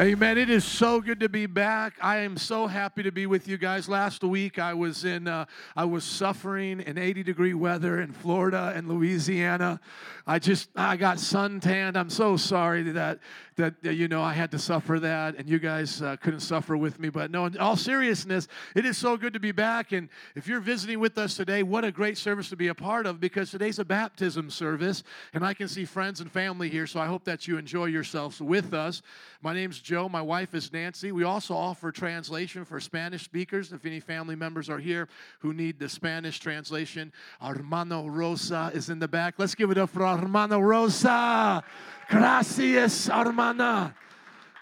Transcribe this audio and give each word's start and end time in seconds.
Amen. 0.00 0.38
It 0.38 0.48
is 0.48 0.64
so 0.64 1.02
good 1.02 1.20
to 1.20 1.28
be 1.28 1.44
back. 1.44 1.98
I 2.00 2.20
am 2.20 2.38
so 2.38 2.66
happy 2.66 3.02
to 3.02 3.12
be 3.12 3.26
with 3.26 3.46
you 3.46 3.58
guys. 3.58 3.90
Last 3.90 4.24
week 4.24 4.58
I 4.58 4.72
was 4.72 5.04
in 5.04 5.28
uh, 5.28 5.44
I 5.76 5.84
was 5.84 6.02
suffering 6.02 6.80
in 6.80 6.96
80 6.96 7.22
degree 7.22 7.52
weather 7.52 8.00
in 8.00 8.10
Florida 8.10 8.72
and 8.74 8.88
Louisiana. 8.88 9.82
I 10.26 10.38
just 10.38 10.70
I 10.74 10.96
got 10.96 11.20
suntanned. 11.20 11.98
I'm 11.98 12.08
so 12.08 12.38
sorry 12.38 12.84
that 12.84 13.18
that 13.56 13.74
you 13.82 14.08
know 14.08 14.22
I 14.22 14.32
had 14.32 14.50
to 14.52 14.58
suffer 14.58 14.98
that 15.00 15.36
and 15.36 15.46
you 15.46 15.58
guys 15.58 16.00
uh, 16.00 16.16
couldn't 16.16 16.40
suffer 16.40 16.74
with 16.74 16.98
me. 16.98 17.10
But 17.10 17.30
no, 17.30 17.44
in 17.44 17.58
all 17.58 17.76
seriousness, 17.76 18.48
it 18.74 18.86
is 18.86 18.96
so 18.96 19.18
good 19.18 19.34
to 19.34 19.40
be 19.40 19.52
back. 19.52 19.92
And 19.92 20.08
if 20.34 20.46
you're 20.46 20.60
visiting 20.60 21.00
with 21.00 21.18
us 21.18 21.36
today, 21.36 21.62
what 21.62 21.84
a 21.84 21.92
great 21.92 22.16
service 22.16 22.48
to 22.48 22.56
be 22.56 22.68
a 22.68 22.74
part 22.74 23.04
of 23.04 23.20
because 23.20 23.50
today's 23.50 23.78
a 23.78 23.84
baptism 23.84 24.48
service 24.48 25.02
and 25.34 25.44
I 25.44 25.52
can 25.52 25.68
see 25.68 25.84
friends 25.84 26.22
and 26.22 26.32
family 26.32 26.70
here. 26.70 26.86
So 26.86 26.98
I 26.98 27.06
hope 27.06 27.24
that 27.24 27.46
you 27.46 27.58
enjoy 27.58 27.86
yourselves 27.86 28.40
with 28.40 28.72
us. 28.72 29.02
My 29.42 29.52
name's 29.52 29.81
Joe. 29.82 30.08
My 30.08 30.22
wife 30.22 30.54
is 30.54 30.72
Nancy. 30.72 31.12
We 31.12 31.24
also 31.24 31.54
offer 31.54 31.92
translation 31.92 32.64
for 32.64 32.80
Spanish 32.80 33.24
speakers. 33.24 33.72
If 33.72 33.84
any 33.84 34.00
family 34.00 34.36
members 34.36 34.70
are 34.70 34.78
here 34.78 35.08
who 35.40 35.52
need 35.52 35.78
the 35.78 35.88
Spanish 35.88 36.38
translation, 36.38 37.12
Hermano 37.40 38.06
Rosa 38.06 38.70
is 38.72 38.88
in 38.88 38.98
the 38.98 39.08
back. 39.08 39.34
Let's 39.38 39.54
give 39.54 39.70
it 39.70 39.78
up 39.78 39.90
for 39.90 40.06
Hermano 40.06 40.60
Rosa. 40.60 41.62
Gracias, 42.08 43.08
hermana. 43.08 43.94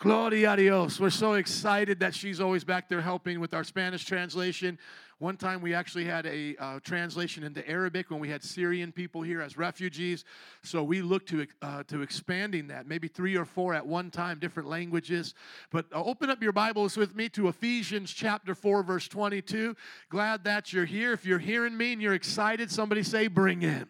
Gloria 0.01 0.55
a 0.55 0.57
Dios. 0.57 0.99
We're 0.99 1.11
so 1.11 1.35
excited 1.35 2.01
that 2.01 2.15
she's 2.15 2.41
always 2.41 2.65
back 2.65 2.89
there 2.89 3.03
helping 3.03 3.39
with 3.39 3.53
our 3.53 3.65
Spanish 3.65 4.07
translation. 4.07 4.79
One 5.21 5.37
time 5.37 5.61
we 5.61 5.75
actually 5.75 6.07
had 6.07 6.25
a 6.25 6.57
uh, 6.59 6.81
translation 6.81 7.45
into 7.45 7.69
Arabic 7.69 8.11
when 8.11 8.21
we 8.21 8.31
had 8.31 8.43
Syrian 8.43 8.91
people 8.91 9.21
here 9.21 9.43
as 9.43 9.59
refugees. 9.59 10.25
So 10.63 10.83
we 10.83 11.03
looked 11.03 11.29
to, 11.29 11.47
uh, 11.61 11.83
to 11.89 12.01
expanding 12.01 12.69
that, 12.69 12.87
maybe 12.87 13.07
three 13.07 13.37
or 13.37 13.45
four 13.45 13.75
at 13.75 13.87
one 13.87 14.11
time, 14.11 14.39
different 14.39 14.71
languages. 14.71 15.35
But 15.71 15.85
uh, 15.95 16.03
open 16.03 16.31
up 16.31 16.43
your 16.43 16.53
Bibles 16.53 16.97
with 16.97 17.15
me 17.15 17.29
to 17.31 17.49
Ephesians 17.49 18.11
chapter 18.11 18.55
4, 18.55 18.83
verse 18.83 19.09
22. 19.09 19.77
Glad 20.09 20.43
that 20.45 20.73
you're 20.73 20.87
here. 20.87 21.13
If 21.13 21.27
you're 21.27 21.39
hearing 21.39 21.77
me 21.77 21.93
and 21.93 22.01
you're 22.01 22.15
excited, 22.15 22.71
somebody 22.71 23.03
say, 23.03 23.27
bring 23.27 23.61
in. 23.61 23.89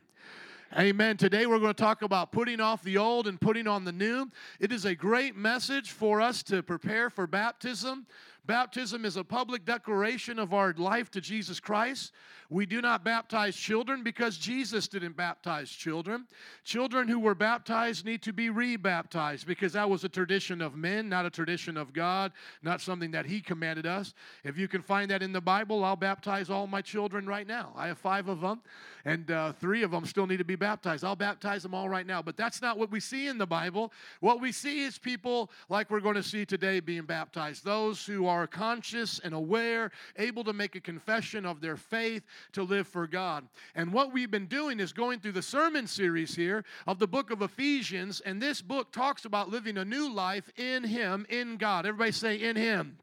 Amen. 0.76 1.16
Today 1.16 1.47
we're 1.47 1.58
going 1.58 1.74
to 1.74 1.82
talk 1.82 2.02
about 2.02 2.30
putting 2.30 2.60
off 2.60 2.82
the 2.84 2.97
old 2.97 3.26
and 3.26 3.41
putting 3.41 3.66
on 3.66 3.84
the 3.84 3.91
new. 3.91 4.30
It 4.60 4.70
is 4.70 4.84
a 4.84 4.94
great 4.94 5.34
message 5.34 5.91
for 5.91 6.20
us 6.20 6.44
to 6.44 6.62
prepare 6.62 7.10
for 7.10 7.26
baptism. 7.26 8.06
Baptism 8.46 9.05
is 9.05 9.16
a 9.16 9.24
public 9.24 9.64
declaration 9.64 10.38
of 10.38 10.52
our 10.55 10.72
life 10.74 11.10
to 11.12 11.20
Jesus 11.20 11.60
Christ. 11.60 12.12
We 12.50 12.66
do 12.66 12.80
not 12.80 13.05
baptize 13.05 13.55
children 13.55 14.02
because 14.02 14.36
Jesus 14.36 14.88
didn't 14.88 15.16
baptize 15.16 15.70
children. 15.70 16.27
Children 16.64 17.06
who 17.06 17.20
were 17.20 17.36
baptized 17.36 18.05
need 18.05 18.22
to 18.22 18.32
be 18.32 18.50
rebaptized 18.50 19.47
because 19.47 19.74
that 19.74 19.88
was 19.88 20.02
a 20.02 20.08
tradition 20.08 20.60
of 20.60 20.74
men, 20.74 21.08
not 21.08 21.24
a 21.24 21.30
tradition 21.30 21.77
of 21.77 21.92
God, 21.92 22.32
not 22.60 22.80
something 22.80 23.12
that 23.12 23.24
He 23.24 23.41
commanded 23.41 23.86
us. 23.86 24.14
If 24.42 24.58
you 24.58 24.66
can 24.66 24.82
find 24.82 25.08
that 25.12 25.22
in 25.22 25.32
the 25.32 25.41
Bible, 25.41 25.84
I'll 25.84 25.94
baptize 25.94 26.50
all 26.50 26.66
my 26.66 26.82
children 26.82 27.25
right 27.25 27.47
now. 27.47 27.72
I 27.77 27.86
have 27.86 27.98
five 27.98 28.28
of 28.28 28.41
them, 28.41 28.62
and 29.04 29.30
uh, 29.30 29.52
three 29.52 29.84
of 29.84 29.92
them 29.92 30.04
still 30.04 30.27
need 30.27 30.38
to 30.38 30.44
be 30.44 30.56
baptized. 30.56 31.04
I'll 31.04 31.14
baptize 31.14 31.62
them 31.62 31.75
all 31.75 31.88
right 31.88 32.06
now. 32.06 32.20
But 32.20 32.36
that's 32.36 32.60
not 32.60 32.78
what 32.78 32.91
we 32.91 32.98
see 32.98 33.28
in 33.28 33.38
the 33.38 33.47
Bible. 33.47 33.92
What 34.19 34.41
we 34.41 34.50
see 34.50 34.82
is 34.82 34.98
people 34.98 35.52
like 35.69 35.88
we're 35.88 36.00
going 36.00 36.16
to 36.16 36.22
see 36.22 36.44
today 36.44 36.80
being 36.80 37.04
baptized. 37.04 37.64
Those 37.64 38.04
who 38.04 38.27
are 38.30 38.46
conscious 38.46 39.18
and 39.18 39.34
aware, 39.34 39.90
able 40.16 40.44
to 40.44 40.52
make 40.52 40.76
a 40.76 40.80
confession 40.80 41.44
of 41.44 41.60
their 41.60 41.76
faith 41.76 42.22
to 42.52 42.62
live 42.62 42.86
for 42.86 43.06
God. 43.06 43.46
And 43.74 43.92
what 43.92 44.12
we've 44.12 44.30
been 44.30 44.46
doing 44.46 44.80
is 44.80 44.92
going 44.92 45.20
through 45.20 45.32
the 45.32 45.42
sermon 45.42 45.86
series 45.86 46.34
here 46.34 46.64
of 46.86 46.98
the 46.98 47.08
book 47.08 47.30
of 47.30 47.42
Ephesians, 47.42 48.20
and 48.20 48.40
this 48.40 48.62
book 48.62 48.92
talks 48.92 49.24
about 49.24 49.50
living 49.50 49.78
a 49.78 49.84
new 49.84 50.12
life 50.12 50.48
in 50.56 50.84
Him, 50.84 51.26
in 51.28 51.56
God. 51.56 51.86
Everybody 51.86 52.12
say, 52.12 52.36
in 52.36 52.56
Him. 52.56 52.98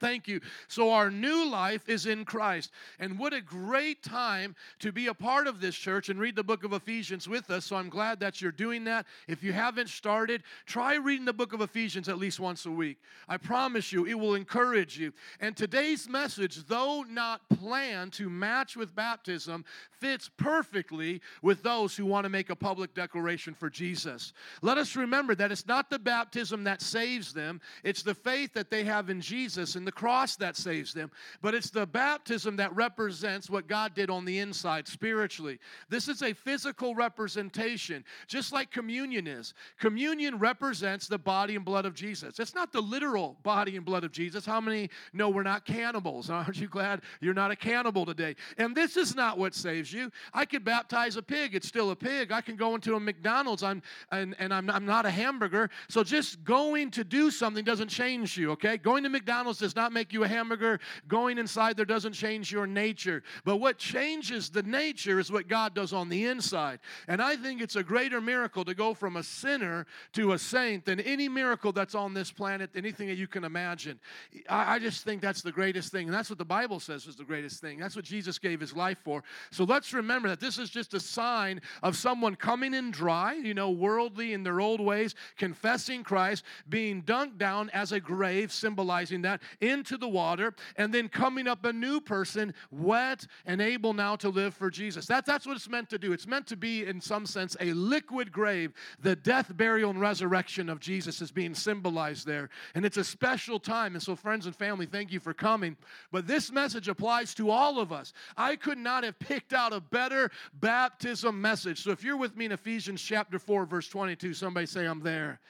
Thank 0.00 0.28
you. 0.28 0.40
So, 0.68 0.90
our 0.90 1.10
new 1.10 1.48
life 1.48 1.88
is 1.88 2.06
in 2.06 2.24
Christ. 2.24 2.70
And 2.98 3.18
what 3.18 3.32
a 3.32 3.40
great 3.40 4.02
time 4.02 4.54
to 4.80 4.92
be 4.92 5.06
a 5.08 5.14
part 5.14 5.46
of 5.46 5.60
this 5.60 5.74
church 5.74 6.08
and 6.08 6.18
read 6.18 6.36
the 6.36 6.44
book 6.44 6.64
of 6.64 6.72
Ephesians 6.72 7.28
with 7.28 7.50
us. 7.50 7.66
So, 7.66 7.76
I'm 7.76 7.88
glad 7.88 8.20
that 8.20 8.40
you're 8.40 8.52
doing 8.52 8.84
that. 8.84 9.06
If 9.28 9.42
you 9.42 9.52
haven't 9.52 9.88
started, 9.88 10.42
try 10.66 10.96
reading 10.96 11.24
the 11.24 11.32
book 11.32 11.52
of 11.52 11.60
Ephesians 11.60 12.08
at 12.08 12.18
least 12.18 12.40
once 12.40 12.66
a 12.66 12.70
week. 12.70 12.98
I 13.28 13.36
promise 13.36 13.92
you, 13.92 14.06
it 14.06 14.14
will 14.14 14.34
encourage 14.34 14.98
you. 14.98 15.12
And 15.40 15.56
today's 15.56 16.08
message, 16.08 16.64
though 16.66 17.04
not 17.08 17.40
planned 17.48 18.12
to 18.14 18.28
match 18.28 18.76
with 18.76 18.94
baptism, 18.94 19.64
fits 20.00 20.30
perfectly 20.36 21.20
with 21.42 21.62
those 21.62 21.96
who 21.96 22.06
want 22.06 22.24
to 22.24 22.28
make 22.28 22.50
a 22.50 22.56
public 22.56 22.94
declaration 22.94 23.54
for 23.54 23.70
Jesus. 23.70 24.32
Let 24.62 24.78
us 24.78 24.96
remember 24.96 25.34
that 25.34 25.52
it's 25.52 25.66
not 25.66 25.90
the 25.90 25.98
baptism 25.98 26.64
that 26.64 26.82
saves 26.82 27.32
them, 27.32 27.60
it's 27.84 28.02
the 28.02 28.14
faith 28.14 28.52
that 28.54 28.70
they 28.70 28.84
have 28.84 29.10
in 29.10 29.20
Jesus 29.20 29.74
and 29.74 29.85
the 29.86 29.92
cross 29.92 30.36
that 30.36 30.56
saves 30.56 30.92
them, 30.92 31.10
but 31.40 31.54
it's 31.54 31.70
the 31.70 31.86
baptism 31.86 32.56
that 32.56 32.74
represents 32.76 33.48
what 33.48 33.66
God 33.66 33.94
did 33.94 34.10
on 34.10 34.24
the 34.24 34.38
inside 34.40 34.86
spiritually. 34.86 35.58
This 35.88 36.08
is 36.08 36.22
a 36.22 36.34
physical 36.34 36.94
representation, 36.94 38.04
just 38.26 38.52
like 38.52 38.70
communion 38.70 39.26
is. 39.26 39.54
Communion 39.78 40.38
represents 40.38 41.06
the 41.08 41.18
body 41.18 41.56
and 41.56 41.64
blood 41.64 41.86
of 41.86 41.94
Jesus. 41.94 42.38
It's 42.38 42.54
not 42.54 42.72
the 42.72 42.80
literal 42.80 43.38
body 43.42 43.76
and 43.76 43.84
blood 43.84 44.04
of 44.04 44.12
Jesus. 44.12 44.44
How 44.44 44.60
many 44.60 44.90
know 45.12 45.30
we're 45.30 45.42
not 45.42 45.64
cannibals? 45.64 46.28
Aren't 46.30 46.60
you 46.60 46.68
glad 46.68 47.02
you're 47.20 47.34
not 47.34 47.50
a 47.50 47.56
cannibal 47.56 48.04
today? 48.04 48.36
And 48.58 48.74
this 48.76 48.96
is 48.96 49.14
not 49.14 49.38
what 49.38 49.54
saves 49.54 49.92
you. 49.92 50.10
I 50.34 50.44
could 50.44 50.64
baptize 50.64 51.16
a 51.16 51.22
pig, 51.22 51.54
it's 51.54 51.68
still 51.68 51.90
a 51.92 51.96
pig. 51.96 52.32
I 52.32 52.40
can 52.40 52.56
go 52.56 52.74
into 52.74 52.96
a 52.96 53.00
McDonald's 53.00 53.62
I'm, 53.62 53.82
and, 54.10 54.34
and 54.38 54.52
I'm, 54.52 54.68
I'm 54.68 54.84
not 54.84 55.06
a 55.06 55.10
hamburger. 55.10 55.70
So 55.88 56.02
just 56.02 56.42
going 56.44 56.90
to 56.92 57.04
do 57.04 57.30
something 57.30 57.64
doesn't 57.64 57.88
change 57.88 58.36
you, 58.36 58.50
okay? 58.52 58.76
Going 58.76 59.04
to 59.04 59.08
McDonald's 59.08 59.60
does 59.60 59.75
not 59.76 59.92
make 59.92 60.12
you 60.12 60.24
a 60.24 60.28
hamburger. 60.28 60.80
Going 61.06 61.38
inside 61.38 61.76
there 61.76 61.84
doesn't 61.84 62.14
change 62.14 62.50
your 62.50 62.66
nature. 62.66 63.22
But 63.44 63.56
what 63.56 63.78
changes 63.78 64.50
the 64.50 64.62
nature 64.62 65.20
is 65.20 65.30
what 65.30 65.48
God 65.48 65.74
does 65.74 65.92
on 65.92 66.08
the 66.08 66.26
inside. 66.26 66.80
And 67.06 67.22
I 67.22 67.36
think 67.36 67.60
it's 67.60 67.76
a 67.76 67.82
greater 67.82 68.20
miracle 68.20 68.64
to 68.64 68.74
go 68.74 68.94
from 68.94 69.16
a 69.16 69.22
sinner 69.22 69.86
to 70.14 70.32
a 70.32 70.38
saint 70.38 70.84
than 70.84 71.00
any 71.00 71.28
miracle 71.28 71.72
that's 71.72 71.94
on 71.94 72.14
this 72.14 72.30
planet, 72.30 72.70
anything 72.74 73.08
that 73.08 73.16
you 73.16 73.28
can 73.28 73.44
imagine. 73.44 74.00
I, 74.48 74.76
I 74.76 74.78
just 74.78 75.04
think 75.04 75.22
that's 75.22 75.42
the 75.42 75.52
greatest 75.52 75.92
thing. 75.92 76.06
And 76.06 76.14
that's 76.14 76.30
what 76.30 76.38
the 76.38 76.44
Bible 76.44 76.80
says 76.80 77.06
is 77.06 77.16
the 77.16 77.24
greatest 77.24 77.60
thing. 77.60 77.78
That's 77.78 77.96
what 77.96 78.04
Jesus 78.04 78.38
gave 78.38 78.60
his 78.60 78.74
life 78.74 78.98
for. 79.04 79.22
So 79.50 79.64
let's 79.64 79.92
remember 79.92 80.28
that 80.28 80.40
this 80.40 80.58
is 80.58 80.70
just 80.70 80.94
a 80.94 81.00
sign 81.00 81.60
of 81.82 81.96
someone 81.96 82.34
coming 82.34 82.74
in 82.74 82.90
dry, 82.90 83.34
you 83.34 83.54
know, 83.54 83.70
worldly 83.70 84.32
in 84.32 84.42
their 84.42 84.60
old 84.60 84.80
ways, 84.80 85.14
confessing 85.36 86.02
Christ, 86.02 86.44
being 86.68 87.02
dunked 87.02 87.38
down 87.38 87.70
as 87.70 87.92
a 87.92 88.00
grave, 88.00 88.52
symbolizing 88.52 89.22
that, 89.22 89.42
into 89.66 89.96
the 89.96 90.08
water 90.08 90.54
and 90.76 90.92
then 90.92 91.08
coming 91.08 91.46
up 91.48 91.64
a 91.64 91.72
new 91.72 92.00
person, 92.00 92.54
wet 92.70 93.26
and 93.44 93.60
able 93.60 93.92
now 93.92 94.16
to 94.16 94.28
live 94.28 94.54
for 94.54 94.70
Jesus. 94.70 95.06
That, 95.06 95.26
that's 95.26 95.46
what 95.46 95.56
it's 95.56 95.68
meant 95.68 95.90
to 95.90 95.98
do. 95.98 96.12
It's 96.12 96.26
meant 96.26 96.46
to 96.48 96.56
be, 96.56 96.84
in 96.84 97.00
some 97.00 97.26
sense, 97.26 97.56
a 97.60 97.72
liquid 97.72 98.32
grave. 98.32 98.72
The 99.00 99.16
death, 99.16 99.56
burial, 99.56 99.90
and 99.90 100.00
resurrection 100.00 100.68
of 100.68 100.80
Jesus 100.80 101.20
is 101.20 101.30
being 101.30 101.54
symbolized 101.54 102.26
there. 102.26 102.48
And 102.74 102.84
it's 102.84 102.96
a 102.96 103.04
special 103.04 103.58
time. 103.58 103.94
And 103.94 104.02
so, 104.02 104.16
friends 104.16 104.46
and 104.46 104.54
family, 104.54 104.86
thank 104.86 105.12
you 105.12 105.20
for 105.20 105.34
coming. 105.34 105.76
But 106.12 106.26
this 106.26 106.52
message 106.52 106.88
applies 106.88 107.34
to 107.34 107.50
all 107.50 107.78
of 107.78 107.92
us. 107.92 108.12
I 108.36 108.56
could 108.56 108.78
not 108.78 109.04
have 109.04 109.18
picked 109.18 109.52
out 109.52 109.72
a 109.72 109.80
better 109.80 110.30
baptism 110.54 111.40
message. 111.40 111.82
So, 111.82 111.90
if 111.90 112.04
you're 112.04 112.16
with 112.16 112.36
me 112.36 112.46
in 112.46 112.52
Ephesians 112.52 113.02
chapter 113.02 113.38
4, 113.38 113.66
verse 113.66 113.88
22, 113.88 114.34
somebody 114.34 114.66
say, 114.66 114.86
I'm 114.86 115.00
there. 115.00 115.40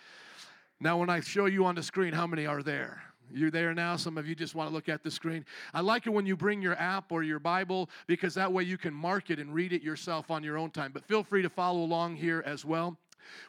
Now, 0.81 0.99
when 0.99 1.09
I 1.09 1.21
show 1.21 1.47
you 1.47 1.65
on 1.65 1.75
the 1.75 1.83
screen, 1.83 2.13
how 2.13 2.27
many 2.27 2.47
are 2.47 2.63
there? 2.63 3.03
You're 3.33 3.51
there 3.51 3.75
now. 3.75 3.97
Some 3.97 4.19
of 4.19 4.29
you 4.29 4.35
just 4.35 4.55
want 4.55 4.71
to 4.71 4.75
look 4.75 4.89
at 4.89 5.03
the 5.03 5.11
screen. 5.11 5.45
I 5.75 5.81
like 5.81 6.07
it 6.07 6.11
when 6.11 6.27
you 6.27 6.37
bring 6.37 6.63
your 6.63 6.79
app 6.79 7.13
or 7.13 7.23
your 7.23 7.39
Bible 7.39 7.91
because 8.07 8.35
that 8.35 8.53
way 8.53 8.63
you 8.63 8.79
can 8.79 8.95
mark 8.95 9.31
it 9.31 9.39
and 9.39 9.53
read 9.53 9.73
it 9.73 9.83
yourself 9.83 10.31
on 10.31 10.43
your 10.43 10.59
own 10.59 10.71
time. 10.71 10.93
But 10.93 11.05
feel 11.05 11.23
free 11.23 11.43
to 11.43 11.51
follow 11.51 11.81
along 11.81 12.17
here 12.17 12.43
as 12.47 12.65
well. 12.65 12.97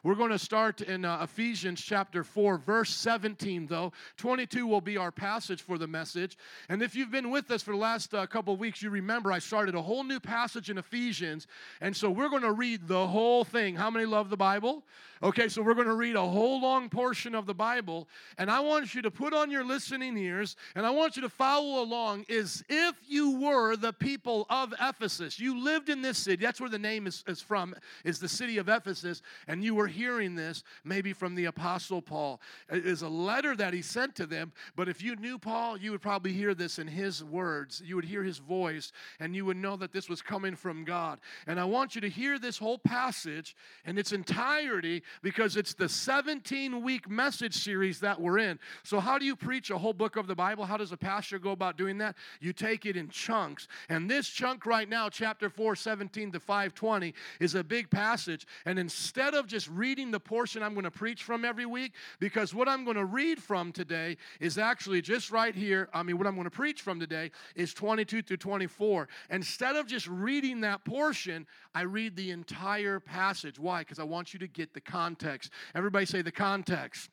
We're 0.03 0.15
going 0.15 0.31
to 0.31 0.39
start 0.39 0.81
in 0.81 1.05
uh, 1.05 1.23
Ephesians 1.23 1.81
chapter 1.81 2.23
4, 2.23 2.57
verse 2.57 2.89
17, 2.93 3.67
though. 3.67 3.91
22 4.17 4.65
will 4.65 4.81
be 4.81 4.97
our 4.97 5.11
passage 5.11 5.61
for 5.61 5.77
the 5.77 5.87
message. 5.87 6.37
And 6.69 6.81
if 6.81 6.95
you've 6.95 7.11
been 7.11 7.31
with 7.31 7.49
us 7.51 7.63
for 7.63 7.71
the 7.71 7.77
last 7.77 8.13
uh, 8.13 8.25
couple 8.27 8.53
of 8.53 8.59
weeks, 8.59 8.81
you 8.81 8.89
remember 8.89 9.31
I 9.31 9.39
started 9.39 9.75
a 9.75 9.81
whole 9.81 10.03
new 10.03 10.19
passage 10.19 10.69
in 10.69 10.77
Ephesians. 10.77 11.47
And 11.81 11.95
so 11.95 12.09
we're 12.09 12.29
going 12.29 12.43
to 12.43 12.51
read 12.51 12.87
the 12.87 13.07
whole 13.07 13.43
thing. 13.43 13.75
How 13.75 13.89
many 13.89 14.05
love 14.05 14.29
the 14.29 14.37
Bible? 14.37 14.83
Okay, 15.23 15.49
so 15.49 15.63
we're 15.63 15.73
going 15.73 15.87
to 15.87 15.95
read 15.95 16.15
a 16.15 16.21
whole 16.21 16.61
long 16.61 16.89
portion 16.89 17.33
of 17.33 17.47
the 17.47 17.53
Bible, 17.53 18.07
and 18.37 18.51
I 18.51 18.59
want 18.59 18.93
you 18.93 19.01
to 19.01 19.09
put 19.09 19.33
on 19.33 19.49
your 19.49 19.63
listening 19.63 20.15
ears, 20.15 20.55
and 20.75 20.85
I 20.85 20.91
want 20.91 21.15
you 21.15 21.23
to 21.23 21.29
follow 21.29 21.81
along 21.81 22.25
as 22.29 22.63
if 22.69 22.95
you 23.07 23.39
were 23.39 23.75
the 23.75 23.93
people 23.93 24.45
of 24.49 24.75
Ephesus. 24.79 25.39
You 25.39 25.59
lived 25.59 25.89
in 25.89 26.03
this 26.03 26.19
city. 26.19 26.43
That's 26.43 26.61
where 26.61 26.69
the 26.69 26.77
name 26.77 27.07
is, 27.07 27.23
is 27.27 27.41
from, 27.41 27.73
is 28.03 28.19
the 28.19 28.29
city 28.29 28.59
of 28.59 28.69
Ephesus, 28.69 29.23
and 29.47 29.63
you 29.63 29.73
were 29.73 29.87
hearing 29.87 30.35
this 30.35 30.63
maybe 30.83 31.13
from 31.13 31.33
the 31.33 31.45
Apostle 31.45 32.01
Paul. 32.01 32.39
It 32.71 32.85
is 32.85 33.01
a 33.01 33.09
letter 33.09 33.55
that 33.55 33.73
he 33.73 33.81
sent 33.81 34.15
to 34.17 34.27
them, 34.27 34.51
but 34.75 34.87
if 34.87 35.01
you 35.01 35.15
knew 35.15 35.39
Paul, 35.39 35.77
you 35.77 35.91
would 35.91 36.01
probably 36.01 36.33
hear 36.33 36.53
this 36.53 36.77
in 36.77 36.87
his 36.87 37.23
words. 37.23 37.81
You 37.83 37.95
would 37.95 38.05
hear 38.05 38.23
his 38.23 38.37
voice, 38.37 38.91
and 39.19 39.35
you 39.35 39.45
would 39.45 39.57
know 39.57 39.77
that 39.77 39.91
this 39.91 40.09
was 40.09 40.21
coming 40.21 40.55
from 40.55 40.83
God. 40.83 41.19
And 41.47 41.59
I 41.59 41.65
want 41.65 41.95
you 41.95 42.01
to 42.01 42.09
hear 42.09 42.37
this 42.37 42.59
whole 42.59 42.77
passage 42.77 43.55
in 43.85 43.97
its 43.97 44.11
entirety 44.11 45.01
because 45.21 45.57
it's 45.57 45.73
the 45.73 45.89
17 45.89 46.81
week 46.81 47.09
message 47.09 47.55
series 47.55 47.99
that 47.99 48.19
we're 48.19 48.39
in. 48.39 48.59
So, 48.83 48.99
how 48.99 49.17
do 49.17 49.25
you 49.25 49.35
preach 49.35 49.69
a 49.69 49.77
whole 49.77 49.93
book 49.93 50.15
of 50.15 50.27
the 50.27 50.35
Bible? 50.35 50.65
How 50.65 50.77
does 50.77 50.91
a 50.91 50.97
pastor 50.97 51.39
go 51.39 51.51
about 51.51 51.77
doing 51.77 51.97
that? 51.99 52.15
You 52.39 52.53
take 52.53 52.85
it 52.85 52.95
in 52.97 53.09
chunks. 53.09 53.67
And 53.89 54.09
this 54.09 54.27
chunk 54.27 54.65
right 54.65 54.87
now, 54.87 55.09
chapter 55.09 55.49
4, 55.49 55.75
17 55.75 56.31
to 56.31 56.39
520, 56.39 57.13
is 57.39 57.55
a 57.55 57.63
big 57.63 57.89
passage. 57.89 58.45
And 58.65 58.77
instead 58.79 59.33
of 59.33 59.47
just 59.47 59.69
reading 59.69 60.11
the 60.11 60.19
portion 60.19 60.63
I'm 60.63 60.73
going 60.73 60.83
to 60.83 60.91
preach 60.91 61.23
from 61.23 61.45
every 61.45 61.65
week, 61.65 61.93
because 62.19 62.53
what 62.53 62.67
I'm 62.67 62.83
going 62.83 62.97
to 62.97 63.05
read 63.05 63.41
from 63.41 63.71
today 63.71 64.17
is 64.39 64.57
actually 64.57 65.01
just 65.01 65.31
right 65.31 65.55
here. 65.55 65.89
I 65.93 66.03
mean, 66.03 66.17
what 66.17 66.27
I'm 66.27 66.35
going 66.35 66.45
to 66.45 66.51
preach 66.51 66.81
from 66.81 66.99
today 66.99 67.31
is 67.55 67.73
22 67.73 68.21
through 68.21 68.37
24. 68.37 69.07
Instead 69.29 69.75
of 69.75 69.87
just 69.87 70.07
reading 70.07 70.61
that 70.61 70.83
portion, 70.85 71.45
I 71.73 71.81
read 71.81 72.15
the 72.15 72.31
entire 72.31 72.99
passage. 72.99 73.59
Why? 73.59 73.79
Because 73.79 73.99
I 73.99 74.03
want 74.03 74.33
you 74.33 74.39
to 74.39 74.47
get 74.47 74.73
the 74.73 74.81
context. 74.97 75.51
Everybody 75.75 76.07
say 76.07 76.23
the 76.23 76.31
context. 76.31 77.11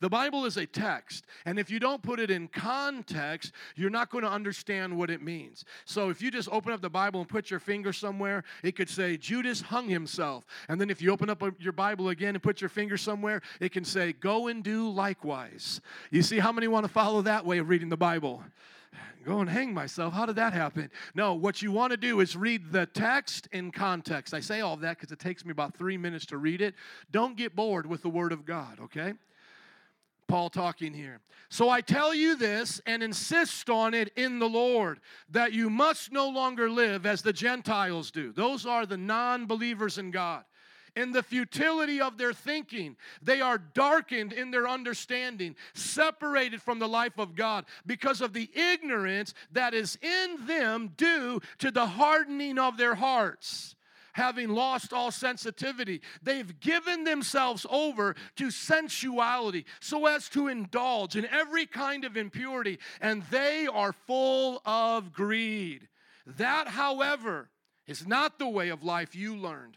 The 0.00 0.08
Bible 0.08 0.46
is 0.46 0.56
a 0.56 0.64
text, 0.64 1.26
and 1.44 1.58
if 1.58 1.70
you 1.70 1.78
don't 1.78 2.00
put 2.00 2.18
it 2.18 2.30
in 2.30 2.48
context, 2.48 3.52
you're 3.74 3.90
not 3.90 4.08
going 4.08 4.24
to 4.24 4.30
understand 4.30 4.96
what 4.96 5.10
it 5.10 5.20
means. 5.20 5.64
So 5.84 6.08
if 6.08 6.22
you 6.22 6.30
just 6.30 6.48
open 6.50 6.72
up 6.72 6.80
the 6.80 6.88
Bible 6.88 7.20
and 7.20 7.28
put 7.28 7.50
your 7.50 7.60
finger 7.60 7.92
somewhere, 7.92 8.44
it 8.62 8.74
could 8.74 8.88
say, 8.88 9.18
Judas 9.18 9.60
hung 9.60 9.88
himself. 9.88 10.46
And 10.68 10.80
then 10.80 10.88
if 10.88 11.02
you 11.02 11.10
open 11.10 11.28
up 11.28 11.42
your 11.58 11.74
Bible 11.74 12.08
again 12.08 12.36
and 12.36 12.42
put 12.42 12.62
your 12.62 12.70
finger 12.70 12.96
somewhere, 12.96 13.42
it 13.60 13.72
can 13.72 13.84
say, 13.84 14.14
Go 14.14 14.46
and 14.46 14.64
do 14.64 14.88
likewise. 14.88 15.82
You 16.10 16.22
see 16.22 16.38
how 16.38 16.52
many 16.52 16.68
want 16.68 16.86
to 16.86 16.92
follow 16.92 17.20
that 17.22 17.44
way 17.44 17.58
of 17.58 17.68
reading 17.68 17.90
the 17.90 17.98
Bible? 17.98 18.42
Go 19.26 19.40
and 19.40 19.50
hang 19.50 19.74
myself. 19.74 20.14
How 20.14 20.24
did 20.24 20.36
that 20.36 20.52
happen? 20.52 20.90
No, 21.14 21.34
what 21.34 21.60
you 21.60 21.72
want 21.72 21.90
to 21.90 21.96
do 21.96 22.20
is 22.20 22.36
read 22.36 22.72
the 22.72 22.86
text 22.86 23.48
in 23.52 23.72
context. 23.72 24.32
I 24.32 24.40
say 24.40 24.60
all 24.60 24.76
that 24.78 24.96
because 24.96 25.10
it 25.10 25.18
takes 25.18 25.44
me 25.44 25.50
about 25.50 25.76
three 25.76 25.98
minutes 25.98 26.26
to 26.26 26.38
read 26.38 26.60
it. 26.60 26.74
Don't 27.10 27.36
get 27.36 27.56
bored 27.56 27.86
with 27.86 28.02
the 28.02 28.08
Word 28.08 28.32
of 28.32 28.46
God, 28.46 28.78
okay? 28.80 29.14
Paul 30.28 30.48
talking 30.48 30.94
here. 30.94 31.20
So 31.48 31.68
I 31.68 31.80
tell 31.80 32.14
you 32.14 32.36
this 32.36 32.80
and 32.86 33.02
insist 33.02 33.68
on 33.70 33.94
it 33.94 34.12
in 34.16 34.38
the 34.38 34.48
Lord 34.48 35.00
that 35.30 35.52
you 35.52 35.70
must 35.70 36.12
no 36.12 36.28
longer 36.28 36.70
live 36.70 37.06
as 37.06 37.22
the 37.22 37.32
Gentiles 37.32 38.10
do. 38.10 38.32
Those 38.32 38.66
are 38.66 38.86
the 38.86 38.96
non 38.96 39.46
believers 39.46 39.98
in 39.98 40.10
God 40.10 40.44
in 40.96 41.12
the 41.12 41.22
futility 41.22 42.00
of 42.00 42.18
their 42.18 42.32
thinking. 42.32 42.96
They 43.22 43.40
are 43.40 43.58
darkened 43.58 44.32
in 44.32 44.50
their 44.50 44.66
understanding, 44.66 45.54
separated 45.74 46.62
from 46.62 46.78
the 46.78 46.88
life 46.88 47.18
of 47.18 47.36
God 47.36 47.66
because 47.84 48.22
of 48.22 48.32
the 48.32 48.50
ignorance 48.54 49.34
that 49.52 49.74
is 49.74 49.98
in 50.02 50.46
them 50.46 50.94
due 50.96 51.40
to 51.58 51.70
the 51.70 51.86
hardening 51.86 52.58
of 52.58 52.78
their 52.78 52.94
hearts 52.94 53.74
having 54.14 54.48
lost 54.48 54.94
all 54.94 55.10
sensitivity. 55.10 56.00
They've 56.22 56.58
given 56.58 57.04
themselves 57.04 57.66
over 57.68 58.16
to 58.36 58.50
sensuality 58.50 59.66
so 59.78 60.06
as 60.06 60.30
to 60.30 60.48
indulge 60.48 61.16
in 61.16 61.26
every 61.26 61.66
kind 61.66 62.02
of 62.02 62.16
impurity, 62.16 62.78
and 63.02 63.22
they 63.24 63.66
are 63.66 63.92
full 63.92 64.62
of 64.64 65.12
greed. 65.12 65.88
That, 66.26 66.66
however, 66.66 67.50
is 67.86 68.06
not 68.06 68.38
the 68.38 68.48
way 68.48 68.70
of 68.70 68.82
life 68.82 69.14
you 69.14 69.36
learned 69.36 69.76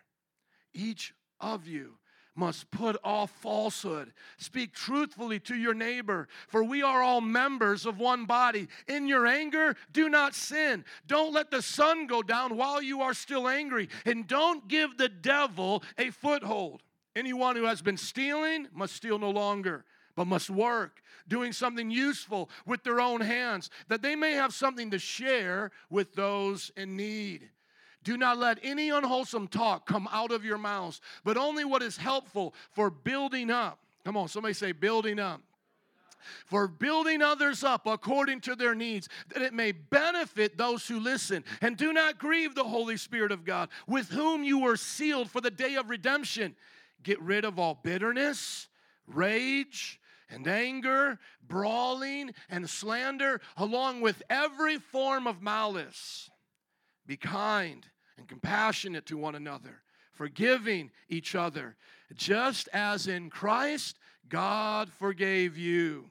each 0.73 1.13
of 1.39 1.67
you 1.67 1.97
must 2.35 2.71
put 2.71 2.97
off 3.03 3.29
falsehood. 3.29 4.13
Speak 4.37 4.73
truthfully 4.73 5.39
to 5.41 5.55
your 5.55 5.73
neighbor, 5.73 6.27
for 6.47 6.63
we 6.63 6.81
are 6.81 7.01
all 7.01 7.21
members 7.21 7.85
of 7.85 7.99
one 7.99 8.25
body. 8.25 8.67
In 8.87 9.07
your 9.07 9.27
anger, 9.27 9.75
do 9.91 10.09
not 10.09 10.33
sin. 10.33 10.85
Don't 11.07 11.33
let 11.33 11.51
the 11.51 11.61
sun 11.61 12.07
go 12.07 12.23
down 12.23 12.55
while 12.55 12.81
you 12.81 13.01
are 13.01 13.13
still 13.13 13.47
angry, 13.47 13.89
and 14.05 14.27
don't 14.27 14.67
give 14.67 14.97
the 14.97 15.09
devil 15.09 15.83
a 15.97 16.09
foothold. 16.09 16.81
Anyone 17.15 17.55
who 17.57 17.65
has 17.65 17.81
been 17.81 17.97
stealing 17.97 18.67
must 18.73 18.95
steal 18.95 19.19
no 19.19 19.31
longer, 19.31 19.83
but 20.15 20.25
must 20.25 20.49
work, 20.49 21.01
doing 21.27 21.51
something 21.51 21.91
useful 21.91 22.49
with 22.65 22.83
their 22.83 23.01
own 23.01 23.19
hands, 23.19 23.69
that 23.89 24.01
they 24.01 24.15
may 24.15 24.33
have 24.33 24.53
something 24.53 24.91
to 24.91 24.99
share 24.99 25.71
with 25.89 26.13
those 26.13 26.71
in 26.77 26.95
need. 26.95 27.49
Do 28.03 28.17
not 28.17 28.37
let 28.37 28.57
any 28.63 28.89
unwholesome 28.89 29.47
talk 29.47 29.85
come 29.85 30.09
out 30.11 30.31
of 30.31 30.43
your 30.43 30.57
mouths, 30.57 31.01
but 31.23 31.37
only 31.37 31.63
what 31.65 31.83
is 31.83 31.97
helpful 31.97 32.55
for 32.71 32.89
building 32.89 33.51
up. 33.51 33.79
Come 34.03 34.17
on, 34.17 34.27
somebody 34.27 34.53
say, 34.53 34.71
building 34.71 35.19
up. 35.19 35.41
For 36.45 36.67
building 36.67 37.21
others 37.21 37.63
up 37.63 37.85
according 37.85 38.41
to 38.41 38.55
their 38.55 38.75
needs, 38.75 39.09
that 39.33 39.41
it 39.41 39.53
may 39.53 39.71
benefit 39.71 40.57
those 40.57 40.87
who 40.87 40.99
listen. 40.99 41.43
And 41.61 41.77
do 41.77 41.93
not 41.93 42.17
grieve 42.17 42.55
the 42.55 42.63
Holy 42.63 42.97
Spirit 42.97 43.31
of 43.31 43.45
God, 43.45 43.69
with 43.87 44.09
whom 44.09 44.43
you 44.43 44.59
were 44.59 44.77
sealed 44.77 45.29
for 45.29 45.41
the 45.41 45.51
day 45.51 45.75
of 45.75 45.89
redemption. 45.89 46.55
Get 47.03 47.21
rid 47.21 47.45
of 47.45 47.59
all 47.59 47.79
bitterness, 47.83 48.67
rage, 49.07 49.99
and 50.29 50.47
anger, 50.47 51.19
brawling, 51.47 52.33
and 52.49 52.69
slander, 52.69 53.41
along 53.57 54.01
with 54.01 54.23
every 54.29 54.77
form 54.77 55.27
of 55.27 55.41
malice. 55.41 56.30
Be 57.05 57.17
kind 57.17 57.85
and 58.17 58.27
compassionate 58.27 59.05
to 59.07 59.17
one 59.17 59.35
another, 59.35 59.81
forgiving 60.13 60.91
each 61.09 61.35
other, 61.35 61.75
just 62.15 62.69
as 62.73 63.07
in 63.07 63.29
Christ 63.29 63.97
God 64.29 64.91
forgave 64.91 65.57
you. 65.57 66.05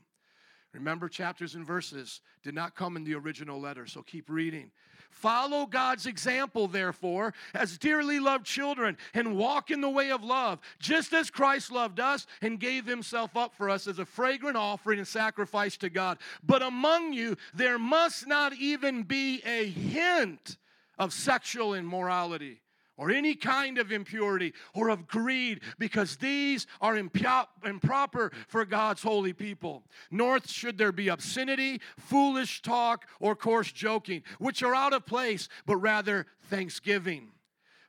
Remember, 0.73 1.09
chapters 1.09 1.55
and 1.55 1.67
verses 1.67 2.21
did 2.43 2.55
not 2.55 2.77
come 2.77 2.97
in 2.97 3.05
the 3.05 3.15
original 3.15 3.61
letter, 3.61 3.87
so 3.87 4.03
keep 4.03 4.31
reading. 4.31 4.71
Follow 5.11 5.67
God's 5.67 6.07
example, 6.07 6.69
therefore, 6.69 7.35
as 7.53 7.77
dearly 7.77 8.21
loved 8.21 8.47
children, 8.47 8.97
and 9.13 9.37
walk 9.37 9.73
in 9.73 9.81
the 9.81 9.91
way 9.91 10.11
of 10.13 10.23
love, 10.23 10.61
just 10.79 11.13
as 11.13 11.31
Christ 11.31 11.73
loved 11.73 11.99
us 11.99 12.27
and 12.41 12.61
gave 12.61 12.87
himself 12.87 13.37
up 13.37 13.53
for 13.55 13.69
us 13.69 13.89
as 13.89 13.99
a 13.99 14.05
fragrant 14.05 14.57
offering 14.57 15.01
and 15.01 15.09
sacrifice 15.09 15.77
to 15.79 15.91
God. 15.91 16.19
But 16.44 16.63
among 16.63 17.13
you, 17.13 17.37
there 17.53 17.79
must 17.79 18.29
not 18.29 18.55
even 18.55 19.03
be 19.03 19.43
a 19.44 19.67
hint 19.67 20.56
of 21.01 21.13
sexual 21.13 21.75
immorality 21.75 22.61
or 22.97 23.11
any 23.11 23.35
kind 23.35 23.79
of 23.79 23.91
impurity 23.91 24.53
or 24.75 24.91
of 24.91 25.09
greed, 25.09 25.63
because 25.79 26.17
these 26.19 26.67
are 26.83 26.99
improper 26.99 28.31
for 28.47 28.67
God's 28.67 29.03
holy 29.03 29.33
people. 29.33 29.85
Nor 30.11 30.41
should 30.45 30.77
there 30.77 30.93
be 30.93 31.09
obscenity, 31.09 31.81
foolish 31.97 32.61
talk, 32.61 33.07
or 33.19 33.35
coarse 33.35 33.73
joking, 33.73 34.23
which 34.39 34.63
are 34.63 34.75
out 34.75 34.93
of 34.93 35.07
place, 35.07 35.49
but 35.65 35.79
rather 35.79 36.27
thanksgiving. 36.51 37.31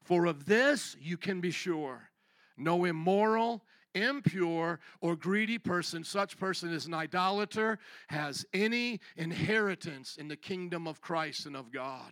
For 0.01 0.25
of 0.25 0.46
this 0.46 0.96
you 1.01 1.18
can 1.18 1.41
be 1.41 1.51
sure 1.51 2.10
no 2.58 2.86
immoral, 2.86 3.63
impure, 3.94 4.80
or 5.01 5.18
greedy 5.18 5.58
person, 5.58 6.06
such 6.06 6.38
person 6.38 6.72
is 6.72 6.86
an 6.86 6.94
idolater, 6.94 7.80
has 8.08 8.46
any 8.53 9.01
inheritance 9.18 10.15
in 10.15 10.30
the 10.30 10.38
kingdom 10.38 10.88
of 10.88 11.01
Christ 11.01 11.48
and 11.48 11.58
of 11.58 11.70
God. 11.72 12.12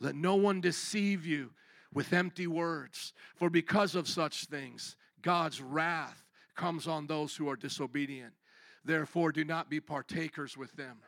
Let 0.00 0.14
no 0.14 0.36
one 0.36 0.60
deceive 0.60 1.26
you 1.26 1.50
with 1.92 2.12
empty 2.12 2.46
words, 2.46 3.12
for 3.34 3.50
because 3.50 3.94
of 3.94 4.08
such 4.08 4.44
things, 4.44 4.96
God's 5.22 5.60
wrath 5.60 6.24
comes 6.54 6.86
on 6.86 7.06
those 7.06 7.34
who 7.34 7.48
are 7.48 7.56
disobedient. 7.56 8.34
Therefore, 8.84 9.32
do 9.32 9.44
not 9.44 9.70
be 9.70 9.80
partakers 9.80 10.56
with 10.56 10.72
them. 10.76 10.98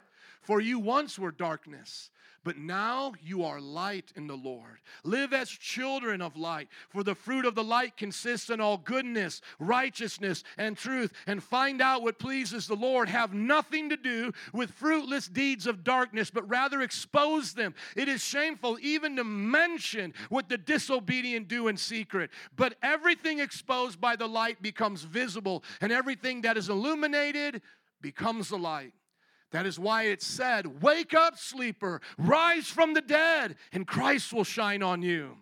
For 0.40 0.60
you 0.60 0.78
once 0.78 1.18
were 1.18 1.32
darkness 1.32 2.10
but 2.42 2.56
now 2.56 3.12
you 3.22 3.44
are 3.44 3.60
light 3.60 4.12
in 4.16 4.26
the 4.26 4.36
Lord. 4.36 4.78
Live 5.04 5.32
as 5.32 5.50
children 5.50 6.22
of 6.22 6.36
light, 6.36 6.68
for 6.88 7.02
the 7.02 7.14
fruit 7.14 7.44
of 7.44 7.54
the 7.54 7.64
light 7.64 7.96
consists 7.96 8.48
in 8.48 8.60
all 8.60 8.78
goodness, 8.78 9.42
righteousness, 9.58 10.42
and 10.56 10.76
truth. 10.76 11.12
And 11.26 11.42
find 11.42 11.82
out 11.82 12.02
what 12.02 12.18
pleases 12.18 12.66
the 12.66 12.76
Lord. 12.76 13.08
Have 13.08 13.34
nothing 13.34 13.90
to 13.90 13.96
do 13.96 14.32
with 14.54 14.70
fruitless 14.70 15.28
deeds 15.28 15.66
of 15.66 15.84
darkness, 15.84 16.30
but 16.30 16.48
rather 16.48 16.80
expose 16.80 17.52
them. 17.52 17.74
It 17.94 18.08
is 18.08 18.24
shameful 18.24 18.78
even 18.80 19.16
to 19.16 19.24
mention 19.24 20.14
what 20.30 20.48
the 20.48 20.58
disobedient 20.58 21.48
do 21.48 21.68
in 21.68 21.76
secret. 21.76 22.30
But 22.56 22.76
everything 22.82 23.40
exposed 23.40 24.00
by 24.00 24.16
the 24.16 24.28
light 24.28 24.62
becomes 24.62 25.02
visible, 25.02 25.62
and 25.82 25.92
everything 25.92 26.42
that 26.42 26.56
is 26.56 26.70
illuminated 26.70 27.60
becomes 28.00 28.48
the 28.48 28.58
light. 28.58 28.94
That 29.50 29.66
is 29.66 29.78
why 29.78 30.04
it 30.04 30.22
said, 30.22 30.82
Wake 30.82 31.12
up, 31.12 31.38
sleeper, 31.38 32.00
rise 32.16 32.68
from 32.68 32.94
the 32.94 33.00
dead, 33.00 33.56
and 33.72 33.86
Christ 33.86 34.32
will 34.32 34.44
shine 34.44 34.82
on 34.82 35.02
you. 35.02 35.38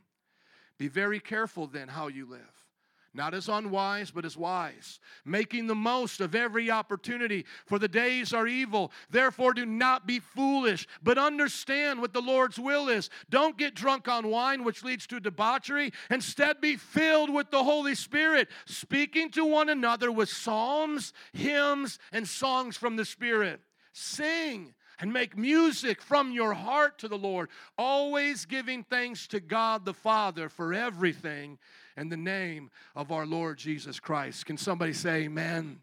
Be 0.78 0.88
very 0.88 1.20
careful 1.20 1.66
then 1.66 1.88
how 1.88 2.06
you 2.06 2.24
live, 2.24 2.64
not 3.12 3.34
as 3.34 3.48
unwise, 3.48 4.10
but 4.10 4.24
as 4.24 4.34
wise, 4.34 5.00
making 5.26 5.66
the 5.66 5.74
most 5.74 6.22
of 6.22 6.34
every 6.34 6.70
opportunity, 6.70 7.44
for 7.66 7.78
the 7.78 7.88
days 7.88 8.32
are 8.32 8.46
evil. 8.46 8.92
Therefore, 9.10 9.52
do 9.52 9.66
not 9.66 10.06
be 10.06 10.20
foolish, 10.20 10.86
but 11.02 11.18
understand 11.18 12.00
what 12.00 12.14
the 12.14 12.22
Lord's 12.22 12.58
will 12.58 12.88
is. 12.88 13.10
Don't 13.28 13.58
get 13.58 13.74
drunk 13.74 14.08
on 14.08 14.30
wine, 14.30 14.64
which 14.64 14.84
leads 14.84 15.06
to 15.08 15.20
debauchery. 15.20 15.92
Instead, 16.10 16.62
be 16.62 16.76
filled 16.76 17.28
with 17.28 17.50
the 17.50 17.64
Holy 17.64 17.96
Spirit, 17.96 18.48
speaking 18.64 19.30
to 19.32 19.44
one 19.44 19.68
another 19.68 20.10
with 20.10 20.30
psalms, 20.30 21.12
hymns, 21.34 21.98
and 22.10 22.26
songs 22.26 22.74
from 22.76 22.96
the 22.96 23.04
Spirit. 23.04 23.60
Sing 23.92 24.74
and 25.00 25.12
make 25.12 25.36
music 25.36 26.02
from 26.02 26.32
your 26.32 26.54
heart 26.54 26.98
to 26.98 27.08
the 27.08 27.18
Lord, 27.18 27.48
always 27.76 28.44
giving 28.46 28.82
thanks 28.82 29.26
to 29.28 29.40
God 29.40 29.84
the 29.84 29.94
Father 29.94 30.48
for 30.48 30.74
everything 30.74 31.58
in 31.96 32.08
the 32.08 32.16
name 32.16 32.70
of 32.96 33.12
our 33.12 33.26
Lord 33.26 33.58
Jesus 33.58 34.00
Christ. 34.00 34.46
Can 34.46 34.56
somebody 34.56 34.92
say 34.92 35.24
amen? 35.24 35.80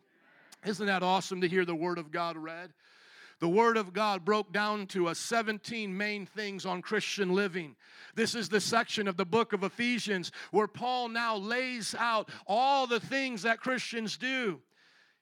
Isn't 0.66 0.88
that 0.88 1.04
awesome 1.04 1.42
to 1.42 1.48
hear 1.48 1.66
the 1.66 1.76
Word 1.76 1.98
of 1.98 2.12
God 2.12 2.38
read? 2.38 2.74
The 3.40 3.50
Word 3.50 3.78
of 3.78 3.94
God 3.94 4.24
broke 4.24 4.54
down 4.54 4.88
to 4.88 5.08
us 5.08 5.20
17 5.20 5.96
main 5.96 6.26
things 6.26 6.66
on 6.66 6.82
Christian 6.82 7.34
living. 7.34 7.76
This 8.16 8.34
is 8.34 8.48
the 8.48 8.62
section 8.62 9.08
of 9.08 9.18
the 9.18 9.26
book 9.26 9.52
of 9.52 9.64
Ephesians 9.64 10.32
where 10.52 10.68
Paul 10.68 11.10
now 11.10 11.36
lays 11.36 11.94
out 12.00 12.30
all 12.48 12.88
the 12.88 13.00
things 13.00 13.42
that 13.42 13.60
Christians 13.60 14.18
do. 14.18 14.62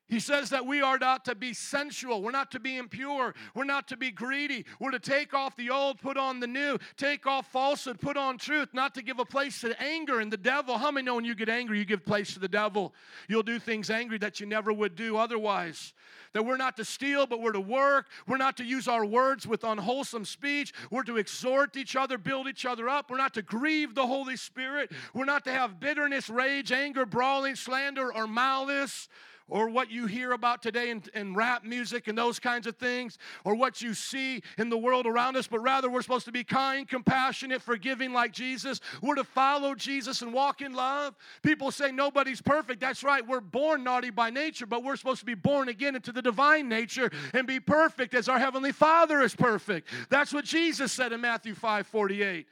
He 0.10 0.20
says 0.20 0.50
that 0.50 0.66
we 0.66 0.82
are 0.82 1.00
not 1.00 1.26
to 1.26 1.36
be 1.36 1.54
sensual. 1.54 2.22
We're 2.22 2.32
not 2.32 2.52
to 2.52 2.60
be 2.60 2.76
impure. 2.76 3.34
We're 3.56 3.64
not 3.64 3.88
to 3.88 3.98
be 3.98 4.12
greedy. 4.12 4.66
We're 4.80 4.92
to 4.92 5.00
take 5.00 5.34
off 5.34 5.56
the 5.56 5.70
old, 5.70 6.00
put 6.02 6.18
on 6.18 6.40
the 6.40 6.48
new. 6.48 6.78
Take 6.98 7.26
off 7.26 7.48
falsehood, 7.52 8.02
put 8.02 8.18
on 8.18 8.38
truth. 8.38 8.70
Not 8.74 8.94
to 8.96 9.02
give 9.02 9.20
a 9.20 9.26
place 9.26 9.62
to 9.62 9.82
anger 9.82 10.20
and 10.20 10.32
the 10.32 10.38
devil. 10.38 10.78
How 10.78 10.92
many 10.92 11.06
know 11.06 11.16
when 11.16 11.26
you 11.26 11.36
get 11.36 11.48
angry, 11.48 11.80
you 11.80 11.86
give 11.86 12.06
place 12.06 12.34
to 12.34 12.40
the 12.40 12.50
devil? 12.50 12.94
You'll 13.30 13.44
do 13.44 13.60
things 13.60 13.90
angry 13.90 14.18
that 14.20 14.40
you 14.40 14.46
never 14.46 14.74
would 14.74 14.96
do 14.96 15.16
otherwise. 15.16 15.94
That 16.34 16.44
we're 16.44 16.58
not 16.58 16.76
to 16.78 16.86
steal, 16.86 17.26
but 17.26 17.42
we're 17.42 17.52
to 17.54 17.62
work. 17.62 18.08
We're 18.28 18.38
not 18.38 18.58
to 18.58 18.66
use 18.66 18.88
our 18.88 19.06
words 19.06 19.48
with 19.48 19.64
unwholesome 19.64 20.26
speech. 20.26 20.74
We're 20.92 21.04
to 21.04 21.18
exhort 21.18 21.78
each 21.78 21.96
other, 21.96 22.18
build 22.18 22.48
each 22.48 22.66
other 22.66 22.90
up. 22.90 23.10
We're 23.10 23.18
not 23.18 23.36
to 23.36 23.42
grieve 23.42 23.96
the 23.96 24.06
Holy 24.06 24.36
Spirit. 24.36 24.92
We're 25.14 25.26
not 25.26 25.46
to 25.46 25.52
have 25.52 25.80
bitterness, 25.80 26.30
rage, 26.30 26.72
anger, 26.72 27.06
brawling, 27.06 27.56
slander, 27.56 28.14
or 28.14 28.28
malice 28.28 29.08
or 29.54 29.70
what 29.70 29.92
you 29.92 30.08
hear 30.08 30.32
about 30.32 30.64
today 30.64 30.90
in, 30.90 31.04
in, 31.14 31.36
rap 31.36 31.64
music 31.64 32.08
and 32.08 32.18
those 32.18 32.40
kinds 32.40 32.66
of 32.66 32.76
things, 32.76 33.20
or 33.46 33.54
what 33.54 33.84
you 33.84 33.94
see 33.94 34.42
in 34.58 34.68
the 34.68 34.78
world 34.78 35.06
around 35.06 35.38
us, 35.38 35.46
but 35.46 35.60
rather 35.60 35.92
we're 35.92 36.02
supposed 36.02 36.26
to 36.26 36.32
be 36.32 36.44
kind, 36.44 36.90
compassionate, 36.90 37.62
forgiving 37.62 38.14
like 38.14 38.32
Jesus. 38.32 38.82
We're 39.04 39.14
to 39.14 39.24
follow 39.24 39.76
Jesus 39.76 40.24
and 40.24 40.34
walk 40.34 40.62
in 40.62 40.74
love. 40.74 41.14
People 41.44 41.70
say 41.70 41.92
nobody's 41.92 42.42
perfect. 42.42 42.82
That's 42.82 43.04
right, 43.04 43.26
we're 43.26 43.42
born 43.42 43.84
naughty 43.84 44.10
by 44.10 44.32
nature, 44.32 44.66
but 44.66 44.84
we're 44.84 44.96
supposed 44.96 45.20
to 45.20 45.26
be 45.26 45.36
born 45.36 45.70
again 45.70 45.96
into 45.96 46.12
the 46.12 46.24
divine 46.24 46.68
nature 46.68 47.12
and 47.36 47.46
be 47.46 47.60
perfect 47.60 48.16
as 48.16 48.28
our 48.28 48.40
Heavenly 48.40 48.72
Father 48.72 49.22
is 49.22 49.36
perfect. 49.36 49.88
That's 50.10 50.34
what 50.34 50.46
Jesus 50.46 50.92
said 50.92 51.14
in 51.14 51.22
Matthew 51.22 51.54
5 51.54 51.86
48. 51.86 52.48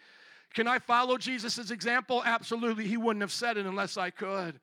Can 0.53 0.67
I 0.67 0.77
follow 0.77 1.17
Jesus' 1.17 1.72
example? 1.72 2.22
Absolutely. 2.24 2.86
He 2.86 2.98
wouldn't 2.98 3.22
have 3.22 3.31
said 3.31 3.58
it 3.58 3.65
unless 3.65 3.98
I 3.98 4.12
could. 4.12 4.60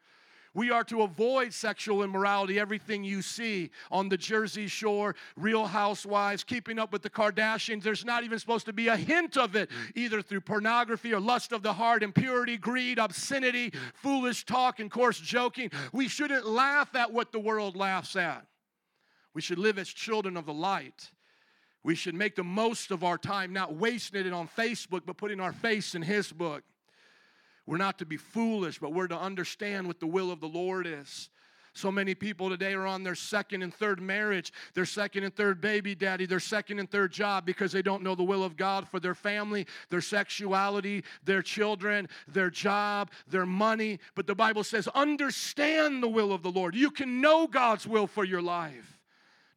We 0.54 0.70
are 0.70 0.84
to 0.84 1.02
avoid 1.02 1.52
sexual 1.52 2.02
immorality, 2.02 2.58
everything 2.58 3.04
you 3.04 3.22
see 3.22 3.70
on 3.90 4.08
the 4.08 4.16
Jersey 4.16 4.66
Shore, 4.66 5.14
Real 5.36 5.66
Housewives, 5.66 6.44
keeping 6.44 6.78
up 6.78 6.92
with 6.92 7.02
the 7.02 7.10
Kardashians. 7.10 7.82
There's 7.82 8.04
not 8.04 8.24
even 8.24 8.38
supposed 8.38 8.66
to 8.66 8.72
be 8.72 8.88
a 8.88 8.96
hint 8.96 9.36
of 9.36 9.56
it, 9.56 9.70
mm. 9.70 9.74
either 9.94 10.22
through 10.22 10.40
pornography 10.40 11.12
or 11.12 11.20
lust 11.20 11.52
of 11.52 11.62
the 11.62 11.72
heart, 11.72 12.02
impurity, 12.02 12.56
greed, 12.56 12.98
obscenity, 12.98 13.70
mm. 13.70 13.78
foolish 13.94 14.44
talk, 14.44 14.80
and 14.80 14.90
coarse 14.90 15.20
joking. 15.20 15.70
We 15.92 16.08
shouldn't 16.08 16.46
laugh 16.46 16.94
at 16.94 17.12
what 17.12 17.32
the 17.32 17.40
world 17.40 17.76
laughs 17.76 18.16
at. 18.16 18.46
We 19.34 19.42
should 19.42 19.58
live 19.58 19.78
as 19.78 19.88
children 19.88 20.36
of 20.36 20.46
the 20.46 20.54
light. 20.54 21.10
We 21.84 21.94
should 21.94 22.14
make 22.14 22.34
the 22.34 22.44
most 22.44 22.90
of 22.90 23.04
our 23.04 23.18
time, 23.18 23.52
not 23.52 23.76
wasting 23.76 24.26
it 24.26 24.32
on 24.32 24.48
Facebook, 24.48 25.02
but 25.06 25.16
putting 25.16 25.40
our 25.40 25.52
face 25.52 25.94
in 25.94 26.02
His 26.02 26.32
book. 26.32 26.64
We're 27.68 27.76
not 27.76 27.98
to 27.98 28.06
be 28.06 28.16
foolish, 28.16 28.78
but 28.78 28.94
we're 28.94 29.08
to 29.08 29.18
understand 29.18 29.86
what 29.86 30.00
the 30.00 30.06
will 30.06 30.30
of 30.30 30.40
the 30.40 30.48
Lord 30.48 30.86
is. 30.86 31.28
So 31.74 31.92
many 31.92 32.14
people 32.14 32.48
today 32.48 32.72
are 32.72 32.86
on 32.86 33.04
their 33.04 33.14
second 33.14 33.62
and 33.62 33.74
third 33.74 34.00
marriage, 34.00 34.54
their 34.72 34.86
second 34.86 35.24
and 35.24 35.36
third 35.36 35.60
baby 35.60 35.94
daddy, 35.94 36.24
their 36.24 36.40
second 36.40 36.78
and 36.78 36.90
third 36.90 37.12
job 37.12 37.44
because 37.44 37.70
they 37.70 37.82
don't 37.82 38.02
know 38.02 38.14
the 38.14 38.24
will 38.24 38.42
of 38.42 38.56
God 38.56 38.88
for 38.88 38.98
their 38.98 39.14
family, 39.14 39.66
their 39.90 40.00
sexuality, 40.00 41.04
their 41.24 41.42
children, 41.42 42.08
their 42.26 42.48
job, 42.48 43.10
their 43.28 43.44
money. 43.44 44.00
But 44.14 44.26
the 44.26 44.34
Bible 44.34 44.64
says, 44.64 44.88
understand 44.88 46.02
the 46.02 46.08
will 46.08 46.32
of 46.32 46.42
the 46.42 46.50
Lord. 46.50 46.74
You 46.74 46.90
can 46.90 47.20
know 47.20 47.46
God's 47.46 47.86
will 47.86 48.06
for 48.06 48.24
your 48.24 48.40
life. 48.40 48.98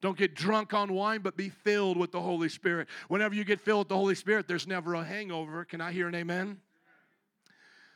Don't 0.01 0.17
get 0.17 0.35
drunk 0.35 0.73
on 0.73 0.93
wine, 0.93 1.21
but 1.21 1.37
be 1.37 1.47
filled 1.47 1.95
with 1.95 2.11
the 2.11 2.21
Holy 2.21 2.49
Spirit. 2.49 2.89
Whenever 3.07 3.35
you 3.35 3.45
get 3.45 3.61
filled 3.61 3.79
with 3.79 3.89
the 3.89 3.95
Holy 3.95 4.15
Spirit, 4.15 4.49
there's 4.49 4.67
never 4.67 4.95
a 4.95 5.03
hangover. 5.03 5.63
Can 5.63 5.79
I 5.79 5.93
hear 5.93 6.09
an 6.09 6.15
amen? 6.15 6.59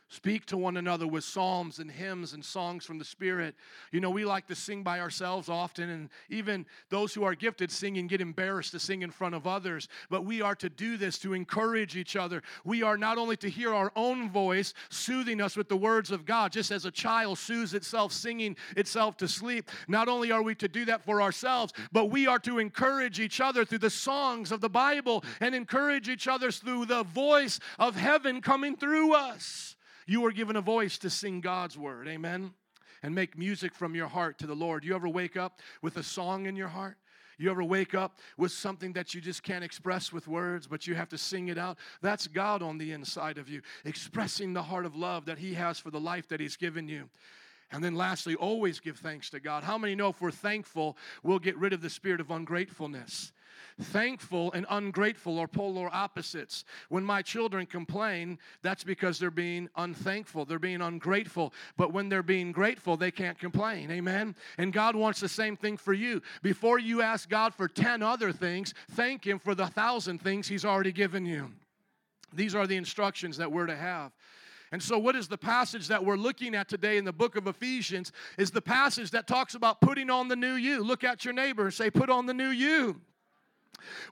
Speak 0.08 0.46
to 0.46 0.56
one 0.56 0.76
another 0.76 1.04
with 1.04 1.24
psalms 1.24 1.80
and 1.80 1.90
hymns 1.90 2.32
and 2.32 2.44
songs 2.44 2.84
from 2.84 2.96
the 2.96 3.04
Spirit. 3.04 3.56
You 3.90 4.00
know, 4.00 4.10
we 4.10 4.24
like 4.24 4.46
to 4.46 4.54
sing 4.54 4.84
by 4.84 5.00
ourselves 5.00 5.48
often, 5.48 5.90
and 5.90 6.10
even 6.30 6.64
those 6.90 7.12
who 7.12 7.24
are 7.24 7.34
gifted 7.34 7.72
singing 7.72 8.06
get 8.06 8.20
embarrassed 8.20 8.70
to 8.72 8.78
sing 8.78 9.02
in 9.02 9.10
front 9.10 9.34
of 9.34 9.48
others. 9.48 9.88
But 10.08 10.24
we 10.24 10.40
are 10.42 10.54
to 10.56 10.68
do 10.68 10.96
this 10.96 11.18
to 11.18 11.34
encourage 11.34 11.96
each 11.96 12.14
other. 12.14 12.44
We 12.64 12.84
are 12.84 12.96
not 12.96 13.18
only 13.18 13.36
to 13.38 13.50
hear 13.50 13.74
our 13.74 13.90
own 13.96 14.30
voice 14.30 14.74
soothing 14.90 15.40
us 15.40 15.56
with 15.56 15.68
the 15.68 15.76
words 15.76 16.12
of 16.12 16.24
God, 16.24 16.52
just 16.52 16.70
as 16.70 16.84
a 16.84 16.92
child 16.92 17.38
soothes 17.38 17.74
itself 17.74 18.12
singing 18.12 18.56
itself 18.76 19.16
to 19.16 19.26
sleep. 19.26 19.70
Not 19.88 20.06
only 20.06 20.30
are 20.30 20.42
we 20.42 20.54
to 20.56 20.68
do 20.68 20.84
that 20.84 21.04
for 21.04 21.20
ourselves, 21.20 21.72
but 21.90 22.10
we 22.10 22.28
are 22.28 22.38
to 22.40 22.60
encourage 22.60 23.18
each 23.18 23.40
other 23.40 23.64
through 23.64 23.78
the 23.78 23.90
songs 23.90 24.52
of 24.52 24.60
the 24.60 24.70
Bible 24.70 25.24
and 25.40 25.52
encourage 25.52 26.08
each 26.08 26.28
other 26.28 26.52
through 26.52 26.86
the 26.86 27.02
voice 27.02 27.58
of 27.76 27.96
heaven 27.96 28.40
coming 28.40 28.76
through 28.76 29.12
us. 29.12 29.75
You 30.06 30.24
are 30.26 30.32
given 30.32 30.56
a 30.56 30.60
voice 30.60 30.98
to 30.98 31.10
sing 31.10 31.40
God's 31.40 31.76
word. 31.76 32.08
Amen. 32.08 32.52
And 33.02 33.14
make 33.14 33.36
music 33.36 33.74
from 33.74 33.94
your 33.94 34.08
heart 34.08 34.38
to 34.38 34.46
the 34.46 34.54
Lord. 34.54 34.84
You 34.84 34.94
ever 34.94 35.08
wake 35.08 35.36
up 35.36 35.60
with 35.82 35.96
a 35.96 36.02
song 36.02 36.46
in 36.46 36.56
your 36.56 36.68
heart? 36.68 36.96
You 37.38 37.50
ever 37.50 37.62
wake 37.62 37.94
up 37.94 38.18
with 38.38 38.52
something 38.52 38.94
that 38.94 39.14
you 39.14 39.20
just 39.20 39.42
can't 39.42 39.64
express 39.64 40.12
with 40.12 40.26
words, 40.26 40.66
but 40.66 40.86
you 40.86 40.94
have 40.94 41.10
to 41.10 41.18
sing 41.18 41.48
it 41.48 41.58
out? 41.58 41.76
That's 42.00 42.26
God 42.26 42.62
on 42.62 42.78
the 42.78 42.92
inside 42.92 43.36
of 43.36 43.48
you, 43.48 43.60
expressing 43.84 44.54
the 44.54 44.62
heart 44.62 44.86
of 44.86 44.96
love 44.96 45.26
that 45.26 45.38
He 45.38 45.52
has 45.54 45.78
for 45.78 45.90
the 45.90 46.00
life 46.00 46.28
that 46.28 46.40
He's 46.40 46.56
given 46.56 46.88
you. 46.88 47.10
And 47.70 47.84
then 47.84 47.94
lastly, 47.94 48.36
always 48.36 48.80
give 48.80 48.98
thanks 48.98 49.28
to 49.30 49.40
God. 49.40 49.64
How 49.64 49.76
many 49.76 49.94
know 49.94 50.08
if 50.08 50.20
we're 50.20 50.30
thankful, 50.30 50.96
we'll 51.22 51.38
get 51.38 51.58
rid 51.58 51.72
of 51.72 51.82
the 51.82 51.90
spirit 51.90 52.20
of 52.20 52.30
ungratefulness? 52.30 53.32
Thankful 53.78 54.52
and 54.52 54.64
ungrateful 54.70 55.38
are 55.38 55.46
polar 55.46 55.94
opposites. 55.94 56.64
When 56.88 57.04
my 57.04 57.20
children 57.20 57.66
complain, 57.66 58.38
that's 58.62 58.84
because 58.84 59.18
they're 59.18 59.30
being 59.30 59.68
unthankful, 59.76 60.46
they're 60.46 60.58
being 60.58 60.80
ungrateful. 60.80 61.52
But 61.76 61.92
when 61.92 62.08
they're 62.08 62.22
being 62.22 62.52
grateful, 62.52 62.96
they 62.96 63.10
can't 63.10 63.38
complain. 63.38 63.90
Amen? 63.90 64.34
And 64.56 64.72
God 64.72 64.96
wants 64.96 65.20
the 65.20 65.28
same 65.28 65.56
thing 65.56 65.76
for 65.76 65.92
you. 65.92 66.22
Before 66.42 66.78
you 66.78 67.02
ask 67.02 67.28
God 67.28 67.54
for 67.54 67.68
10 67.68 68.02
other 68.02 68.32
things, 68.32 68.72
thank 68.92 69.26
Him 69.26 69.38
for 69.38 69.54
the 69.54 69.66
thousand 69.66 70.22
things 70.22 70.48
He's 70.48 70.64
already 70.64 70.92
given 70.92 71.26
you. 71.26 71.52
These 72.32 72.54
are 72.54 72.66
the 72.66 72.76
instructions 72.76 73.36
that 73.36 73.52
we're 73.52 73.66
to 73.66 73.76
have. 73.76 74.12
And 74.72 74.82
so, 74.82 74.98
what 74.98 75.14
is 75.14 75.28
the 75.28 75.38
passage 75.38 75.88
that 75.88 76.04
we're 76.04 76.16
looking 76.16 76.54
at 76.54 76.68
today 76.68 76.96
in 76.96 77.04
the 77.04 77.12
book 77.12 77.36
of 77.36 77.46
Ephesians? 77.46 78.10
Is 78.36 78.50
the 78.50 78.62
passage 78.62 79.10
that 79.12 79.26
talks 79.26 79.54
about 79.54 79.80
putting 79.80 80.10
on 80.10 80.28
the 80.28 80.34
new 80.34 80.54
you. 80.54 80.82
Look 80.82 81.04
at 81.04 81.24
your 81.24 81.34
neighbor 81.34 81.64
and 81.64 81.74
say, 81.74 81.90
Put 81.90 82.10
on 82.10 82.26
the 82.26 82.34
new 82.34 82.48
you. 82.48 83.00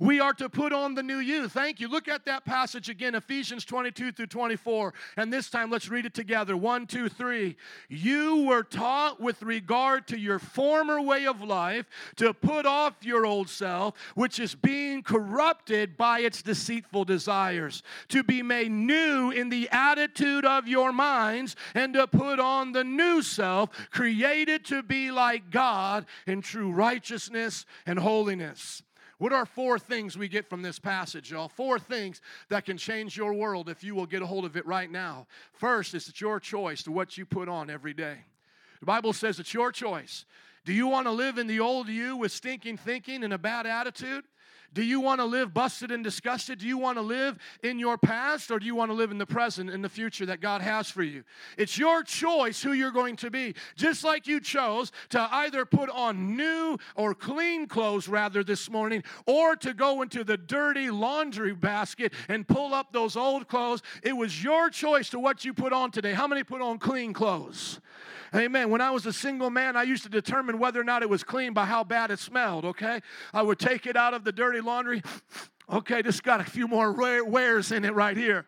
We 0.00 0.20
are 0.20 0.34
to 0.34 0.48
put 0.48 0.72
on 0.72 0.94
the 0.94 1.02
new 1.02 1.18
you. 1.18 1.48
Thank 1.48 1.80
you. 1.80 1.88
Look 1.88 2.08
at 2.08 2.24
that 2.26 2.44
passage 2.44 2.88
again, 2.88 3.14
Ephesians 3.14 3.64
22 3.64 4.12
through 4.12 4.26
24. 4.26 4.94
And 5.16 5.32
this 5.32 5.50
time, 5.50 5.70
let's 5.70 5.88
read 5.88 6.06
it 6.06 6.14
together. 6.14 6.56
One, 6.56 6.86
two, 6.86 7.08
three. 7.08 7.56
You 7.88 8.44
were 8.44 8.62
taught 8.62 9.20
with 9.20 9.42
regard 9.42 10.06
to 10.08 10.18
your 10.18 10.38
former 10.38 11.00
way 11.00 11.26
of 11.26 11.42
life 11.42 11.86
to 12.16 12.32
put 12.32 12.66
off 12.66 12.94
your 13.02 13.26
old 13.26 13.48
self, 13.48 13.94
which 14.14 14.38
is 14.38 14.54
being 14.54 15.02
corrupted 15.02 15.96
by 15.96 16.20
its 16.20 16.42
deceitful 16.42 17.04
desires, 17.04 17.82
to 18.08 18.22
be 18.22 18.42
made 18.42 18.70
new 18.70 19.30
in 19.30 19.48
the 19.48 19.68
attitude 19.70 20.44
of 20.44 20.68
your 20.68 20.92
minds, 20.92 21.56
and 21.74 21.94
to 21.94 22.06
put 22.06 22.38
on 22.38 22.72
the 22.72 22.84
new 22.84 23.22
self, 23.22 23.70
created 23.90 24.64
to 24.66 24.82
be 24.82 25.10
like 25.10 25.50
God 25.50 26.06
in 26.26 26.40
true 26.40 26.70
righteousness 26.70 27.64
and 27.86 27.98
holiness. 27.98 28.82
What 29.24 29.32
are 29.32 29.46
four 29.46 29.78
things 29.78 30.18
we 30.18 30.28
get 30.28 30.50
from 30.50 30.60
this 30.60 30.78
passage, 30.78 31.30
y'all? 31.30 31.48
Four 31.48 31.78
things 31.78 32.20
that 32.50 32.66
can 32.66 32.76
change 32.76 33.16
your 33.16 33.32
world 33.32 33.70
if 33.70 33.82
you 33.82 33.94
will 33.94 34.04
get 34.04 34.20
a 34.20 34.26
hold 34.26 34.44
of 34.44 34.54
it 34.54 34.66
right 34.66 34.90
now. 34.90 35.26
First, 35.54 35.94
is 35.94 36.10
it's 36.10 36.20
your 36.20 36.38
choice 36.38 36.82
to 36.82 36.92
what 36.92 37.16
you 37.16 37.24
put 37.24 37.48
on 37.48 37.70
every 37.70 37.94
day. 37.94 38.18
The 38.80 38.84
Bible 38.84 39.14
says 39.14 39.40
it's 39.40 39.54
your 39.54 39.72
choice. 39.72 40.26
Do 40.66 40.74
you 40.74 40.88
want 40.88 41.06
to 41.06 41.10
live 41.10 41.38
in 41.38 41.46
the 41.46 41.60
old 41.60 41.88
you 41.88 42.18
with 42.18 42.32
stinking 42.32 42.76
thinking 42.76 43.24
and 43.24 43.32
a 43.32 43.38
bad 43.38 43.66
attitude? 43.66 44.24
Do 44.74 44.82
you 44.82 45.00
want 45.00 45.20
to 45.20 45.24
live 45.24 45.54
busted 45.54 45.90
and 45.90 46.02
disgusted? 46.02 46.58
Do 46.58 46.66
you 46.66 46.76
want 46.76 46.98
to 46.98 47.02
live 47.02 47.38
in 47.62 47.78
your 47.78 47.96
past 47.96 48.50
or 48.50 48.58
do 48.58 48.66
you 48.66 48.74
want 48.74 48.90
to 48.90 48.94
live 48.94 49.12
in 49.12 49.18
the 49.18 49.26
present, 49.26 49.70
in 49.70 49.82
the 49.82 49.88
future 49.88 50.26
that 50.26 50.40
God 50.40 50.60
has 50.60 50.90
for 50.90 51.02
you? 51.02 51.22
It's 51.56 51.78
your 51.78 52.02
choice 52.02 52.62
who 52.62 52.72
you're 52.72 52.90
going 52.90 53.16
to 53.16 53.30
be. 53.30 53.54
Just 53.76 54.02
like 54.02 54.26
you 54.26 54.40
chose 54.40 54.90
to 55.10 55.28
either 55.32 55.64
put 55.64 55.88
on 55.90 56.36
new 56.36 56.76
or 56.96 57.14
clean 57.14 57.68
clothes 57.68 58.08
rather 58.08 58.42
this 58.42 58.68
morning 58.68 59.04
or 59.26 59.54
to 59.56 59.72
go 59.72 60.02
into 60.02 60.24
the 60.24 60.36
dirty 60.36 60.90
laundry 60.90 61.54
basket 61.54 62.12
and 62.28 62.46
pull 62.46 62.74
up 62.74 62.92
those 62.92 63.16
old 63.16 63.46
clothes. 63.46 63.80
It 64.02 64.16
was 64.16 64.42
your 64.42 64.70
choice 64.70 65.08
to 65.10 65.20
what 65.20 65.44
you 65.44 65.54
put 65.54 65.72
on 65.72 65.92
today. 65.92 66.12
How 66.12 66.26
many 66.26 66.42
put 66.42 66.60
on 66.60 66.78
clean 66.78 67.12
clothes? 67.12 67.80
Amen. 68.34 68.68
When 68.68 68.80
I 68.80 68.90
was 68.90 69.06
a 69.06 69.12
single 69.12 69.48
man, 69.48 69.76
I 69.76 69.84
used 69.84 70.02
to 70.02 70.08
determine 70.08 70.58
whether 70.58 70.80
or 70.80 70.84
not 70.84 71.02
it 71.02 71.08
was 71.08 71.22
clean 71.22 71.52
by 71.52 71.66
how 71.66 71.84
bad 71.84 72.10
it 72.10 72.18
smelled, 72.18 72.64
okay? 72.64 73.00
I 73.32 73.42
would 73.42 73.60
take 73.60 73.86
it 73.86 73.96
out 73.96 74.12
of 74.12 74.24
the 74.24 74.32
dirty 74.32 74.60
laundry. 74.60 75.02
Okay, 75.72 76.02
this 76.02 76.20
got 76.20 76.42
a 76.42 76.44
few 76.44 76.68
more 76.68 76.92
wears 76.92 77.72
in 77.72 77.86
it 77.86 77.94
right 77.94 78.18
here. 78.18 78.44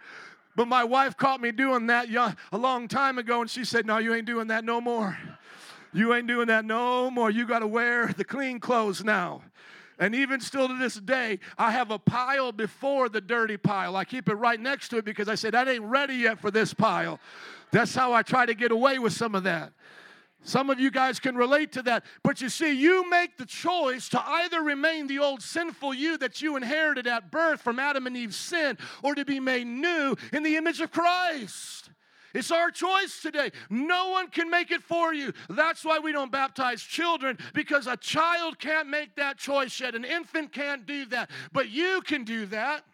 But 0.54 0.68
my 0.68 0.84
wife 0.84 1.16
caught 1.16 1.40
me 1.40 1.50
doing 1.50 1.86
that 1.86 2.10
a 2.52 2.58
long 2.58 2.88
time 2.88 3.16
ago, 3.16 3.40
and 3.40 3.48
she 3.48 3.64
said, 3.64 3.86
No, 3.86 3.96
you 3.96 4.12
ain't 4.12 4.26
doing 4.26 4.48
that 4.48 4.66
no 4.66 4.82
more. 4.82 5.18
You 5.94 6.12
ain't 6.12 6.26
doing 6.26 6.48
that 6.48 6.66
no 6.66 7.10
more. 7.10 7.30
You 7.30 7.46
got 7.46 7.60
to 7.60 7.66
wear 7.66 8.08
the 8.08 8.22
clean 8.22 8.60
clothes 8.60 9.02
now. 9.02 9.40
And 9.98 10.14
even 10.14 10.40
still 10.40 10.68
to 10.68 10.78
this 10.78 10.96
day, 10.96 11.38
I 11.56 11.70
have 11.70 11.90
a 11.90 11.98
pile 11.98 12.52
before 12.52 13.08
the 13.08 13.20
dirty 13.20 13.56
pile. 13.56 13.96
I 13.96 14.04
keep 14.04 14.28
it 14.28 14.34
right 14.34 14.60
next 14.60 14.90
to 14.90 14.98
it 14.98 15.04
because 15.04 15.28
I 15.28 15.34
said, 15.36 15.54
that 15.54 15.68
ain't 15.68 15.84
ready 15.84 16.16
yet 16.16 16.38
for 16.38 16.50
this 16.50 16.74
pile. 16.74 17.18
That's 17.72 17.94
how 17.94 18.12
I 18.12 18.22
try 18.22 18.44
to 18.44 18.54
get 18.54 18.72
away 18.72 18.98
with 18.98 19.14
some 19.14 19.34
of 19.34 19.44
that. 19.44 19.72
Some 20.42 20.70
of 20.70 20.78
you 20.78 20.92
guys 20.92 21.18
can 21.18 21.34
relate 21.34 21.72
to 21.72 21.82
that. 21.82 22.04
But 22.22 22.40
you 22.40 22.48
see, 22.48 22.72
you 22.72 23.08
make 23.10 23.36
the 23.36 23.46
choice 23.46 24.08
to 24.10 24.22
either 24.24 24.62
remain 24.62 25.08
the 25.08 25.18
old 25.18 25.42
sinful 25.42 25.94
you 25.94 26.18
that 26.18 26.40
you 26.40 26.56
inherited 26.56 27.06
at 27.06 27.32
birth 27.32 27.62
from 27.62 27.78
Adam 27.78 28.06
and 28.06 28.16
Eve's 28.16 28.36
sin 28.36 28.78
or 29.02 29.14
to 29.16 29.24
be 29.24 29.40
made 29.40 29.66
new 29.66 30.14
in 30.32 30.42
the 30.42 30.56
image 30.56 30.80
of 30.80 30.92
Christ. 30.92 31.90
It's 32.34 32.50
our 32.50 32.70
choice 32.70 33.20
today. 33.22 33.50
No 33.70 34.10
one 34.10 34.28
can 34.28 34.50
make 34.50 34.70
it 34.70 34.82
for 34.82 35.14
you. 35.14 35.32
That's 35.48 35.84
why 35.84 35.98
we 35.98 36.12
don't 36.12 36.32
baptize 36.32 36.82
children 36.82 37.38
because 37.54 37.86
a 37.86 37.96
child 37.96 38.58
can't 38.58 38.88
make 38.88 39.16
that 39.16 39.38
choice 39.38 39.80
yet. 39.80 39.94
An 39.94 40.04
infant 40.04 40.52
can't 40.52 40.86
do 40.86 41.06
that. 41.06 41.30
But 41.52 41.70
you 41.70 42.02
can 42.04 42.24
do 42.24 42.46
that. 42.46 42.84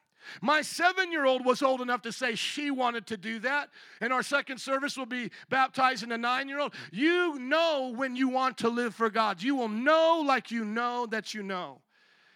My 0.40 0.62
seven 0.62 1.10
year 1.10 1.24
old 1.24 1.44
was 1.44 1.62
old 1.62 1.80
enough 1.80 2.02
to 2.02 2.12
say 2.12 2.34
she 2.34 2.70
wanted 2.70 3.06
to 3.08 3.16
do 3.16 3.38
that. 3.40 3.68
And 4.00 4.12
our 4.12 4.22
second 4.22 4.58
service 4.58 4.96
will 4.96 5.06
be 5.06 5.30
baptizing 5.50 6.12
a 6.12 6.18
nine 6.18 6.48
year 6.48 6.60
old. 6.60 6.74
You 6.92 7.38
know 7.38 7.92
when 7.94 8.16
you 8.16 8.28
want 8.28 8.58
to 8.58 8.68
live 8.68 8.94
for 8.94 9.10
God. 9.10 9.42
You 9.42 9.56
will 9.56 9.68
know 9.68 10.22
like 10.24 10.50
you 10.50 10.64
know 10.64 11.06
that 11.06 11.34
you 11.34 11.42
know. 11.42 11.80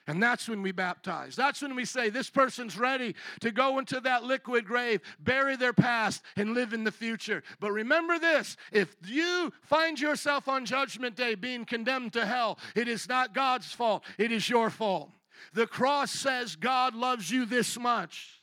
And 0.07 0.23
that's 0.23 0.49
when 0.49 0.63
we 0.63 0.71
baptize. 0.71 1.35
That's 1.35 1.63
when 1.63 1.75
we 1.75 1.85
say, 1.85 2.11
This 2.11 2.31
person's 2.31 2.79
ready 2.79 3.15
to 3.41 3.51
go 3.51 3.79
into 3.79 4.01
that 4.01 4.23
liquid 4.23 4.65
grave, 4.65 5.01
bury 5.19 5.57
their 5.57 5.73
past, 5.73 6.23
and 6.37 6.55
live 6.55 6.73
in 6.73 6.85
the 6.85 6.93
future. 6.93 7.43
But 7.59 7.73
remember 7.73 8.19
this 8.19 8.57
if 8.71 8.97
you 9.05 9.53
find 9.63 10.01
yourself 10.01 10.49
on 10.49 10.65
Judgment 10.65 11.17
Day 11.17 11.35
being 11.35 11.65
condemned 11.65 12.13
to 12.13 12.25
hell, 12.25 12.59
it 12.75 12.87
is 12.87 13.09
not 13.09 13.35
God's 13.35 13.73
fault, 13.73 14.05
it 14.19 14.31
is 14.31 14.49
your 14.49 14.71
fault. 14.71 15.11
The 15.53 15.67
cross 15.67 16.11
says 16.11 16.57
God 16.57 16.95
loves 16.95 17.31
you 17.31 17.45
this 17.45 17.79
much. 17.79 18.36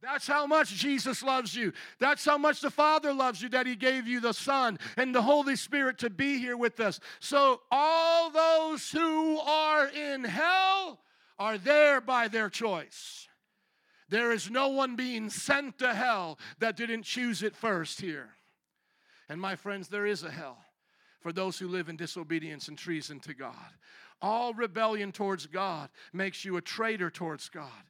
That's 0.00 0.28
how 0.28 0.46
much 0.46 0.74
Jesus 0.74 1.22
loves 1.22 1.56
you. 1.56 1.72
That's 1.98 2.24
how 2.24 2.38
much 2.38 2.60
the 2.60 2.70
Father 2.70 3.12
loves 3.12 3.42
you 3.42 3.48
that 3.50 3.66
He 3.66 3.74
gave 3.74 4.06
you 4.06 4.20
the 4.20 4.32
Son 4.32 4.78
and 4.96 5.12
the 5.12 5.22
Holy 5.22 5.56
Spirit 5.56 5.98
to 5.98 6.10
be 6.10 6.38
here 6.38 6.56
with 6.56 6.78
us. 6.78 7.00
So, 7.18 7.62
all 7.70 8.30
those 8.30 8.90
who 8.90 9.38
are 9.40 9.88
in 9.88 10.22
hell 10.22 11.00
are 11.38 11.58
there 11.58 12.00
by 12.00 12.28
their 12.28 12.48
choice. 12.48 13.26
There 14.08 14.30
is 14.30 14.50
no 14.50 14.68
one 14.68 14.94
being 14.96 15.30
sent 15.30 15.78
to 15.80 15.92
hell 15.92 16.38
that 16.60 16.76
didn't 16.76 17.02
choose 17.02 17.42
it 17.42 17.56
first 17.56 18.00
here. 18.00 18.30
And, 19.28 19.40
my 19.40 19.56
friends, 19.56 19.88
there 19.88 20.06
is 20.06 20.22
a 20.22 20.30
hell 20.30 20.58
for 21.20 21.32
those 21.32 21.58
who 21.58 21.68
live 21.68 21.88
in 21.88 21.96
disobedience 21.96 22.68
and 22.68 22.78
treason 22.78 23.18
to 23.20 23.34
God. 23.34 23.54
All 24.22 24.54
rebellion 24.54 25.12
towards 25.12 25.46
God 25.46 25.90
makes 26.12 26.44
you 26.44 26.56
a 26.56 26.62
traitor 26.62 27.10
towards 27.10 27.48
God. 27.48 27.84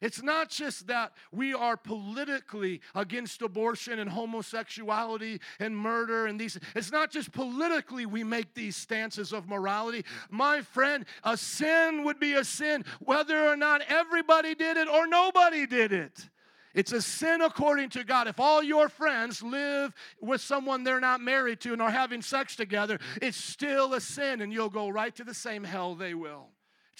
It's 0.00 0.22
not 0.22 0.48
just 0.48 0.86
that 0.86 1.12
we 1.30 1.52
are 1.52 1.76
politically 1.76 2.80
against 2.94 3.42
abortion 3.42 3.98
and 3.98 4.10
homosexuality 4.10 5.40
and 5.58 5.76
murder 5.76 6.26
and 6.26 6.40
these. 6.40 6.58
It's 6.74 6.90
not 6.90 7.10
just 7.10 7.32
politically 7.32 8.06
we 8.06 8.24
make 8.24 8.54
these 8.54 8.76
stances 8.76 9.32
of 9.32 9.48
morality. 9.48 10.04
My 10.30 10.62
friend, 10.62 11.04
a 11.22 11.36
sin 11.36 12.04
would 12.04 12.18
be 12.18 12.34
a 12.34 12.44
sin 12.44 12.84
whether 13.00 13.46
or 13.46 13.56
not 13.56 13.82
everybody 13.88 14.54
did 14.54 14.76
it 14.76 14.88
or 14.88 15.06
nobody 15.06 15.66
did 15.66 15.92
it. 15.92 16.28
It's 16.72 16.92
a 16.92 17.02
sin 17.02 17.42
according 17.42 17.90
to 17.90 18.04
God. 18.04 18.28
If 18.28 18.38
all 18.38 18.62
your 18.62 18.88
friends 18.88 19.42
live 19.42 19.92
with 20.20 20.40
someone 20.40 20.84
they're 20.84 21.00
not 21.00 21.20
married 21.20 21.60
to 21.60 21.72
and 21.72 21.82
are 21.82 21.90
having 21.90 22.22
sex 22.22 22.54
together, 22.54 22.98
it's 23.20 23.36
still 23.36 23.92
a 23.94 24.00
sin 24.00 24.40
and 24.40 24.52
you'll 24.52 24.70
go 24.70 24.88
right 24.88 25.14
to 25.16 25.24
the 25.24 25.34
same 25.34 25.64
hell 25.64 25.94
they 25.94 26.14
will. 26.14 26.48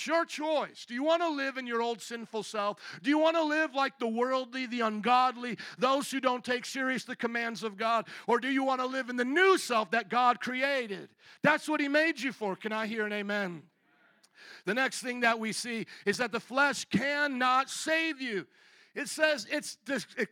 It's 0.00 0.06
your 0.06 0.24
choice. 0.24 0.86
Do 0.86 0.94
you 0.94 1.04
want 1.04 1.20
to 1.20 1.28
live 1.28 1.58
in 1.58 1.66
your 1.66 1.82
old 1.82 2.00
sinful 2.00 2.44
self? 2.44 2.78
Do 3.02 3.10
you 3.10 3.18
want 3.18 3.36
to 3.36 3.42
live 3.42 3.74
like 3.74 3.98
the 3.98 4.06
worldly, 4.06 4.64
the 4.64 4.80
ungodly, 4.80 5.58
those 5.76 6.10
who 6.10 6.20
don't 6.20 6.42
take 6.42 6.64
serious 6.64 7.04
the 7.04 7.14
commands 7.14 7.62
of 7.62 7.76
God? 7.76 8.06
Or 8.26 8.40
do 8.40 8.48
you 8.48 8.64
want 8.64 8.80
to 8.80 8.86
live 8.86 9.10
in 9.10 9.16
the 9.16 9.26
new 9.26 9.58
self 9.58 9.90
that 9.90 10.08
God 10.08 10.40
created? 10.40 11.10
That's 11.42 11.68
what 11.68 11.82
He 11.82 11.88
made 11.88 12.18
you 12.18 12.32
for. 12.32 12.56
Can 12.56 12.72
I 12.72 12.86
hear 12.86 13.04
an 13.04 13.12
amen? 13.12 13.60
The 14.64 14.72
next 14.72 15.02
thing 15.02 15.20
that 15.20 15.38
we 15.38 15.52
see 15.52 15.84
is 16.06 16.16
that 16.16 16.32
the 16.32 16.40
flesh 16.40 16.86
cannot 16.86 17.68
save 17.68 18.22
you. 18.22 18.46
It 18.94 19.08
says 19.08 19.46
it's 19.50 19.78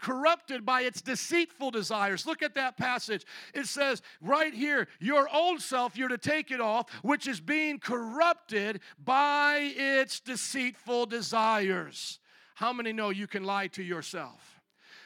corrupted 0.00 0.66
by 0.66 0.82
its 0.82 1.00
deceitful 1.00 1.70
desires. 1.70 2.26
Look 2.26 2.42
at 2.42 2.54
that 2.56 2.76
passage. 2.76 3.24
It 3.54 3.66
says 3.66 4.02
right 4.20 4.52
here, 4.52 4.88
your 4.98 5.28
old 5.32 5.60
self, 5.60 5.96
you're 5.96 6.08
to 6.08 6.18
take 6.18 6.50
it 6.50 6.60
off, 6.60 6.90
which 7.02 7.28
is 7.28 7.40
being 7.40 7.78
corrupted 7.78 8.80
by 9.02 9.72
its 9.76 10.18
deceitful 10.20 11.06
desires. 11.06 12.18
How 12.56 12.72
many 12.72 12.92
know 12.92 13.10
you 13.10 13.28
can 13.28 13.44
lie 13.44 13.68
to 13.68 13.82
yourself? 13.82 14.60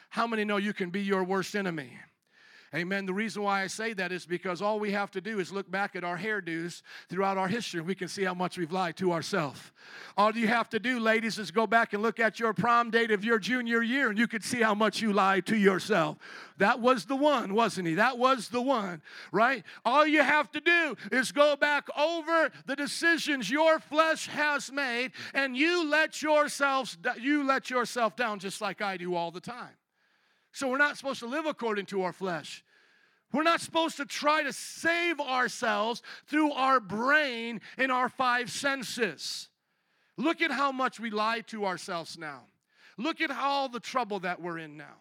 How 0.09 0.25
many 0.25 0.43
know 0.45 0.57
you 0.57 0.73
can 0.73 0.89
be 0.89 1.01
your 1.01 1.23
worst 1.23 1.55
enemy? 1.55 1.99
Amen. 2.75 3.05
The 3.05 3.13
reason 3.13 3.43
why 3.43 3.61
I 3.61 3.67
say 3.67 3.93
that 3.93 4.11
is 4.11 4.25
because 4.25 4.59
all 4.59 4.79
we 4.79 4.91
have 4.93 5.11
to 5.11 5.21
do 5.21 5.39
is 5.39 5.51
look 5.51 5.69
back 5.69 5.95
at 5.95 6.03
our 6.03 6.17
hairdos 6.17 6.81
throughout 7.07 7.37
our 7.37 7.47
history. 7.47 7.81
We 7.81 7.93
can 7.93 8.07
see 8.07 8.23
how 8.23 8.33
much 8.33 8.57
we've 8.57 8.71
lied 8.71 8.97
to 8.97 9.11
ourselves. 9.11 9.71
All 10.17 10.35
you 10.35 10.47
have 10.47 10.69
to 10.69 10.79
do, 10.79 10.99
ladies, 10.99 11.37
is 11.37 11.51
go 11.51 11.67
back 11.67 11.93
and 11.93 12.01
look 12.01 12.19
at 12.19 12.39
your 12.39 12.51
prom 12.51 12.89
date 12.89 13.11
of 13.11 13.23
your 13.23 13.37
junior 13.37 13.83
year 13.83 14.09
and 14.09 14.17
you 14.17 14.27
can 14.27 14.41
see 14.41 14.59
how 14.59 14.73
much 14.73 15.03
you 15.03 15.13
lied 15.13 15.45
to 15.47 15.55
yourself. 15.55 16.17
That 16.57 16.79
was 16.79 17.05
the 17.05 17.15
one, 17.15 17.53
wasn't 17.53 17.87
he? 17.87 17.93
That 17.93 18.17
was 18.17 18.49
the 18.49 18.61
one, 18.61 19.03
right? 19.31 19.63
All 19.85 20.07
you 20.07 20.23
have 20.23 20.51
to 20.53 20.59
do 20.59 20.95
is 21.11 21.31
go 21.31 21.55
back 21.55 21.87
over 21.95 22.49
the 22.65 22.75
decisions 22.75 23.51
your 23.51 23.79
flesh 23.79 24.27
has 24.29 24.71
made 24.71 25.11
and 25.35 25.55
you 25.55 25.87
let 25.87 26.23
yourselves 26.23 26.97
you 27.21 27.43
let 27.43 27.69
yourself 27.69 28.15
down 28.15 28.39
just 28.39 28.61
like 28.61 28.81
I 28.81 28.97
do 28.97 29.13
all 29.13 29.29
the 29.29 29.41
time. 29.41 29.75
So 30.53 30.69
we're 30.69 30.77
not 30.77 30.97
supposed 30.97 31.19
to 31.19 31.25
live 31.25 31.45
according 31.45 31.87
to 31.87 32.03
our 32.03 32.13
flesh. 32.13 32.63
We're 33.33 33.43
not 33.43 33.59
supposed 33.59 33.97
to 33.97 34.05
try 34.05 34.43
to 34.43 34.53
save 34.53 35.19
ourselves 35.19 36.03
through 36.27 36.51
our 36.51 36.79
brain 36.79 37.59
and 37.77 37.91
our 37.91 38.07
five 38.07 38.51
senses. 38.51 39.49
Look 40.15 40.41
at 40.43 40.51
how 40.51 40.71
much 40.71 40.99
we 40.99 41.09
lie 41.09 41.41
to 41.47 41.65
ourselves 41.65 42.17
now. 42.19 42.43
Look 42.97 43.19
at 43.19 43.31
all 43.31 43.67
the 43.67 43.79
trouble 43.79 44.19
that 44.19 44.39
we're 44.39 44.59
in 44.59 44.77
now. 44.77 44.97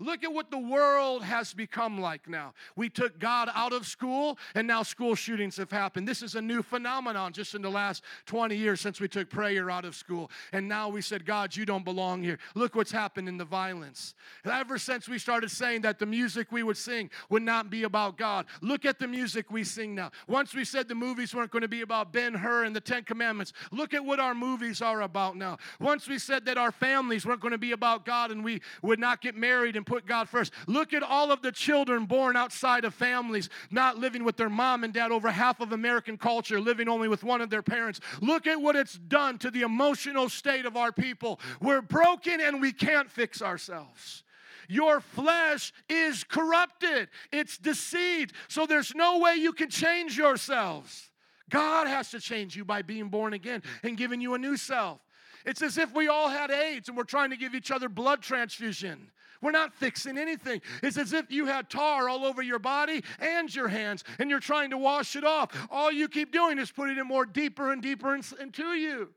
Look 0.00 0.24
at 0.24 0.32
what 0.32 0.50
the 0.50 0.58
world 0.58 1.22
has 1.22 1.54
become 1.54 2.00
like 2.00 2.28
now. 2.28 2.52
We 2.74 2.88
took 2.88 3.18
God 3.18 3.48
out 3.54 3.72
of 3.72 3.86
school, 3.86 4.38
and 4.54 4.66
now 4.66 4.82
school 4.82 5.14
shootings 5.14 5.56
have 5.56 5.70
happened. 5.70 6.08
This 6.08 6.20
is 6.20 6.34
a 6.34 6.42
new 6.42 6.62
phenomenon 6.62 7.32
just 7.32 7.54
in 7.54 7.62
the 7.62 7.70
last 7.70 8.02
20 8.26 8.56
years 8.56 8.80
since 8.80 9.00
we 9.00 9.06
took 9.06 9.30
prayer 9.30 9.70
out 9.70 9.84
of 9.84 9.94
school. 9.94 10.30
And 10.52 10.68
now 10.68 10.88
we 10.88 11.00
said, 11.00 11.24
God, 11.24 11.54
you 11.54 11.64
don't 11.64 11.84
belong 11.84 12.22
here. 12.22 12.38
Look 12.56 12.74
what's 12.74 12.90
happened 12.90 13.28
in 13.28 13.36
the 13.36 13.44
violence. 13.44 14.14
Ever 14.44 14.78
since 14.78 15.08
we 15.08 15.18
started 15.18 15.50
saying 15.50 15.82
that 15.82 16.00
the 16.00 16.06
music 16.06 16.50
we 16.50 16.64
would 16.64 16.76
sing 16.76 17.08
would 17.30 17.42
not 17.42 17.70
be 17.70 17.84
about 17.84 18.18
God, 18.18 18.46
look 18.62 18.84
at 18.84 18.98
the 18.98 19.06
music 19.06 19.52
we 19.52 19.62
sing 19.62 19.94
now. 19.94 20.10
Once 20.26 20.54
we 20.54 20.64
said 20.64 20.88
the 20.88 20.94
movies 20.94 21.34
weren't 21.34 21.52
going 21.52 21.62
to 21.62 21.68
be 21.68 21.82
about 21.82 22.12
Ben 22.12 22.34
Hur 22.34 22.64
and 22.64 22.74
the 22.74 22.80
Ten 22.80 23.04
Commandments, 23.04 23.52
look 23.70 23.94
at 23.94 24.04
what 24.04 24.18
our 24.18 24.34
movies 24.34 24.82
are 24.82 25.02
about 25.02 25.36
now. 25.36 25.56
Once 25.80 26.08
we 26.08 26.18
said 26.18 26.44
that 26.46 26.58
our 26.58 26.72
families 26.72 27.24
weren't 27.24 27.40
going 27.40 27.52
to 27.52 27.58
be 27.58 27.72
about 27.72 28.04
God 28.04 28.32
and 28.32 28.42
we 28.42 28.60
would 28.82 28.98
not 28.98 29.20
get 29.20 29.36
married 29.36 29.76
and 29.76 29.83
and 29.84 29.94
put 29.94 30.06
God 30.06 30.28
first. 30.28 30.52
Look 30.66 30.94
at 30.94 31.02
all 31.02 31.30
of 31.30 31.42
the 31.42 31.52
children 31.52 32.06
born 32.06 32.36
outside 32.36 32.84
of 32.84 32.94
families, 32.94 33.50
not 33.70 33.98
living 33.98 34.24
with 34.24 34.36
their 34.36 34.48
mom 34.48 34.84
and 34.84 34.92
dad, 34.92 35.12
over 35.12 35.30
half 35.30 35.60
of 35.60 35.72
American 35.72 36.16
culture, 36.16 36.60
living 36.60 36.88
only 36.88 37.08
with 37.08 37.22
one 37.22 37.40
of 37.40 37.50
their 37.50 37.62
parents. 37.62 38.00
Look 38.20 38.46
at 38.46 38.60
what 38.60 38.76
it's 38.76 38.94
done 38.94 39.38
to 39.38 39.50
the 39.50 39.62
emotional 39.62 40.28
state 40.28 40.64
of 40.64 40.76
our 40.76 40.92
people. 40.92 41.40
We're 41.60 41.82
broken 41.82 42.40
and 42.40 42.60
we 42.60 42.72
can't 42.72 43.10
fix 43.10 43.42
ourselves. 43.42 44.24
Your 44.68 45.00
flesh 45.00 45.74
is 45.90 46.24
corrupted, 46.24 47.08
it's 47.30 47.58
deceived. 47.58 48.34
So 48.48 48.64
there's 48.64 48.94
no 48.94 49.18
way 49.18 49.34
you 49.34 49.52
can 49.52 49.68
change 49.68 50.16
yourselves. 50.16 51.10
God 51.50 51.86
has 51.86 52.10
to 52.12 52.20
change 52.20 52.56
you 52.56 52.64
by 52.64 52.80
being 52.80 53.08
born 53.08 53.34
again 53.34 53.62
and 53.82 53.98
giving 53.98 54.22
you 54.22 54.32
a 54.32 54.38
new 54.38 54.56
self. 54.56 55.00
It's 55.44 55.60
as 55.60 55.76
if 55.76 55.94
we 55.94 56.08
all 56.08 56.30
had 56.30 56.50
AIDS 56.50 56.88
and 56.88 56.96
we're 56.96 57.04
trying 57.04 57.28
to 57.28 57.36
give 57.36 57.54
each 57.54 57.70
other 57.70 57.90
blood 57.90 58.22
transfusion. 58.22 59.10
We're 59.44 59.50
not 59.50 59.74
fixing 59.74 60.16
anything. 60.16 60.62
It's 60.82 60.96
as 60.96 61.12
if 61.12 61.30
you 61.30 61.44
had 61.44 61.68
tar 61.68 62.08
all 62.08 62.24
over 62.24 62.40
your 62.40 62.58
body 62.58 63.04
and 63.20 63.54
your 63.54 63.68
hands 63.68 64.02
and 64.18 64.30
you're 64.30 64.40
trying 64.40 64.70
to 64.70 64.78
wash 64.78 65.16
it 65.16 65.22
off. 65.22 65.68
All 65.70 65.92
you 65.92 66.08
keep 66.08 66.32
doing 66.32 66.58
is 66.58 66.72
putting 66.72 66.96
it 66.96 67.04
more 67.04 67.26
deeper 67.26 67.70
and 67.70 67.82
deeper 67.82 68.14
into 68.14 68.72
you. 68.72 69.10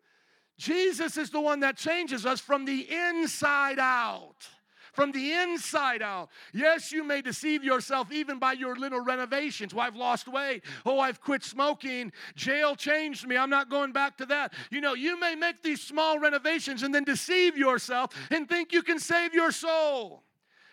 Jesus 0.58 1.16
is 1.16 1.30
the 1.30 1.40
one 1.40 1.62
that 1.62 1.78
changes 1.78 2.26
us 2.26 2.42
from 2.42 2.66
the 2.66 2.86
inside 2.92 3.80
out 3.80 4.50
from 4.98 5.12
the 5.12 5.32
inside 5.32 6.02
out. 6.02 6.30
Yes, 6.54 6.92
you 6.92 7.04
may 7.04 7.22
deceive 7.22 7.64
yourself 7.64 8.12
even 8.12 8.40
by 8.40 8.54
your 8.54 8.76
little 8.76 9.00
renovations. 9.00 9.72
Well, 9.72 9.86
I've 9.86 9.96
lost 9.96 10.28
weight. 10.28 10.64
Oh, 10.88 11.00
I've 11.00 11.22
quit 11.22 11.44
smoking. 11.44 12.12
Jail 12.36 12.76
changed 12.76 13.28
me. 13.28 13.38
I'm 13.38 13.52
not 13.52 13.70
going 13.70 13.92
back 13.92 14.18
to 14.18 14.26
that. 14.26 14.54
You 14.72 14.82
know, 14.82 14.96
you 14.96 15.20
may 15.20 15.36
make 15.36 15.62
these 15.62 15.82
small 15.82 16.18
renovations 16.18 16.82
and 16.82 16.96
then 16.96 17.04
deceive 17.04 17.56
yourself 17.56 18.12
and 18.32 18.50
think 18.50 18.74
you 18.74 18.82
can 18.82 18.98
save 18.98 19.36
your 19.36 19.52
soul. 19.52 20.24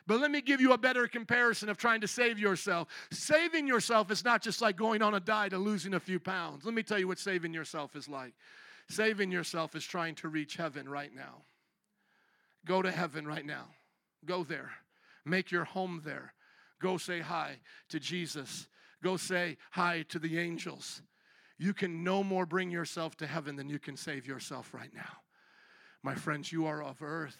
But 0.06 0.20
let 0.20 0.30
me 0.30 0.40
give 0.40 0.58
you 0.58 0.72
a 0.72 0.78
better 0.78 1.06
comparison 1.06 1.68
of 1.68 1.76
trying 1.76 2.00
to 2.00 2.08
save 2.08 2.38
yourself. 2.38 2.88
Saving 3.10 3.68
yourself 3.68 4.10
is 4.10 4.24
not 4.24 4.42
just 4.42 4.62
like 4.62 4.74
going 4.74 5.02
on 5.02 5.12
a 5.12 5.20
diet 5.20 5.52
and 5.52 5.62
losing 5.62 5.92
a 5.92 6.00
few 6.00 6.18
pounds. 6.18 6.64
Let 6.64 6.72
me 6.72 6.82
tell 6.82 6.98
you 6.98 7.08
what 7.08 7.18
saving 7.18 7.52
yourself 7.52 7.94
is 7.94 8.08
like. 8.08 8.32
Saving 8.88 9.30
yourself 9.30 9.76
is 9.76 9.84
trying 9.84 10.14
to 10.14 10.28
reach 10.28 10.56
heaven 10.56 10.88
right 10.88 11.14
now. 11.14 11.42
Go 12.64 12.80
to 12.80 12.90
heaven 12.90 13.26
right 13.26 13.44
now. 13.44 13.66
Go 14.26 14.44
there. 14.44 14.70
Make 15.24 15.50
your 15.50 15.64
home 15.64 16.02
there. 16.04 16.34
Go 16.80 16.96
say 16.96 17.20
hi 17.20 17.58
to 17.88 17.98
Jesus. 17.98 18.68
Go 19.02 19.16
say 19.16 19.56
hi 19.70 20.04
to 20.08 20.18
the 20.18 20.38
angels. 20.38 21.02
You 21.58 21.72
can 21.72 22.02
no 22.02 22.24
more 22.24 22.46
bring 22.46 22.70
yourself 22.70 23.16
to 23.16 23.26
heaven 23.26 23.56
than 23.56 23.68
you 23.68 23.78
can 23.78 23.96
save 23.96 24.26
yourself 24.26 24.74
right 24.74 24.92
now. 24.94 25.18
My 26.02 26.14
friends, 26.14 26.52
you 26.52 26.66
are 26.66 26.82
of 26.82 27.00
earth 27.00 27.38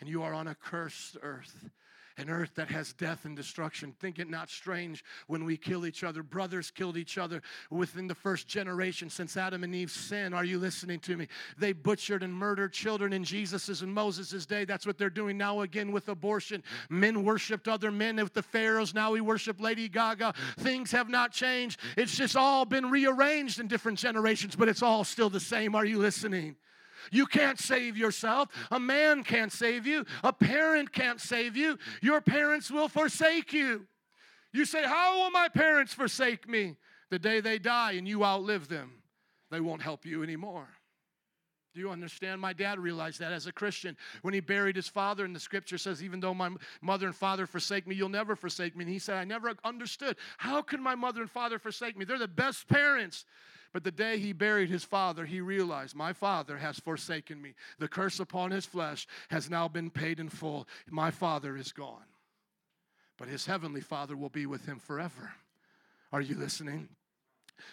and 0.00 0.08
you 0.08 0.22
are 0.22 0.34
on 0.34 0.48
a 0.48 0.54
cursed 0.54 1.16
earth 1.22 1.70
an 2.18 2.30
earth 2.30 2.54
that 2.54 2.68
has 2.68 2.92
death 2.94 3.24
and 3.24 3.36
destruction. 3.36 3.92
Think 4.00 4.18
it 4.18 4.28
not 4.28 4.48
strange 4.48 5.04
when 5.26 5.44
we 5.44 5.56
kill 5.56 5.84
each 5.84 6.02
other. 6.02 6.22
Brothers 6.22 6.70
killed 6.70 6.96
each 6.96 7.18
other 7.18 7.42
within 7.70 8.06
the 8.06 8.14
first 8.14 8.48
generation 8.48 9.10
since 9.10 9.36
Adam 9.36 9.64
and 9.64 9.74
Eve's 9.74 9.92
sin. 9.92 10.32
Are 10.32 10.44
you 10.44 10.58
listening 10.58 10.98
to 11.00 11.16
me? 11.16 11.28
They 11.58 11.72
butchered 11.72 12.22
and 12.22 12.32
murdered 12.32 12.72
children 12.72 13.12
in 13.12 13.22
Jesus's 13.22 13.82
and 13.82 13.92
Moses' 13.92 14.46
day. 14.46 14.64
That's 14.64 14.86
what 14.86 14.96
they're 14.96 15.10
doing 15.10 15.36
now 15.36 15.60
again 15.60 15.92
with 15.92 16.08
abortion. 16.08 16.62
Men 16.88 17.22
worshiped 17.22 17.68
other 17.68 17.90
men 17.90 18.16
with 18.16 18.32
the 18.32 18.42
pharaohs. 18.42 18.94
Now 18.94 19.12
we 19.12 19.20
worship 19.20 19.60
Lady 19.60 19.88
Gaga. 19.88 20.32
Things 20.58 20.90
have 20.92 21.10
not 21.10 21.32
changed. 21.32 21.80
It's 21.96 22.16
just 22.16 22.36
all 22.36 22.64
been 22.64 22.90
rearranged 22.90 23.60
in 23.60 23.68
different 23.68 23.98
generations, 23.98 24.56
but 24.56 24.68
it's 24.68 24.82
all 24.82 25.04
still 25.04 25.28
the 25.28 25.40
same. 25.40 25.74
Are 25.74 25.84
you 25.84 25.98
listening? 25.98 26.56
You 27.10 27.26
can't 27.26 27.58
save 27.58 27.96
yourself. 27.96 28.48
A 28.70 28.80
man 28.80 29.24
can't 29.24 29.52
save 29.52 29.86
you. 29.86 30.04
A 30.22 30.32
parent 30.32 30.92
can't 30.92 31.20
save 31.20 31.56
you. 31.56 31.78
Your 32.02 32.20
parents 32.20 32.70
will 32.70 32.88
forsake 32.88 33.52
you. 33.52 33.86
You 34.52 34.64
say, 34.64 34.84
How 34.84 35.18
will 35.18 35.30
my 35.30 35.48
parents 35.48 35.92
forsake 35.92 36.48
me? 36.48 36.76
The 37.10 37.18
day 37.18 37.40
they 37.40 37.58
die 37.58 37.92
and 37.92 38.08
you 38.08 38.24
outlive 38.24 38.68
them, 38.68 39.02
they 39.50 39.60
won't 39.60 39.82
help 39.82 40.04
you 40.04 40.22
anymore. 40.22 40.68
Do 41.76 41.80
you 41.82 41.90
understand? 41.90 42.40
My 42.40 42.54
dad 42.54 42.78
realized 42.78 43.20
that 43.20 43.32
as 43.32 43.46
a 43.46 43.52
Christian 43.52 43.98
when 44.22 44.32
he 44.32 44.40
buried 44.40 44.76
his 44.76 44.88
father, 44.88 45.26
and 45.26 45.36
the 45.36 45.40
scripture 45.40 45.76
says, 45.76 46.02
Even 46.02 46.20
though 46.20 46.32
my 46.32 46.48
mother 46.80 47.06
and 47.06 47.14
father 47.14 47.46
forsake 47.46 47.86
me, 47.86 47.94
you'll 47.94 48.08
never 48.08 48.34
forsake 48.34 48.74
me. 48.74 48.84
And 48.84 48.92
he 48.92 48.98
said, 48.98 49.16
I 49.16 49.24
never 49.24 49.52
understood. 49.62 50.16
How 50.38 50.62
can 50.62 50.82
my 50.82 50.94
mother 50.94 51.20
and 51.20 51.30
father 51.30 51.58
forsake 51.58 51.94
me? 51.94 52.06
They're 52.06 52.18
the 52.18 52.28
best 52.28 52.66
parents. 52.66 53.26
But 53.76 53.84
the 53.84 53.90
day 53.90 54.18
he 54.18 54.32
buried 54.32 54.70
his 54.70 54.84
father, 54.84 55.26
he 55.26 55.42
realized, 55.42 55.94
My 55.94 56.14
father 56.14 56.56
has 56.56 56.80
forsaken 56.80 57.42
me. 57.42 57.52
The 57.78 57.88
curse 57.88 58.20
upon 58.20 58.50
his 58.50 58.64
flesh 58.64 59.06
has 59.28 59.50
now 59.50 59.68
been 59.68 59.90
paid 59.90 60.18
in 60.18 60.30
full. 60.30 60.66
My 60.88 61.10
father 61.10 61.58
is 61.58 61.72
gone. 61.72 62.06
But 63.18 63.28
his 63.28 63.44
heavenly 63.44 63.82
father 63.82 64.16
will 64.16 64.30
be 64.30 64.46
with 64.46 64.64
him 64.64 64.78
forever. 64.78 65.30
Are 66.10 66.22
you 66.22 66.36
listening? 66.36 66.88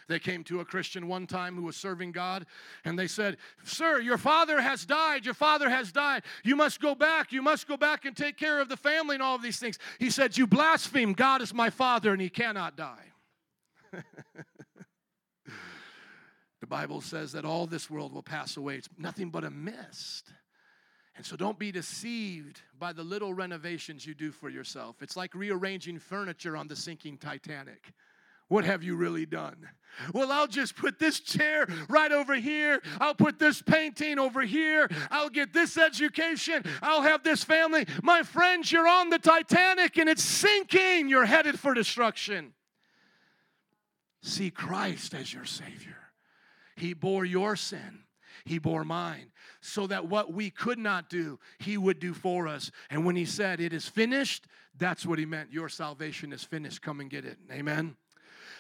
They 0.09 0.19
came 0.19 0.43
to 0.43 0.59
a 0.59 0.65
Christian 0.65 1.07
one 1.07 1.25
time 1.25 1.55
who 1.55 1.63
was 1.63 1.77
serving 1.77 2.11
God, 2.11 2.47
and 2.83 2.99
they 2.99 3.07
said, 3.07 3.37
Sir, 3.63 4.01
your 4.01 4.17
father 4.17 4.59
has 4.59 4.85
died. 4.85 5.23
Your 5.23 5.33
father 5.33 5.69
has 5.69 5.93
died. 5.93 6.23
You 6.43 6.57
must 6.57 6.81
go 6.81 6.95
back. 6.95 7.31
You 7.31 7.41
must 7.41 7.65
go 7.65 7.77
back 7.77 8.03
and 8.03 8.13
take 8.13 8.35
care 8.35 8.59
of 8.59 8.67
the 8.67 8.75
family 8.75 9.15
and 9.15 9.23
all 9.23 9.35
of 9.35 9.41
these 9.41 9.57
things. 9.57 9.79
He 9.99 10.09
said, 10.09 10.37
You 10.37 10.47
blaspheme. 10.47 11.13
God 11.13 11.41
is 11.41 11.53
my 11.53 11.69
father, 11.69 12.11
and 12.11 12.21
he 12.21 12.27
cannot 12.27 12.75
die. 12.75 13.05
The 16.63 16.67
Bible 16.67 17.02
says 17.02 17.34
that 17.34 17.43
all 17.43 17.67
this 17.67 17.89
world 17.89 18.13
will 18.13 18.23
pass 18.23 18.56
away. 18.56 18.76
It's 18.76 18.88
nothing 18.97 19.30
but 19.30 19.43
a 19.43 19.49
mist. 19.49 20.32
And 21.17 21.26
so 21.26 21.36
don't 21.36 21.60
be 21.60 21.73
deceived 21.73 22.62
by 22.80 22.93
the 22.93 23.04
little 23.04 23.34
renovations 23.34 24.06
you 24.06 24.13
do 24.13 24.32
for 24.32 24.47
yourself. 24.47 25.02
It's 25.02 25.17
like 25.17 25.36
rearranging 25.36 25.99
furniture 25.99 26.56
on 26.56 26.69
the 26.69 26.78
sinking 26.78 27.17
Titanic. 27.17 27.91
What 28.47 28.63
have 28.63 28.82
you 28.82 28.95
really 28.95 29.26
done? 29.26 29.58
Well, 30.13 30.32
I'll 30.32 30.47
just 30.47 30.78
put 30.78 30.99
this 30.99 31.19
chair 31.19 31.67
right 31.89 32.13
over 32.13 32.36
here. 32.36 32.82
I'll 33.02 33.13
put 33.13 33.39
this 33.39 33.62
painting 33.62 34.17
over 34.17 34.43
here. 34.43 34.89
I'll 35.12 35.28
get 35.28 35.52
this 35.52 35.78
education. 35.78 36.63
I'll 36.82 37.02
have 37.02 37.23
this 37.23 37.43
family. 37.43 37.88
My 38.02 38.23
friends, 38.23 38.71
you're 38.71 38.88
on 38.88 39.10
the 39.10 39.19
Titanic 39.19 39.97
and 39.97 40.08
it's 40.08 40.23
sinking. 40.23 41.10
You're 41.10 41.26
headed 41.26 41.60
for 41.60 41.73
destruction. 41.73 42.54
See 44.21 44.49
Christ 44.49 45.13
as 45.13 45.34
your 45.34 45.43
Savior. 45.43 45.97
He 46.75 46.93
bore 46.93 47.25
your 47.25 47.55
sin. 47.55 47.99
He 48.45 48.57
bore 48.57 48.83
mine, 48.83 49.31
so 49.62 49.88
that 49.88 50.07
what 50.07 50.33
we 50.33 50.49
could 50.49 50.79
not 50.79 51.09
do, 51.09 51.39
He 51.59 51.77
would 51.77 51.99
do 51.99 52.13
for 52.13 52.47
us. 52.47 52.71
And 52.89 53.05
when 53.05 53.15
He 53.15 53.25
said, 53.25 53.62
It 53.62 53.73
is 53.73 53.88
finished, 53.88 54.47
that's 54.77 55.05
what 55.05 55.19
He 55.19 55.25
meant. 55.25 55.53
Your 55.53 55.69
salvation 55.69 56.33
is 56.33 56.43
finished. 56.43 56.81
Come 56.81 56.99
and 56.99 57.09
get 57.09 57.25
it. 57.25 57.38
Amen. 57.51 57.95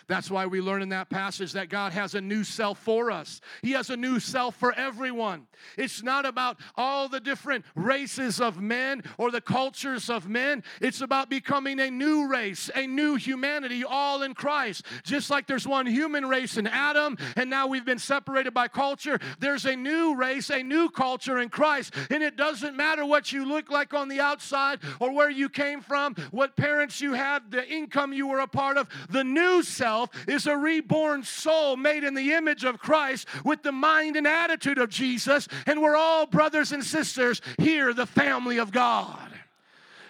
That's 0.07 0.29
why 0.29 0.45
we 0.45 0.61
learn 0.61 0.81
in 0.81 0.89
that 0.89 1.09
passage 1.09 1.53
that 1.53 1.69
God 1.69 1.93
has 1.93 2.13
a 2.15 2.21
new 2.21 2.43
self 2.43 2.79
for 2.79 3.11
us. 3.11 3.39
He 3.61 3.71
has 3.71 3.89
a 3.89 3.97
new 3.97 4.19
self 4.19 4.55
for 4.55 4.73
everyone. 4.73 5.47
It's 5.77 6.03
not 6.03 6.25
about 6.25 6.57
all 6.75 7.07
the 7.07 7.19
different 7.19 7.63
races 7.75 8.41
of 8.41 8.59
men 8.59 9.03
or 9.17 9.31
the 9.31 9.41
cultures 9.41 10.09
of 10.09 10.27
men. 10.27 10.63
It's 10.81 11.01
about 11.01 11.29
becoming 11.29 11.79
a 11.79 11.89
new 11.89 12.27
race, 12.27 12.69
a 12.75 12.85
new 12.85 13.15
humanity, 13.15 13.83
all 13.83 14.23
in 14.23 14.33
Christ. 14.33 14.85
Just 15.03 15.29
like 15.29 15.47
there's 15.47 15.67
one 15.67 15.85
human 15.85 16.25
race 16.25 16.57
in 16.57 16.67
Adam, 16.67 17.17
and 17.37 17.49
now 17.49 17.67
we've 17.67 17.85
been 17.85 17.99
separated 17.99 18.53
by 18.53 18.67
culture, 18.67 19.19
there's 19.39 19.65
a 19.65 19.75
new 19.75 20.15
race, 20.15 20.49
a 20.49 20.63
new 20.63 20.89
culture 20.89 21.39
in 21.39 21.49
Christ. 21.49 21.93
And 22.09 22.21
it 22.21 22.35
doesn't 22.35 22.75
matter 22.75 23.05
what 23.05 23.31
you 23.31 23.45
look 23.45 23.71
like 23.71 23.93
on 23.93 24.09
the 24.09 24.19
outside 24.19 24.79
or 24.99 25.13
where 25.13 25.29
you 25.29 25.47
came 25.47 25.81
from, 25.81 26.15
what 26.31 26.57
parents 26.57 26.99
you 26.99 27.13
had, 27.13 27.51
the 27.51 27.65
income 27.67 28.11
you 28.11 28.27
were 28.27 28.39
a 28.39 28.47
part 28.47 28.77
of. 28.77 28.89
The 29.09 29.23
new 29.23 29.63
self 29.63 29.92
is 30.27 30.47
a 30.47 30.57
reborn 30.57 31.23
soul 31.23 31.77
made 31.77 32.03
in 32.03 32.13
the 32.13 32.33
image 32.33 32.63
of 32.63 32.79
Christ 32.79 33.27
with 33.43 33.63
the 33.63 33.71
mind 33.71 34.15
and 34.15 34.27
attitude 34.27 34.77
of 34.77 34.89
Jesus. 34.89 35.47
And 35.65 35.81
we're 35.81 35.95
all 35.95 36.25
brothers 36.25 36.71
and 36.71 36.83
sisters 36.83 37.41
here, 37.57 37.93
the 37.93 38.05
family 38.05 38.57
of 38.57 38.71
God. 38.71 39.29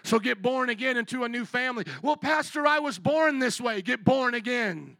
So 0.03 0.19
get 0.19 0.41
born 0.41 0.69
again 0.69 0.97
into 0.97 1.23
a 1.23 1.29
new 1.29 1.45
family. 1.45 1.85
Well, 2.01 2.17
Pastor, 2.17 2.67
I 2.67 2.79
was 2.79 2.99
born 2.99 3.39
this 3.39 3.61
way. 3.61 3.81
Get 3.81 4.03
born 4.03 4.33
again. 4.33 4.97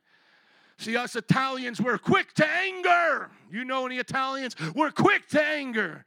See, 0.78 0.98
us 0.98 1.15
Italians, 1.15 1.80
we're 1.80 1.98
quick 1.98 2.34
to 2.36 2.48
anger. 2.48 3.30
You 3.52 3.63
know 3.63 3.86
any 3.86 3.98
Italians? 3.98 4.56
We're 4.74 4.91
quick 4.91 5.28
to 5.30 5.43
anger. 5.43 6.06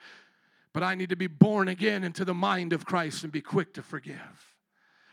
But 0.72 0.82
I 0.82 0.94
need 0.94 1.10
to 1.10 1.16
be 1.16 1.26
born 1.26 1.68
again 1.68 2.04
into 2.04 2.24
the 2.24 2.34
mind 2.34 2.72
of 2.72 2.84
Christ 2.84 3.22
and 3.22 3.32
be 3.32 3.40
quick 3.40 3.74
to 3.74 3.82
forgive. 3.82 4.45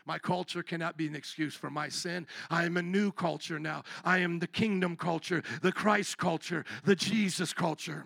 My 0.06 0.18
culture 0.18 0.62
cannot 0.62 0.96
be 0.96 1.06
an 1.06 1.14
excuse 1.14 1.54
for 1.54 1.70
my 1.70 1.88
sin. 1.88 2.26
I 2.50 2.64
am 2.64 2.76
a 2.76 2.82
new 2.82 3.10
culture 3.10 3.58
now. 3.58 3.84
I 4.04 4.18
am 4.18 4.38
the 4.38 4.46
kingdom 4.46 4.96
culture, 4.96 5.42
the 5.62 5.72
Christ 5.72 6.18
culture, 6.18 6.64
the 6.84 6.94
Jesus 6.94 7.52
culture. 7.52 8.04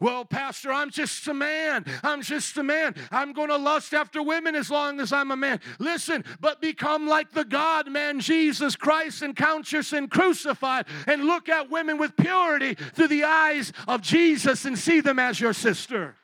Well, 0.00 0.24
Pastor, 0.24 0.72
I'm 0.72 0.90
just 0.90 1.26
a 1.26 1.34
man. 1.34 1.84
I'm 2.04 2.22
just 2.22 2.56
a 2.56 2.62
man. 2.62 2.94
I'm 3.10 3.32
going 3.32 3.48
to 3.48 3.56
lust 3.56 3.92
after 3.92 4.22
women 4.22 4.54
as 4.54 4.70
long 4.70 5.00
as 5.00 5.12
I'm 5.12 5.32
a 5.32 5.36
man. 5.36 5.60
Listen, 5.80 6.24
but 6.40 6.60
become 6.60 7.08
like 7.08 7.32
the 7.32 7.44
God 7.44 7.90
man, 7.90 8.20
Jesus 8.20 8.76
Christ, 8.76 9.22
and 9.22 9.34
count 9.34 9.72
your 9.72 9.82
sin 9.82 10.06
crucified 10.06 10.86
and 11.08 11.24
look 11.24 11.48
at 11.48 11.70
women 11.70 11.98
with 11.98 12.16
purity 12.16 12.74
through 12.74 13.08
the 13.08 13.24
eyes 13.24 13.72
of 13.88 14.02
Jesus 14.02 14.64
and 14.64 14.78
see 14.78 15.00
them 15.00 15.18
as 15.18 15.40
your 15.40 15.52
sister. 15.52 16.14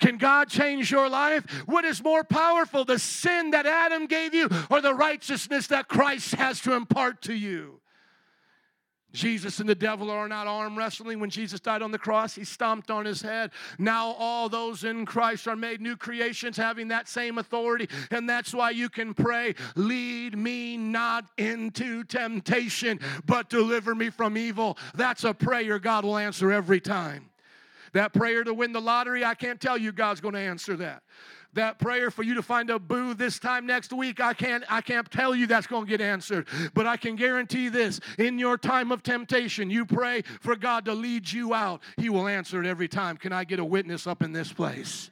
Can 0.00 0.18
God 0.18 0.48
change 0.48 0.90
your 0.90 1.08
life? 1.08 1.44
What 1.66 1.84
is 1.84 2.02
more 2.02 2.24
powerful, 2.24 2.84
the 2.84 2.98
sin 2.98 3.50
that 3.50 3.66
Adam 3.66 4.06
gave 4.06 4.34
you 4.34 4.48
or 4.70 4.80
the 4.80 4.94
righteousness 4.94 5.68
that 5.68 5.88
Christ 5.88 6.34
has 6.34 6.60
to 6.62 6.74
impart 6.74 7.22
to 7.22 7.34
you? 7.34 7.82
Jesus 9.12 9.60
and 9.60 9.68
the 9.68 9.74
devil 9.74 10.10
are 10.10 10.28
not 10.28 10.46
arm 10.46 10.76
wrestling. 10.76 11.20
When 11.20 11.30
Jesus 11.30 11.60
died 11.60 11.82
on 11.82 11.90
the 11.90 11.98
cross, 11.98 12.34
he 12.34 12.44
stomped 12.44 12.90
on 12.90 13.04
his 13.04 13.22
head. 13.22 13.50
Now 13.78 14.12
all 14.12 14.48
those 14.48 14.84
in 14.84 15.06
Christ 15.06 15.46
are 15.46 15.56
made 15.56 15.80
new 15.80 15.96
creations, 15.96 16.56
having 16.56 16.88
that 16.88 17.08
same 17.08 17.38
authority. 17.38 17.88
And 18.10 18.28
that's 18.28 18.54
why 18.54 18.70
you 18.70 18.88
can 18.88 19.14
pray, 19.14 19.54
Lead 19.76 20.36
me 20.36 20.76
not 20.76 21.26
into 21.38 22.04
temptation, 22.04 23.00
but 23.26 23.48
deliver 23.48 23.94
me 23.94 24.10
from 24.10 24.36
evil. 24.36 24.78
That's 24.94 25.24
a 25.24 25.34
prayer 25.34 25.78
God 25.78 26.04
will 26.04 26.16
answer 26.16 26.50
every 26.50 26.80
time. 26.80 27.31
That 27.92 28.12
prayer 28.12 28.44
to 28.44 28.54
win 28.54 28.72
the 28.72 28.80
lottery, 28.80 29.24
I 29.24 29.34
can't 29.34 29.60
tell 29.60 29.76
you 29.76 29.92
God's 29.92 30.20
going 30.20 30.34
to 30.34 30.40
answer 30.40 30.76
that. 30.76 31.02
That 31.54 31.78
prayer 31.78 32.10
for 32.10 32.22
you 32.22 32.34
to 32.34 32.42
find 32.42 32.70
a 32.70 32.78
boo 32.78 33.12
this 33.12 33.38
time 33.38 33.66
next 33.66 33.92
week, 33.92 34.20
I 34.20 34.32
can't 34.32 34.64
I 34.70 34.80
can't 34.80 35.10
tell 35.10 35.34
you 35.34 35.46
that's 35.46 35.66
going 35.66 35.84
to 35.84 35.90
get 35.90 36.00
answered. 36.00 36.48
But 36.72 36.86
I 36.86 36.96
can 36.96 37.14
guarantee 37.14 37.68
this, 37.68 38.00
in 38.16 38.38
your 38.38 38.56
time 38.56 38.90
of 38.90 39.02
temptation, 39.02 39.68
you 39.68 39.84
pray 39.84 40.22
for 40.40 40.56
God 40.56 40.86
to 40.86 40.94
lead 40.94 41.30
you 41.30 41.52
out. 41.52 41.82
He 41.98 42.08
will 42.08 42.26
answer 42.26 42.62
it 42.62 42.66
every 42.66 42.88
time. 42.88 43.18
Can 43.18 43.34
I 43.34 43.44
get 43.44 43.58
a 43.58 43.64
witness 43.64 44.06
up 44.06 44.22
in 44.22 44.32
this 44.32 44.50
place? 44.50 45.10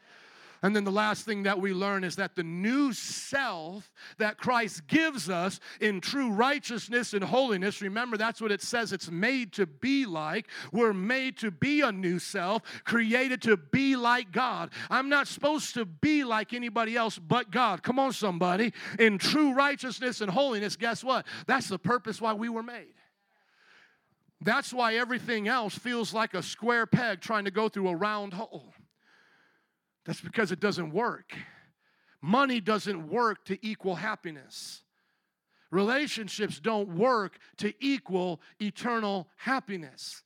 And 0.62 0.76
then 0.76 0.84
the 0.84 0.90
last 0.90 1.24
thing 1.24 1.44
that 1.44 1.58
we 1.58 1.72
learn 1.72 2.04
is 2.04 2.16
that 2.16 2.36
the 2.36 2.42
new 2.42 2.92
self 2.92 3.90
that 4.18 4.36
Christ 4.36 4.86
gives 4.86 5.30
us 5.30 5.58
in 5.80 6.02
true 6.02 6.30
righteousness 6.30 7.14
and 7.14 7.24
holiness, 7.24 7.80
remember 7.80 8.18
that's 8.18 8.42
what 8.42 8.52
it 8.52 8.60
says 8.60 8.92
it's 8.92 9.10
made 9.10 9.54
to 9.54 9.64
be 9.64 10.04
like. 10.04 10.48
We're 10.70 10.92
made 10.92 11.38
to 11.38 11.50
be 11.50 11.80
a 11.80 11.90
new 11.90 12.18
self, 12.18 12.62
created 12.84 13.40
to 13.42 13.56
be 13.56 13.96
like 13.96 14.32
God. 14.32 14.70
I'm 14.90 15.08
not 15.08 15.28
supposed 15.28 15.72
to 15.74 15.86
be 15.86 16.24
like 16.24 16.52
anybody 16.52 16.94
else 16.94 17.18
but 17.18 17.50
God. 17.50 17.82
Come 17.82 17.98
on, 17.98 18.12
somebody. 18.12 18.74
In 18.98 19.16
true 19.16 19.54
righteousness 19.54 20.20
and 20.20 20.30
holiness, 20.30 20.76
guess 20.76 21.02
what? 21.02 21.26
That's 21.46 21.68
the 21.68 21.78
purpose 21.78 22.20
why 22.20 22.34
we 22.34 22.50
were 22.50 22.62
made. 22.62 22.94
That's 24.42 24.72
why 24.72 24.94
everything 24.96 25.48
else 25.48 25.74
feels 25.74 26.12
like 26.12 26.34
a 26.34 26.42
square 26.42 26.86
peg 26.86 27.20
trying 27.20 27.44
to 27.44 27.50
go 27.50 27.68
through 27.68 27.88
a 27.88 27.96
round 27.96 28.34
hole. 28.34 28.74
That's 30.04 30.20
because 30.20 30.52
it 30.52 30.60
doesn't 30.60 30.92
work. 30.92 31.34
Money 32.22 32.60
doesn't 32.60 33.08
work 33.08 33.44
to 33.46 33.58
equal 33.66 33.96
happiness. 33.96 34.82
Relationships 35.70 36.58
don't 36.58 36.96
work 36.96 37.38
to 37.58 37.72
equal 37.84 38.40
eternal 38.60 39.28
happiness. 39.36 40.22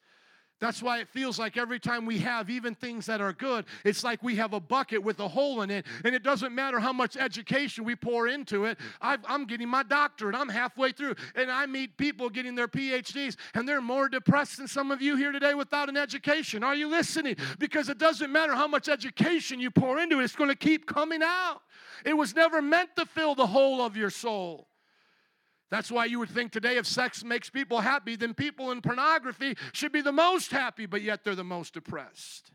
That's 0.64 0.83
why 0.83 1.00
it 1.00 1.09
feels 1.11 1.38
like 1.38 1.59
every 1.59 1.79
time 1.79 2.07
we 2.07 2.20
have 2.20 2.48
even 2.48 2.74
things 2.74 3.05
that 3.05 3.20
are 3.20 3.35
good, 3.35 3.66
it's 3.85 4.03
like 4.03 4.22
we 4.22 4.37
have 4.37 4.55
a 4.55 4.61
bucket 4.61 5.03
with 5.03 5.20
a 5.20 5.29
hole 5.29 5.61
in 5.61 5.70
it, 5.70 5.85
and 6.07 6.14
it 6.14 6.22
doesn't 6.22 6.55
matter 6.55 6.81
how 6.81 6.90
much 6.90 7.18
education 7.18 7.85
we 7.85 7.94
pour 7.94 8.29
into 8.29 8.64
it. 8.64 8.79
i 9.03 9.18
am 9.29 9.44
getting 9.44 9.68
my 9.68 9.83
doctorate, 9.83 10.35
I'm 10.35 10.48
halfway 10.48 10.92
through, 10.92 11.16
and 11.35 11.50
I 11.50 11.66
meet 11.66 11.98
people 11.98 12.31
getting 12.31 12.55
their 12.55 12.66
PhDs, 12.66 13.37
and 13.53 13.68
they're 13.68 13.83
more 13.83 14.09
depressed 14.09 14.57
than 14.57 14.66
some 14.66 14.90
of 14.90 15.03
you 15.03 15.16
here 15.16 15.33
today 15.33 15.53
without 15.53 15.90
an 15.90 15.98
education. 15.98 16.64
Are 16.64 16.74
you 16.74 16.88
listening? 16.88 17.37
Because 17.59 17.90
it 17.90 17.98
doesn't 17.98 18.33
matter 18.33 18.55
how 18.55 18.66
much 18.66 18.88
education 18.88 19.61
you 19.61 19.70
pour 19.70 19.98
into 19.98 20.20
it, 20.20 20.24
it's 20.24 20.35
going 20.35 20.48
to 20.48 20.57
keep 20.57 20.87
coming 20.87 21.20
out. 21.22 21.61
It 22.07 22.16
was 22.16 22.35
never 22.35 22.62
meant 22.62 22.96
to 22.96 23.05
fill 23.05 23.35
the 23.35 23.48
hole 23.48 23.83
of 23.83 23.98
your 23.98 24.09
soul. 24.09 24.68
That's 25.74 25.90
why 25.90 26.04
you 26.04 26.20
would 26.20 26.30
think 26.30 26.52
today 26.52 26.76
if 26.76 26.87
sex 26.87 27.24
makes 27.24 27.50
people 27.50 27.80
happy, 27.80 28.14
then 28.14 28.32
people 28.32 28.70
in 28.70 28.80
pornography 28.80 29.56
should 29.72 29.90
be 29.90 30.02
the 30.02 30.12
most 30.12 30.52
happy, 30.52 30.87
but 30.87 31.02
yet 31.02 31.24
they're 31.24 31.34
the 31.34 31.42
most 31.42 31.74
depressed. 31.74 32.52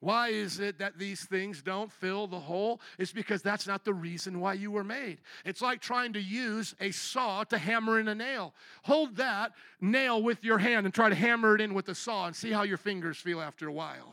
Why 0.00 0.30
is 0.30 0.58
it 0.58 0.80
that 0.80 0.98
these 0.98 1.24
things 1.26 1.62
don't 1.62 1.92
fill 1.92 2.26
the 2.26 2.40
hole? 2.40 2.80
It's 2.98 3.12
because 3.12 3.40
that's 3.40 3.68
not 3.68 3.84
the 3.84 3.94
reason 3.94 4.40
why 4.40 4.54
you 4.54 4.72
were 4.72 4.82
made. 4.82 5.18
It's 5.44 5.62
like 5.62 5.80
trying 5.80 6.12
to 6.14 6.20
use 6.20 6.74
a 6.80 6.90
saw 6.90 7.44
to 7.44 7.56
hammer 7.56 8.00
in 8.00 8.08
a 8.08 8.16
nail. 8.16 8.52
Hold 8.82 9.14
that 9.18 9.52
nail 9.80 10.20
with 10.20 10.42
your 10.42 10.58
hand 10.58 10.86
and 10.86 10.92
try 10.92 11.08
to 11.08 11.14
hammer 11.14 11.54
it 11.54 11.60
in 11.60 11.72
with 11.72 11.88
a 11.88 11.94
saw 11.94 12.26
and 12.26 12.34
see 12.34 12.50
how 12.50 12.64
your 12.64 12.78
fingers 12.78 13.18
feel 13.18 13.40
after 13.40 13.68
a 13.68 13.72
while. 13.72 14.12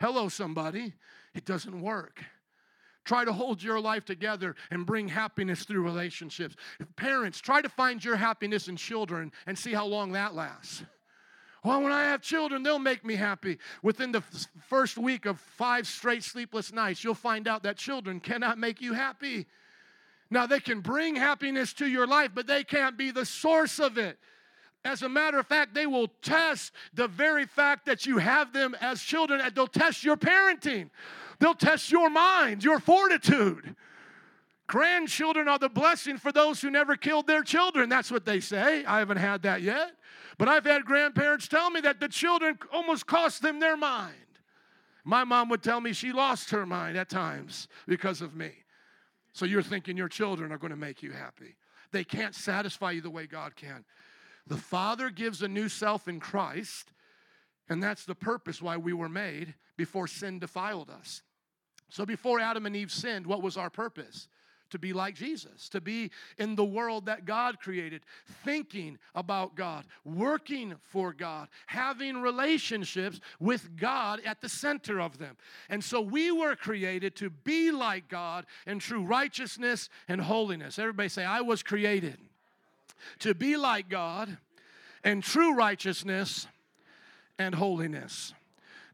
Hello, 0.00 0.28
somebody. 0.28 0.94
It 1.34 1.44
doesn't 1.44 1.80
work. 1.80 2.22
Try 3.08 3.24
to 3.24 3.32
hold 3.32 3.62
your 3.62 3.80
life 3.80 4.04
together 4.04 4.54
and 4.70 4.84
bring 4.84 5.08
happiness 5.08 5.64
through 5.64 5.80
relationships. 5.80 6.56
Parents, 6.96 7.40
try 7.40 7.62
to 7.62 7.68
find 7.70 8.04
your 8.04 8.16
happiness 8.16 8.68
in 8.68 8.76
children 8.76 9.32
and 9.46 9.58
see 9.58 9.72
how 9.72 9.86
long 9.86 10.12
that 10.12 10.34
lasts. 10.34 10.82
Well, 11.64 11.80
when 11.80 11.90
I 11.90 12.02
have 12.02 12.20
children, 12.20 12.62
they'll 12.62 12.78
make 12.78 13.06
me 13.06 13.16
happy. 13.16 13.60
Within 13.82 14.12
the 14.12 14.20
first 14.68 14.98
week 14.98 15.24
of 15.24 15.40
five 15.40 15.86
straight 15.86 16.22
sleepless 16.22 16.70
nights, 16.70 17.02
you'll 17.02 17.14
find 17.14 17.48
out 17.48 17.62
that 17.62 17.78
children 17.78 18.20
cannot 18.20 18.58
make 18.58 18.82
you 18.82 18.92
happy. 18.92 19.46
Now, 20.28 20.46
they 20.46 20.60
can 20.60 20.80
bring 20.82 21.16
happiness 21.16 21.72
to 21.74 21.86
your 21.86 22.06
life, 22.06 22.32
but 22.34 22.46
they 22.46 22.62
can't 22.62 22.98
be 22.98 23.10
the 23.10 23.24
source 23.24 23.78
of 23.78 23.96
it. 23.96 24.18
As 24.84 25.02
a 25.02 25.08
matter 25.08 25.38
of 25.38 25.46
fact, 25.46 25.72
they 25.72 25.86
will 25.86 26.08
test 26.20 26.72
the 26.92 27.08
very 27.08 27.46
fact 27.46 27.86
that 27.86 28.04
you 28.04 28.18
have 28.18 28.52
them 28.52 28.76
as 28.82 29.00
children, 29.00 29.40
and 29.40 29.54
they'll 29.54 29.66
test 29.66 30.04
your 30.04 30.18
parenting. 30.18 30.90
They'll 31.38 31.54
test 31.54 31.90
your 31.90 32.10
mind, 32.10 32.64
your 32.64 32.80
fortitude. 32.80 33.76
Grandchildren 34.66 35.48
are 35.48 35.58
the 35.58 35.68
blessing 35.68 36.18
for 36.18 36.30
those 36.30 36.60
who 36.60 36.70
never 36.70 36.94
killed 36.94 37.26
their 37.26 37.42
children. 37.42 37.88
That's 37.88 38.10
what 38.10 38.26
they 38.26 38.40
say. 38.40 38.84
I 38.84 38.98
haven't 38.98 39.16
had 39.16 39.42
that 39.42 39.62
yet. 39.62 39.92
But 40.36 40.48
I've 40.48 40.66
had 40.66 40.84
grandparents 40.84 41.48
tell 41.48 41.70
me 41.70 41.80
that 41.80 42.00
the 42.00 42.08
children 42.08 42.58
almost 42.72 43.06
cost 43.06 43.40
them 43.40 43.60
their 43.60 43.76
mind. 43.76 44.14
My 45.04 45.24
mom 45.24 45.48
would 45.48 45.62
tell 45.62 45.80
me 45.80 45.94
she 45.94 46.12
lost 46.12 46.50
her 46.50 46.66
mind 46.66 46.98
at 46.98 47.08
times 47.08 47.66
because 47.86 48.20
of 48.20 48.36
me. 48.36 48.50
So 49.32 49.46
you're 49.46 49.62
thinking 49.62 49.96
your 49.96 50.08
children 50.08 50.52
are 50.52 50.58
going 50.58 50.70
to 50.70 50.76
make 50.76 51.02
you 51.02 51.12
happy. 51.12 51.56
They 51.92 52.04
can't 52.04 52.34
satisfy 52.34 52.90
you 52.90 53.00
the 53.00 53.08
way 53.08 53.26
God 53.26 53.56
can. 53.56 53.84
The 54.46 54.56
Father 54.58 55.08
gives 55.08 55.42
a 55.42 55.48
new 55.48 55.68
self 55.70 56.08
in 56.08 56.20
Christ, 56.20 56.92
and 57.70 57.82
that's 57.82 58.04
the 58.04 58.14
purpose 58.14 58.60
why 58.60 58.76
we 58.76 58.92
were 58.92 59.08
made 59.08 59.54
before 59.76 60.06
sin 60.06 60.38
defiled 60.38 60.90
us. 60.90 61.22
So 61.88 62.04
before 62.04 62.40
Adam 62.40 62.66
and 62.66 62.76
Eve 62.76 62.92
sinned, 62.92 63.26
what 63.26 63.42
was 63.42 63.56
our 63.56 63.70
purpose? 63.70 64.28
To 64.70 64.78
be 64.78 64.92
like 64.92 65.14
Jesus, 65.14 65.70
to 65.70 65.80
be 65.80 66.10
in 66.36 66.54
the 66.54 66.64
world 66.64 67.06
that 67.06 67.24
God 67.24 67.58
created, 67.58 68.02
thinking 68.44 68.98
about 69.14 69.54
God, 69.54 69.86
working 70.04 70.74
for 70.82 71.14
God, 71.14 71.48
having 71.66 72.20
relationships 72.20 73.18
with 73.40 73.78
God 73.78 74.20
at 74.26 74.42
the 74.42 74.48
center 74.50 75.00
of 75.00 75.16
them. 75.16 75.38
And 75.70 75.82
so 75.82 76.02
we 76.02 76.30
were 76.30 76.54
created 76.54 77.16
to 77.16 77.30
be 77.30 77.70
like 77.70 78.10
God 78.10 78.44
in 78.66 78.78
true 78.78 79.04
righteousness 79.04 79.88
and 80.06 80.20
holiness. 80.20 80.78
Everybody 80.78 81.08
say, 81.08 81.24
I 81.24 81.40
was 81.40 81.62
created 81.62 82.18
to 83.20 83.32
be 83.32 83.56
like 83.56 83.88
God 83.88 84.36
in 85.02 85.22
true 85.22 85.54
righteousness 85.54 86.46
and 87.38 87.54
holiness. 87.54 88.34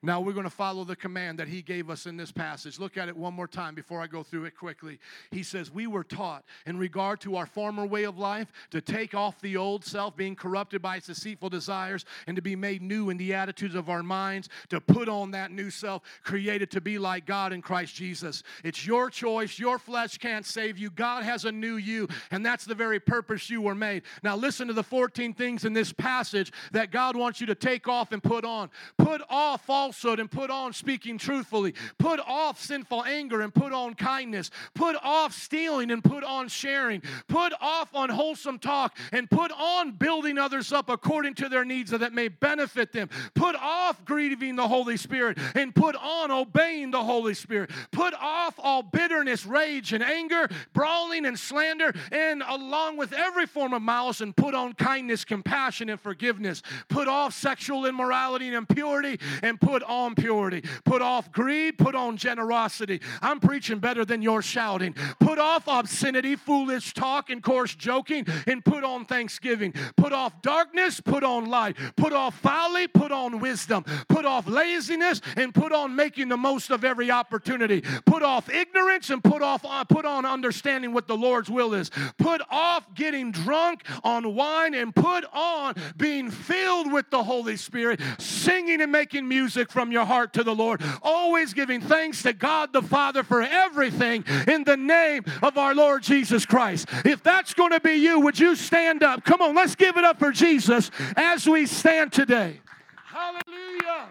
Now 0.05 0.21
we're 0.21 0.33
going 0.33 0.45
to 0.45 0.51
follow 0.51 0.85
the 0.85 0.95
command 0.95 1.39
that 1.39 1.49
he 1.49 1.63
gave 1.63 1.89
us 1.89 2.05
in 2.05 2.19
this 2.19 2.31
passage. 2.31 2.79
Look 2.79 2.99
at 2.99 3.09
it 3.09 3.17
one 3.17 3.33
more 3.33 3.49
time 3.49 3.75
before 3.75 4.03
I 4.03 4.07
go 4.07 4.23
through 4.23 4.45
it 4.45 4.55
quickly. 4.55 4.99
He 5.31 5.43
says, 5.43 5.71
We 5.71 5.87
were 5.87 6.05
taught 6.05 6.45
in 6.67 6.77
regard 6.77 7.23
to 7.23 7.37
our 7.37 7.47
former 7.47 7.87
way 7.87 8.05
of 8.05 8.19
life 8.19 8.53
to 8.73 8.83
take 8.83 9.15
off 9.15 9.41
the 9.41 9.57
old 9.57 9.83
self, 9.83 10.15
being 10.15 10.37
corrupted 10.37 10.83
by 10.83 10.97
its 10.97 11.07
deceitful 11.07 11.49
desires, 11.49 12.05
and 12.27 12.37
to 12.37 12.43
be 12.43 12.55
made 12.55 12.83
new 12.83 13.09
in 13.09 13.17
the 13.17 13.33
attitudes 13.33 13.75
of 13.75 13.89
our 13.89 14.03
minds, 14.03 14.51
to 14.69 14.79
put 14.79 15.09
on 15.09 15.31
that 15.31 15.51
new 15.51 15.71
self, 15.71 16.03
created 16.23 16.71
to 16.73 16.83
be 16.83 16.99
like 16.99 17.25
God 17.25 17.55
in 17.55 17.63
Christ 17.63 17.95
Jesus. 17.95 18.43
It's 18.63 18.87
your 18.87 19.09
choice. 19.09 19.59
Your 19.59 19.79
flesh 19.79 20.19
can't 20.19 20.45
save 20.45 20.77
you. 20.77 20.91
God 20.91 21.25
has 21.25 21.47
a 21.47 21.53
new 21.53 21.77
you, 21.77 22.09
and 22.31 22.45
that's 22.45 22.67
the 22.67 22.75
very 22.75 23.01
purpose 23.01 23.49
you 23.49 23.63
were 23.63 23.75
made. 23.75 24.03
Now, 24.23 24.37
listen 24.37 24.69
to 24.69 24.75
the 24.75 24.83
14 24.83 25.33
things 25.33 25.65
in 25.65 25.73
this 25.73 25.95
passage 25.95 26.53
that 26.73 26.91
God 26.91 27.17
wants 27.17 27.41
you 27.41 27.47
to 27.47 27.55
take 27.55 27.89
off 27.89 28.13
and 28.13 28.23
put 28.23 28.45
on. 28.45 28.69
Put 28.99 29.23
off 29.31 29.65
false 29.65 29.94
falsehood 29.95 30.21
and 30.21 30.31
put 30.31 30.51
on 30.51 30.73
speaking 30.73 31.19
truthfully. 31.19 31.75
Put 31.99 32.21
off 32.21 32.61
sinful 32.61 33.05
anger 33.05 33.41
and 33.41 33.55
put 33.55 33.73
on 33.73 33.95
kindness. 33.95 34.51
Put 34.75 34.97
off 35.03 35.33
stealing 35.33 35.91
and 35.91 36.03
put 36.03 36.25
on 36.25 36.49
sharing. 36.49 37.03
Put 37.29 37.53
off 37.61 37.91
unwholesome 37.95 38.59
talk 38.59 38.97
and 39.13 39.31
put 39.31 39.53
on 39.53 39.93
building 39.93 40.39
others 40.39 40.73
up 40.73 40.89
according 40.89 41.35
to 41.35 41.49
their 41.49 41.65
needs 41.65 41.91
that 41.91 42.13
may 42.13 42.29
benefit 42.29 42.93
them. 42.93 43.09
Put 43.35 43.55
off 43.57 44.05
grieving 44.05 44.57
the 44.57 44.69
Holy 44.69 44.97
Spirit 44.97 45.39
and 45.55 45.75
put 45.75 45.95
on 45.97 46.31
obeying 46.31 46.91
the 46.91 47.03
Holy 47.03 47.35
Spirit. 47.35 47.71
Put 47.93 48.15
off 48.15 48.55
all 48.59 48.83
bitterness, 48.83 49.47
rage, 49.47 49.93
and 49.93 50.03
anger, 50.03 50.49
brawling 50.73 51.27
and 51.27 51.39
slander, 51.39 51.93
and 52.11 52.43
along 52.47 52.97
with 52.97 53.13
every 53.13 53.47
form 53.47 53.73
of 53.73 53.83
malice, 53.83 54.21
and 54.21 54.35
put 54.37 54.55
on 54.55 54.73
kindness, 54.73 55.25
compassion, 55.25 55.89
and 55.89 56.01
forgiveness. 56.01 56.63
Put 56.89 57.09
off 57.09 57.35
sexual 57.35 57.87
immorality 57.87 58.49
and 58.49 58.57
impurity, 58.57 59.21
and 59.43 59.61
put 59.61 59.83
on 59.85 60.15
purity. 60.15 60.63
Put 60.85 61.03
off 61.03 61.33
greed, 61.33 61.79
put 61.79 61.95
on 61.95 62.17
generosity. 62.17 63.01
I'm 63.23 63.41
preaching 63.41 63.79
better 63.79 64.05
than 64.05 64.23
your 64.23 64.43
shouting. 64.43 64.95
Put 65.21 65.39
off 65.39 65.65
obscenity, 65.67 66.37
foolish 66.37 66.95
talk, 66.95 67.31
and 67.31 67.43
coarse 67.43 67.75
joking, 67.75 68.27
and 68.47 68.65
put 68.65 68.85
on 68.85 69.05
thanksgiving. 69.05 69.75
Put 69.97 70.13
off 70.13 70.43
darkness, 70.43 71.01
put 71.01 71.25
on 71.25 71.47
light. 71.47 71.77
Put 71.97 72.13
off 72.13 72.39
folly, 72.39 72.87
put 72.89 73.13
on 73.13 73.41
wisdom. 73.41 73.85
Put 74.09 74.25
off 74.25 74.47
laziness, 74.47 75.21
and 75.37 75.55
put 75.55 75.73
on 75.73 75.95
making 75.95 76.29
the 76.29 76.37
most 76.37 76.71
of 76.71 76.85
every 76.85 77.11
opportunity. 77.11 77.83
Put 78.07 78.23
off 78.23 78.49
ignorance, 78.49 79.11
and 79.11 79.23
put 79.23 79.43
off 79.43 79.65
uh, 79.65 79.85
put 79.85 80.05
on 80.05 80.25
understanding 80.25 80.93
what 80.93 81.09
the 81.09 81.17
Lord's 81.17 81.51
will 81.51 81.75
is. 81.75 81.91
Put 82.19 82.43
off 82.51 82.95
getting 82.95 83.33
drunk 83.33 83.83
on 84.03 84.35
wine, 84.35 84.75
and 84.75 84.95
put 84.95 85.25
on 85.33 85.75
being 85.97 86.31
filled 86.31 86.93
with 86.93 87.11
the 87.11 87.23
Holy 87.23 87.57
Spirit, 87.57 88.01
singing 88.19 88.81
and 88.81 88.93
making 88.93 89.27
music 89.29 89.64
from 89.71 89.93
your 89.93 90.05
heart 90.05 90.33
to 90.35 90.43
the 90.43 90.55
Lord, 90.55 90.83
always 91.03 91.53
giving 91.55 91.81
thanks 91.81 92.23
to 92.23 92.33
God 92.33 92.73
the 92.73 92.83
Father 92.83 93.23
for 93.23 93.43
everything 93.43 94.25
in 94.47 94.65
the 94.65 94.77
name 94.77 95.25
of 95.43 95.59
our 95.59 95.75
Lord 95.75 96.03
Jesus 96.03 96.47
Christ. 96.47 96.89
If 97.05 97.23
that's 97.23 97.55
going 97.55 97.73
to 97.73 97.81
be 97.81 97.95
you, 97.95 98.21
would 98.21 98.39
you 98.39 98.57
stand 98.57 99.03
up? 99.03 99.25
Come 99.25 99.43
on, 99.43 99.55
let's 99.55 99.75
give 99.75 99.97
it 99.97 100.05
up 100.05 100.19
for 100.19 100.33
Jesus 100.33 100.91
as 101.17 101.49
we 101.49 101.67
stand 101.67 102.13
today. 102.13 102.61
Hallelujah. 103.07 104.09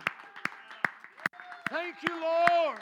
Thank 1.69 1.95
you, 2.07 2.21
Lord. 2.21 2.79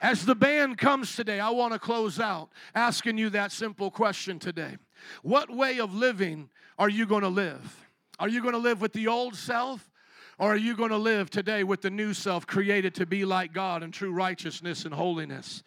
As 0.00 0.24
the 0.24 0.34
band 0.34 0.78
comes 0.78 1.16
today, 1.16 1.40
I 1.40 1.50
want 1.50 1.72
to 1.72 1.78
close 1.78 2.20
out 2.20 2.50
asking 2.74 3.18
you 3.18 3.30
that 3.30 3.50
simple 3.50 3.90
question 3.90 4.38
today. 4.38 4.76
What 5.22 5.50
way 5.50 5.80
of 5.80 5.94
living 5.94 6.50
are 6.78 6.88
you 6.88 7.06
going 7.06 7.22
to 7.22 7.28
live? 7.28 7.85
Are 8.18 8.28
you 8.28 8.40
going 8.40 8.54
to 8.54 8.58
live 8.58 8.80
with 8.80 8.92
the 8.92 9.08
old 9.08 9.34
self? 9.36 9.90
Or 10.38 10.52
are 10.52 10.56
you 10.56 10.76
going 10.76 10.90
to 10.90 10.98
live 10.98 11.30
today 11.30 11.64
with 11.64 11.80
the 11.80 11.90
new 11.90 12.12
self 12.12 12.46
created 12.46 12.94
to 12.96 13.06
be 13.06 13.24
like 13.24 13.52
God 13.52 13.82
in 13.82 13.90
true 13.90 14.12
righteousness 14.12 14.84
and 14.84 14.92
holiness? 14.92 15.62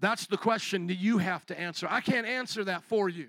That's 0.00 0.26
the 0.26 0.36
question 0.36 0.86
that 0.88 0.96
you 0.96 1.18
have 1.18 1.46
to 1.46 1.58
answer. 1.58 1.86
I 1.88 2.00
can't 2.00 2.26
answer 2.26 2.64
that 2.64 2.84
for 2.84 3.08
you. 3.08 3.28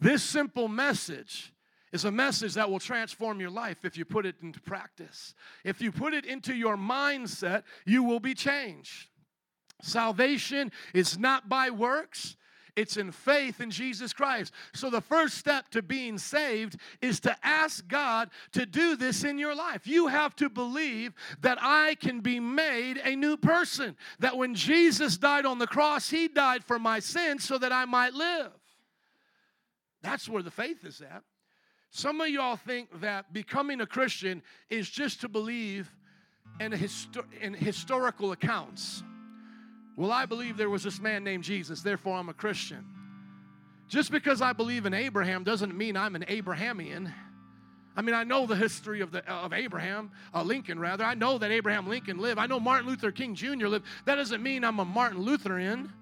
This 0.00 0.22
simple 0.22 0.68
message 0.68 1.52
is 1.92 2.04
a 2.04 2.10
message 2.10 2.54
that 2.54 2.68
will 2.68 2.80
transform 2.80 3.40
your 3.40 3.50
life 3.50 3.84
if 3.84 3.96
you 3.96 4.04
put 4.04 4.26
it 4.26 4.34
into 4.42 4.60
practice. 4.60 5.34
If 5.64 5.80
you 5.80 5.92
put 5.92 6.14
it 6.14 6.24
into 6.24 6.52
your 6.52 6.76
mindset, 6.76 7.62
you 7.86 8.02
will 8.02 8.18
be 8.18 8.34
changed. 8.34 9.08
Salvation 9.82 10.72
is 10.92 11.18
not 11.18 11.48
by 11.48 11.70
works, 11.70 12.36
it's 12.76 12.96
in 12.96 13.12
faith 13.12 13.60
in 13.60 13.70
Jesus 13.70 14.12
Christ. 14.12 14.52
So, 14.72 14.90
the 14.90 15.00
first 15.00 15.38
step 15.38 15.68
to 15.70 15.82
being 15.82 16.18
saved 16.18 16.76
is 17.00 17.20
to 17.20 17.36
ask 17.42 17.86
God 17.86 18.30
to 18.52 18.66
do 18.66 18.96
this 18.96 19.22
in 19.22 19.38
your 19.38 19.54
life. 19.54 19.86
You 19.86 20.08
have 20.08 20.34
to 20.36 20.48
believe 20.48 21.14
that 21.40 21.58
I 21.60 21.94
can 21.96 22.20
be 22.20 22.40
made 22.40 23.00
a 23.04 23.14
new 23.14 23.36
person. 23.36 23.96
That 24.18 24.36
when 24.36 24.54
Jesus 24.54 25.16
died 25.16 25.46
on 25.46 25.58
the 25.58 25.66
cross, 25.66 26.10
He 26.10 26.26
died 26.26 26.64
for 26.64 26.78
my 26.78 26.98
sins 26.98 27.44
so 27.44 27.58
that 27.58 27.72
I 27.72 27.84
might 27.84 28.14
live. 28.14 28.50
That's 30.02 30.28
where 30.28 30.42
the 30.42 30.50
faith 30.50 30.84
is 30.84 31.00
at. 31.00 31.22
Some 31.90 32.20
of 32.20 32.28
y'all 32.28 32.56
think 32.56 33.00
that 33.00 33.32
becoming 33.32 33.80
a 33.80 33.86
Christian 33.86 34.42
is 34.68 34.90
just 34.90 35.20
to 35.20 35.28
believe 35.28 35.94
in, 36.58 36.72
in 37.40 37.54
historical 37.54 38.32
accounts. 38.32 39.04
Well, 39.96 40.10
I 40.10 40.26
believe 40.26 40.56
there 40.56 40.70
was 40.70 40.82
this 40.82 41.00
man 41.00 41.22
named 41.22 41.44
Jesus, 41.44 41.82
therefore 41.82 42.16
I'm 42.16 42.28
a 42.28 42.34
Christian. 42.34 42.84
Just 43.88 44.10
because 44.10 44.42
I 44.42 44.52
believe 44.52 44.86
in 44.86 44.94
Abraham 44.94 45.44
doesn't 45.44 45.76
mean 45.76 45.96
I'm 45.96 46.16
an 46.16 46.24
Abrahamian. 46.26 47.12
I 47.96 48.02
mean, 48.02 48.14
I 48.14 48.24
know 48.24 48.46
the 48.46 48.56
history 48.56 49.00
of, 49.02 49.12
the, 49.12 49.28
of 49.30 49.52
Abraham, 49.52 50.10
uh, 50.34 50.42
Lincoln 50.42 50.80
rather. 50.80 51.04
I 51.04 51.14
know 51.14 51.38
that 51.38 51.52
Abraham 51.52 51.88
Lincoln 51.88 52.18
lived. 52.18 52.40
I 52.40 52.46
know 52.46 52.58
Martin 52.58 52.88
Luther 52.88 53.12
King 53.12 53.36
Jr. 53.36 53.68
lived. 53.68 53.84
That 54.04 54.16
doesn't 54.16 54.42
mean 54.42 54.64
I'm 54.64 54.80
a 54.80 54.84
Martin 54.84 55.20
Lutheran. 55.20 55.92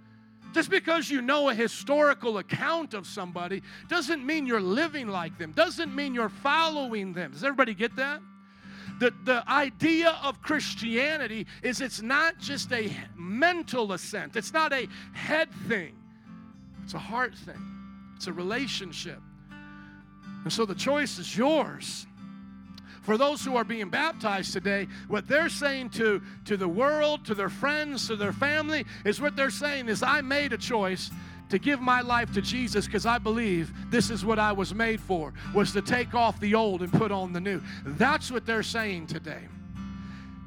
Just 0.54 0.70
because 0.70 1.10
you 1.10 1.20
know 1.20 1.48
a 1.48 1.54
historical 1.54 2.38
account 2.38 2.94
of 2.94 3.06
somebody 3.06 3.62
doesn't 3.88 4.24
mean 4.24 4.46
you're 4.46 4.60
living 4.60 5.08
like 5.08 5.36
them, 5.38 5.52
doesn't 5.52 5.94
mean 5.94 6.14
you're 6.14 6.28
following 6.28 7.12
them. 7.12 7.32
Does 7.32 7.44
everybody 7.44 7.74
get 7.74 7.96
that? 7.96 8.20
The, 8.98 9.12
the 9.24 9.48
idea 9.50 10.18
of 10.22 10.40
Christianity 10.42 11.46
is 11.62 11.80
it's 11.80 12.02
not 12.02 12.38
just 12.38 12.72
a 12.72 12.94
mental 13.16 13.92
assent, 13.92 14.36
it's 14.36 14.52
not 14.52 14.72
a 14.72 14.88
head 15.12 15.48
thing, 15.68 15.94
it's 16.84 16.94
a 16.94 16.98
heart 16.98 17.34
thing, 17.34 17.62
it's 18.16 18.26
a 18.26 18.32
relationship. 18.32 19.20
And 20.44 20.52
so 20.52 20.64
the 20.64 20.74
choice 20.74 21.18
is 21.18 21.36
yours. 21.36 22.06
For 23.02 23.18
those 23.18 23.44
who 23.44 23.56
are 23.56 23.64
being 23.64 23.90
baptized 23.90 24.52
today, 24.52 24.86
what 25.08 25.26
they're 25.26 25.48
saying 25.48 25.90
to, 25.90 26.22
to 26.44 26.56
the 26.56 26.68
world, 26.68 27.24
to 27.26 27.34
their 27.34 27.48
friends, 27.48 28.06
to 28.06 28.16
their 28.16 28.32
family, 28.32 28.86
is 29.04 29.20
what 29.20 29.34
they're 29.34 29.50
saying 29.50 29.88
is, 29.88 30.04
I 30.04 30.20
made 30.20 30.52
a 30.52 30.58
choice 30.58 31.10
to 31.52 31.58
give 31.58 31.82
my 31.82 32.00
life 32.00 32.32
to 32.32 32.40
Jesus 32.40 32.86
because 32.86 33.04
I 33.04 33.18
believe 33.18 33.74
this 33.90 34.08
is 34.08 34.24
what 34.24 34.38
I 34.38 34.52
was 34.52 34.74
made 34.74 35.02
for, 35.02 35.34
was 35.54 35.70
to 35.72 35.82
take 35.82 36.14
off 36.14 36.40
the 36.40 36.54
old 36.54 36.80
and 36.80 36.90
put 36.90 37.12
on 37.12 37.34
the 37.34 37.40
new. 37.42 37.60
That's 37.84 38.30
what 38.30 38.46
they're 38.46 38.62
saying 38.62 39.08
today. 39.08 39.48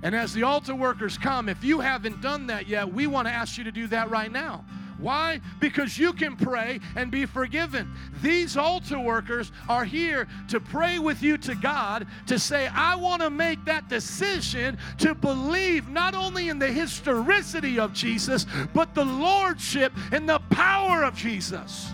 And 0.01 0.15
as 0.15 0.33
the 0.33 0.41
altar 0.41 0.73
workers 0.73 1.15
come, 1.15 1.47
if 1.47 1.63
you 1.63 1.79
haven't 1.79 2.23
done 2.23 2.47
that 2.47 2.67
yet, 2.67 2.91
we 2.91 3.05
want 3.05 3.27
to 3.27 3.31
ask 3.31 3.55
you 3.55 3.63
to 3.65 3.71
do 3.71 3.85
that 3.87 4.09
right 4.09 4.31
now. 4.31 4.65
Why? 5.05 5.39
Because 5.59 5.99
you 5.99 6.13
can 6.13 6.35
pray 6.35 6.79
and 6.95 7.11
be 7.11 7.27
forgiven. 7.27 7.93
These 8.23 8.57
altar 8.57 8.97
workers 8.97 9.51
are 9.69 9.85
here 9.85 10.27
to 10.47 10.59
pray 10.59 10.97
with 10.97 11.21
you 11.21 11.37
to 11.37 11.53
God 11.53 12.07
to 12.25 12.39
say, 12.39 12.65
I 12.69 12.95
want 12.95 13.21
to 13.21 13.29
make 13.29 13.63
that 13.65 13.87
decision 13.87 14.79
to 14.97 15.13
believe 15.13 15.89
not 15.89 16.15
only 16.15 16.49
in 16.49 16.57
the 16.57 16.71
historicity 16.71 17.77
of 17.77 17.93
Jesus, 17.93 18.47
but 18.73 18.95
the 18.95 19.05
lordship 19.05 19.93
and 20.11 20.27
the 20.27 20.39
power 20.49 21.03
of 21.03 21.15
Jesus, 21.15 21.91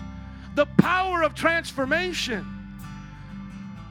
the 0.54 0.64
power 0.78 1.22
of 1.22 1.34
transformation. 1.34 2.46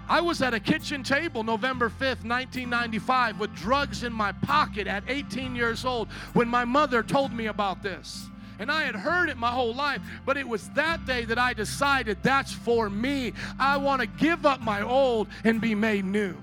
I 0.09 0.19
was 0.19 0.41
at 0.41 0.55
a 0.55 0.59
kitchen 0.59 1.03
table 1.03 1.43
November 1.43 1.89
5th, 1.91 2.25
1995, 2.25 3.39
with 3.39 3.53
drugs 3.53 4.01
in 4.01 4.11
my 4.11 4.31
pocket 4.31 4.87
at 4.87 5.03
18 5.07 5.55
years 5.55 5.85
old 5.85 6.07
when 6.33 6.47
my 6.47 6.65
mother 6.65 7.03
told 7.03 7.31
me 7.31 7.45
about 7.45 7.83
this. 7.83 8.30
And 8.61 8.71
I 8.71 8.83
had 8.83 8.93
heard 8.93 9.29
it 9.29 9.37
my 9.37 9.49
whole 9.49 9.73
life, 9.73 10.01
but 10.23 10.37
it 10.37 10.47
was 10.47 10.69
that 10.69 11.03
day 11.07 11.25
that 11.25 11.39
I 11.39 11.51
decided 11.51 12.19
that's 12.21 12.53
for 12.53 12.91
me. 12.91 13.33
I 13.59 13.75
want 13.77 14.01
to 14.01 14.07
give 14.07 14.45
up 14.45 14.61
my 14.61 14.83
old 14.83 15.29
and 15.43 15.59
be 15.59 15.73
made 15.73 16.05
new. 16.05 16.35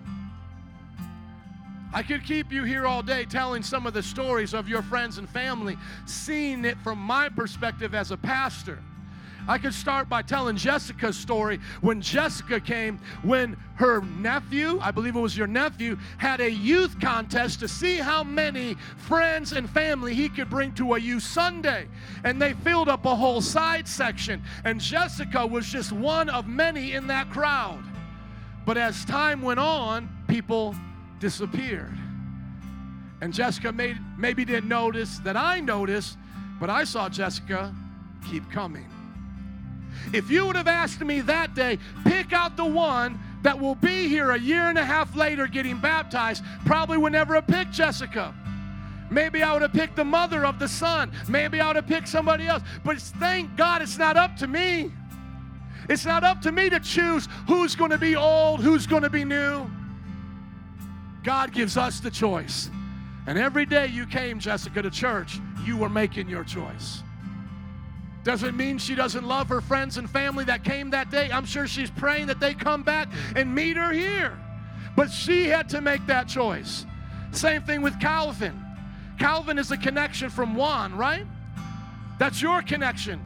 I 1.95 2.03
could 2.03 2.25
keep 2.25 2.51
you 2.51 2.65
here 2.65 2.89
all 2.89 3.05
day 3.05 3.25
telling 3.25 3.63
some 3.63 3.87
of 3.87 3.95
the 3.95 4.03
stories 4.03 4.53
of 4.53 4.69
your 4.69 4.83
friends 4.83 5.19
and 5.19 5.29
family, 5.29 5.79
seeing 6.07 6.65
it 6.65 6.77
from 6.79 6.99
my 6.99 7.29
perspective 7.29 7.95
as 7.95 8.11
a 8.11 8.17
pastor. 8.17 8.81
I 9.49 9.57
could 9.57 9.73
start 9.73 10.11
by 10.11 10.21
telling 10.21 10.57
Jessica's 10.57 11.17
story 11.17 11.59
when 11.81 12.03
Jessica 12.03 12.61
came, 12.61 13.01
when 13.23 13.57
her 13.77 14.03
nephew, 14.03 14.79
I 14.83 14.91
believe 14.91 15.17
it 15.17 15.21
was 15.21 15.37
your 15.37 15.47
nephew, 15.47 15.97
had 16.19 16.43
a 16.43 16.51
youth 16.51 17.01
contest 17.01 17.61
to 17.61 17.69
see 17.69 17.97
how 17.97 18.23
many 18.23 18.77
friends 18.99 19.53
and 19.53 19.69
family 19.71 20.15
he 20.15 20.29
could 20.29 20.51
bring 20.51 20.75
to 20.75 20.95
a 20.95 20.99
youth 20.99 21.23
Sunday. 21.23 21.89
And 22.25 22.41
they 22.41 22.53
filled 22.53 22.91
up 22.91 23.07
a 23.07 23.17
whole 23.17 23.41
side 23.41 23.89
section. 23.89 24.43
And 24.65 24.79
Jessica 24.81 25.47
was 25.47 25.67
just 25.67 25.93
one 25.93 26.29
of 26.29 26.47
many 26.47 26.93
in 26.93 27.07
that 27.07 27.31
crowd. 27.31 27.83
But 28.67 28.77
as 28.77 29.03
time 29.07 29.41
went 29.41 29.61
on, 29.61 30.11
people 30.29 30.75
disappeared. 31.21 31.97
And 33.23 33.33
Jessica 33.33 33.73
maybe 33.73 34.45
didn't 34.45 34.69
notice 34.69 35.21
that 35.21 35.39
I 35.39 35.61
noticed, 35.61 36.19
but 36.61 36.69
I 36.69 36.85
saw 36.85 37.09
Jessica 37.09 37.75
keep 38.31 38.49
coming. 38.51 38.85
If 40.13 40.31
you 40.31 40.47
would 40.47 40.57
have 40.57 40.69
asked 40.69 41.01
me 41.01 41.21
that 41.23 41.55
day, 41.55 41.79
pick 42.05 42.33
out 42.33 42.57
the 42.57 42.65
one 42.65 43.19
that 43.43 43.59
will 43.59 43.75
be 43.75 44.09
here 44.09 44.31
a 44.31 44.39
year 44.39 44.69
and 44.69 44.79
a 44.79 44.85
half 44.85 45.15
later 45.15 45.47
getting 45.47 45.79
baptized, 45.81 46.43
probably 46.65 46.99
would 46.99 47.13
never 47.13 47.35
have 47.35 47.47
picked 47.47 47.73
Jessica. 47.73 48.35
Maybe 49.11 49.43
I 49.43 49.53
would 49.53 49.63
have 49.63 49.73
picked 49.73 49.97
the 49.97 50.05
mother 50.05 50.45
of 50.45 50.59
the 50.59 50.69
son. 50.69 51.13
Maybe 51.29 51.61
I 51.61 51.69
would 51.69 51.77
have 51.77 51.87
picked 51.87 52.09
somebody 52.09 52.47
else. 52.47 52.63
But 52.85 52.99
thank 52.99 53.57
God 53.57 53.81
it's 53.81 53.97
not 53.97 54.17
up 54.17 54.37
to 54.37 54.47
me. 54.47 54.93
It's 55.89 56.05
not 56.05 56.25
up 56.25 56.43
to 56.43 56.53
me 56.53 56.69
to 56.69 56.81
choose 56.81 57.29
who's 57.47 57.75
going 57.75 57.91
to 57.91 57.99
be 57.99 58.17
old, 58.17 58.61
who's 58.61 58.87
going 58.87 59.03
to 59.03 59.11
be 59.11 59.25
new. 59.25 59.71
God 61.25 61.53
gives 61.53 61.77
us 61.77 62.01
the 62.01 62.11
choice. 62.11 62.71
And 63.27 63.39
every 63.39 63.67
day 63.67 63.87
you 63.87 64.07
came, 64.07 64.39
Jessica, 64.39 64.83
to 64.83 64.91
church, 64.91 65.41
you 65.65 65.77
were 65.77 65.89
making 65.89 66.29
your 66.29 66.45
choice. 66.45 67.03
Doesn't 68.29 68.59
mean 68.59 68.77
she 68.77 68.95
doesn't 68.95 69.27
love 69.27 69.49
her 69.49 69.63
friends 69.63 69.97
and 69.97 70.09
family 70.09 70.45
that 70.45 70.63
came 70.63 70.91
that 70.91 71.11
day. 71.11 71.31
I'm 71.33 71.47
sure 71.47 71.67
she's 71.67 71.91
praying 71.91 72.27
that 72.27 72.41
they 72.41 72.53
come 72.53 72.83
back 72.83 73.09
and 73.35 73.55
meet 73.55 73.79
her 73.79 73.91
here. 73.91 74.39
But 74.95 75.11
she 75.11 75.47
had 75.47 75.71
to 75.71 75.81
make 75.81 76.05
that 76.09 76.29
choice. 76.29 76.85
Same 77.33 77.63
thing 77.63 77.81
with 77.81 77.99
Calvin. 77.99 78.63
Calvin 79.19 79.59
is 79.59 79.71
a 79.71 79.79
connection 79.79 80.29
from 80.29 80.57
Juan, 80.57 80.95
right? 80.95 81.25
That's 82.19 82.43
your 82.43 82.61
connection. 82.61 83.25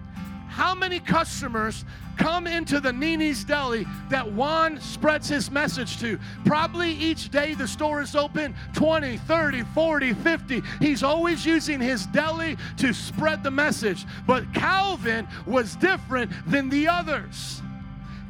How 0.53 0.75
many 0.75 1.01
customers 1.01 1.87
come 2.19 2.47
into 2.47 2.79
the 2.79 2.93
Nini's 2.93 3.43
Deli 3.43 3.87
that 4.11 4.31
Juan 4.31 4.79
spreads 4.81 5.27
his 5.27 5.51
message 5.51 5.99
to? 6.01 6.19
Probably 6.45 6.93
each 6.93 7.31
day 7.31 7.55
the 7.55 7.67
store 7.67 8.03
is 8.03 8.15
open 8.15 8.55
20, 8.75 9.17
30, 9.17 9.63
40, 9.63 10.13
50. 10.13 10.63
He's 10.79 11.03
always 11.03 11.47
using 11.47 11.81
his 11.81 12.05
deli 12.07 12.59
to 12.77 12.93
spread 12.93 13.43
the 13.43 13.51
message. 13.51 14.05
But 14.27 14.53
Calvin 14.53 15.27
was 15.47 15.75
different 15.77 16.31
than 16.47 16.69
the 16.69 16.87
others. 16.87 17.63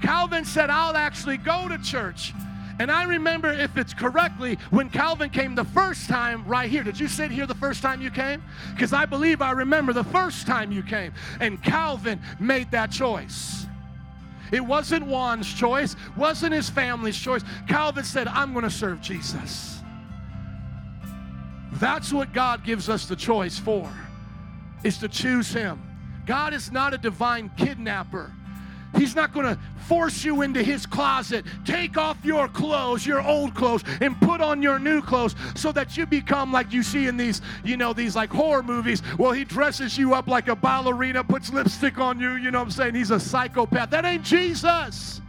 Calvin 0.00 0.44
said, 0.44 0.70
I'll 0.70 0.96
actually 0.96 1.38
go 1.38 1.66
to 1.66 1.76
church. 1.78 2.32
And 2.82 2.90
I 2.90 3.04
remember, 3.04 3.52
if 3.52 3.76
it's 3.76 3.94
correctly, 3.94 4.58
when 4.70 4.90
Calvin 4.90 5.30
came 5.30 5.54
the 5.54 5.62
first 5.66 6.08
time 6.08 6.44
right 6.48 6.68
here. 6.68 6.82
Did 6.82 6.98
you 6.98 7.06
sit 7.06 7.30
here 7.30 7.46
the 7.46 7.54
first 7.54 7.80
time 7.80 8.02
you 8.02 8.10
came? 8.10 8.42
Because 8.74 8.92
I 8.92 9.06
believe 9.06 9.40
I 9.40 9.52
remember 9.52 9.92
the 9.92 10.02
first 10.02 10.48
time 10.48 10.72
you 10.72 10.82
came. 10.82 11.12
And 11.38 11.62
Calvin 11.62 12.20
made 12.40 12.72
that 12.72 12.90
choice. 12.90 13.66
It 14.50 14.62
wasn't 14.62 15.06
Juan's 15.06 15.54
choice, 15.54 15.94
wasn't 16.16 16.54
his 16.54 16.68
family's 16.68 17.16
choice. 17.16 17.44
Calvin 17.68 18.02
said, 18.02 18.26
I'm 18.26 18.52
going 18.52 18.64
to 18.64 18.70
serve 18.70 19.00
Jesus. 19.00 19.78
That's 21.74 22.12
what 22.12 22.32
God 22.32 22.64
gives 22.64 22.88
us 22.88 23.06
the 23.06 23.14
choice 23.14 23.60
for, 23.60 23.88
is 24.82 24.98
to 24.98 25.08
choose 25.08 25.52
him. 25.52 25.80
God 26.26 26.52
is 26.52 26.72
not 26.72 26.94
a 26.94 26.98
divine 26.98 27.48
kidnapper. 27.56 28.32
He's 28.96 29.16
not 29.16 29.32
going 29.32 29.46
to 29.46 29.58
force 29.86 30.24
you 30.24 30.42
into 30.42 30.62
his 30.62 30.86
closet. 30.86 31.44
Take 31.64 31.96
off 31.96 32.18
your 32.24 32.48
clothes, 32.48 33.06
your 33.06 33.22
old 33.22 33.54
clothes, 33.54 33.82
and 34.00 34.18
put 34.20 34.40
on 34.40 34.62
your 34.62 34.78
new 34.78 35.02
clothes 35.02 35.34
so 35.54 35.72
that 35.72 35.96
you 35.96 36.06
become 36.06 36.52
like 36.52 36.72
you 36.72 36.82
see 36.82 37.06
in 37.06 37.16
these, 37.16 37.40
you 37.64 37.76
know, 37.76 37.92
these 37.92 38.14
like 38.14 38.30
horror 38.30 38.62
movies. 38.62 39.02
Well, 39.18 39.32
he 39.32 39.44
dresses 39.44 39.96
you 39.96 40.14
up 40.14 40.28
like 40.28 40.48
a 40.48 40.56
ballerina, 40.56 41.24
puts 41.24 41.52
lipstick 41.52 41.98
on 41.98 42.20
you, 42.20 42.32
you 42.34 42.50
know 42.50 42.58
what 42.58 42.66
I'm 42.66 42.70
saying? 42.70 42.94
He's 42.94 43.10
a 43.10 43.20
psychopath. 43.20 43.90
That 43.90 44.04
ain't 44.04 44.24
Jesus. 44.24 45.20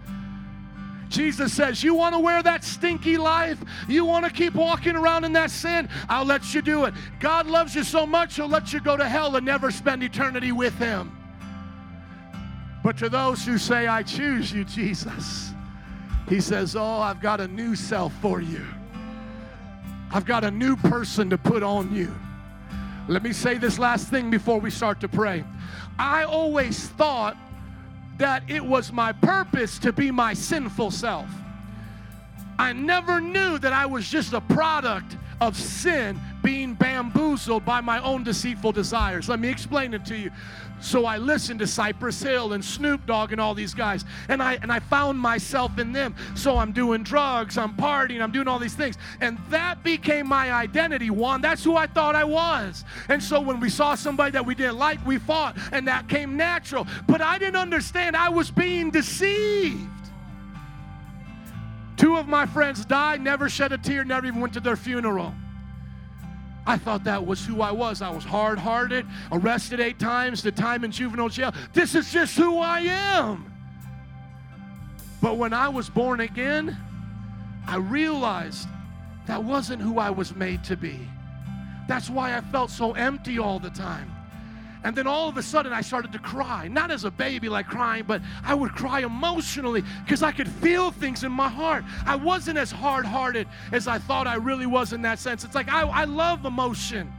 Jesus 1.09 1.53
says, 1.53 1.83
You 1.83 1.93
want 1.93 2.15
to 2.15 2.19
wear 2.19 2.41
that 2.43 2.63
stinky 2.63 3.17
life? 3.17 3.63
You 3.87 4.03
want 4.03 4.25
to 4.25 4.31
keep 4.31 4.55
walking 4.55 4.95
around 4.95 5.23
in 5.23 5.33
that 5.33 5.51
sin? 5.51 5.87
I'll 6.09 6.25
let 6.25 6.53
you 6.53 6.61
do 6.61 6.85
it. 6.85 6.93
God 7.19 7.47
loves 7.47 7.75
you 7.75 7.83
so 7.83 8.05
much, 8.05 8.35
He'll 8.35 8.49
let 8.49 8.73
you 8.73 8.81
go 8.81 8.97
to 8.97 9.07
hell 9.07 9.35
and 9.35 9.45
never 9.45 9.71
spend 9.71 10.03
eternity 10.03 10.51
with 10.51 10.73
Him. 10.79 11.22
But 12.83 12.97
to 12.97 13.09
those 13.09 13.45
who 13.45 13.57
say, 13.57 13.87
I 13.87 14.03
choose 14.03 14.51
you, 14.51 14.65
Jesus, 14.65 15.51
He 16.27 16.41
says, 16.41 16.75
Oh, 16.75 16.99
I've 16.99 17.21
got 17.21 17.39
a 17.39 17.47
new 17.47 17.75
self 17.75 18.13
for 18.21 18.41
you. 18.41 18.65
I've 20.11 20.25
got 20.25 20.43
a 20.43 20.51
new 20.51 20.75
person 20.75 21.29
to 21.29 21.37
put 21.37 21.63
on 21.63 21.95
you. 21.95 22.13
Let 23.07 23.23
me 23.23 23.33
say 23.33 23.57
this 23.57 23.79
last 23.79 24.09
thing 24.09 24.29
before 24.29 24.59
we 24.59 24.69
start 24.69 24.99
to 25.01 25.07
pray. 25.07 25.43
I 25.97 26.23
always 26.23 26.87
thought 26.89 27.37
that 28.17 28.43
it 28.49 28.63
was 28.63 28.91
my 28.91 29.11
purpose 29.11 29.79
to 29.79 29.91
be 29.91 30.11
my 30.11 30.33
sinful 30.33 30.91
self. 30.91 31.29
I 32.59 32.73
never 32.73 33.19
knew 33.19 33.57
that 33.57 33.73
I 33.73 33.85
was 33.85 34.07
just 34.07 34.33
a 34.33 34.41
product 34.41 35.17
of 35.41 35.57
sin 35.57 36.19
being 36.43 36.75
bamboozled 36.75 37.65
by 37.65 37.81
my 37.81 37.99
own 38.03 38.23
deceitful 38.23 38.73
desires. 38.73 39.29
Let 39.29 39.39
me 39.39 39.49
explain 39.49 39.93
it 39.93 40.05
to 40.05 40.17
you. 40.17 40.29
So 40.79 41.05
I 41.05 41.17
listened 41.17 41.59
to 41.59 41.67
Cypress 41.67 42.21
Hill 42.21 42.51
and 42.51 42.63
Snoop 42.63 43.05
Dogg 43.05 43.31
and 43.31 43.39
all 43.39 43.53
these 43.53 43.73
guys, 43.73 44.03
and 44.27 44.43
I 44.43 44.55
and 44.61 44.69
I 44.69 44.79
found 44.79 45.17
myself 45.17 45.79
in 45.79 45.93
them. 45.93 46.13
So 46.35 46.57
I'm 46.57 46.73
doing 46.73 47.03
drugs, 47.03 47.57
I'm 47.57 47.73
partying, 47.77 48.21
I'm 48.21 48.31
doing 48.31 48.49
all 48.49 48.59
these 48.59 48.75
things, 48.75 48.97
and 49.21 49.37
that 49.49 49.81
became 49.81 50.27
my 50.27 50.51
identity. 50.51 51.09
One, 51.09 51.39
that's 51.39 51.63
who 51.63 51.77
I 51.77 51.87
thought 51.87 52.15
I 52.15 52.25
was. 52.25 52.83
And 53.07 53.23
so 53.23 53.39
when 53.39 53.61
we 53.61 53.69
saw 53.69 53.95
somebody 53.95 54.31
that 54.31 54.45
we 54.45 54.55
didn't 54.55 54.77
like, 54.77 55.03
we 55.05 55.17
fought, 55.17 55.57
and 55.71 55.87
that 55.87 56.09
came 56.09 56.35
natural. 56.35 56.85
But 57.07 57.21
I 57.21 57.37
didn't 57.37 57.55
understand 57.55 58.17
I 58.17 58.27
was 58.27 58.51
being 58.51 58.91
deceived. 58.91 59.89
Two 61.95 62.17
of 62.17 62.27
my 62.27 62.45
friends 62.45 62.83
died, 62.83 63.21
never 63.21 63.47
shed 63.47 63.71
a 63.71 63.77
tear, 63.77 64.03
never 64.03 64.27
even 64.27 64.41
went 64.41 64.53
to 64.55 64.59
their 64.59 64.75
funeral. 64.75 65.33
I 66.65 66.77
thought 66.77 67.03
that 67.03 67.25
was 67.25 67.45
who 67.45 67.61
I 67.61 67.71
was. 67.71 68.01
I 68.01 68.09
was 68.09 68.23
hard 68.23 68.57
hearted, 68.57 69.05
arrested 69.31 69.79
eight 69.79 69.99
times, 69.99 70.41
the 70.41 70.51
time 70.51 70.83
in 70.83 70.91
juvenile 70.91 71.29
jail. 71.29 71.53
This 71.73 71.93
is 71.95 72.11
just 72.11 72.37
who 72.37 72.59
I 72.59 72.79
am. 72.81 73.51
But 75.21 75.37
when 75.37 75.53
I 75.53 75.69
was 75.69 75.89
born 75.89 76.21
again, 76.21 76.77
I 77.67 77.77
realized 77.77 78.67
that 79.25 79.43
wasn't 79.43 79.81
who 79.81 79.99
I 79.99 80.09
was 80.09 80.35
made 80.35 80.63
to 80.65 80.77
be. 80.77 80.99
That's 81.87 82.09
why 82.09 82.37
I 82.37 82.41
felt 82.41 82.69
so 82.69 82.93
empty 82.93 83.39
all 83.39 83.59
the 83.59 83.69
time. 83.69 84.12
And 84.83 84.95
then 84.95 85.07
all 85.07 85.29
of 85.29 85.37
a 85.37 85.43
sudden, 85.43 85.71
I 85.71 85.81
started 85.81 86.11
to 86.11 86.19
cry. 86.19 86.67
Not 86.67 86.91
as 86.91 87.05
a 87.05 87.11
baby, 87.11 87.49
like 87.49 87.67
crying, 87.67 88.03
but 88.05 88.21
I 88.43 88.53
would 88.53 88.73
cry 88.73 89.01
emotionally 89.01 89.83
because 90.03 90.21
I 90.21 90.31
could 90.31 90.47
feel 90.47 90.91
things 90.91 91.23
in 91.23 91.31
my 91.31 91.49
heart. 91.49 91.85
I 92.05 92.15
wasn't 92.15 92.57
as 92.57 92.71
hard 92.71 93.05
hearted 93.05 93.47
as 93.71 93.87
I 93.87 93.97
thought 93.97 94.27
I 94.27 94.35
really 94.35 94.65
was 94.65 94.93
in 94.93 95.01
that 95.03 95.19
sense. 95.19 95.43
It's 95.43 95.55
like 95.55 95.69
I, 95.69 95.83
I 95.83 96.03
love 96.03 96.45
emotion 96.45 97.11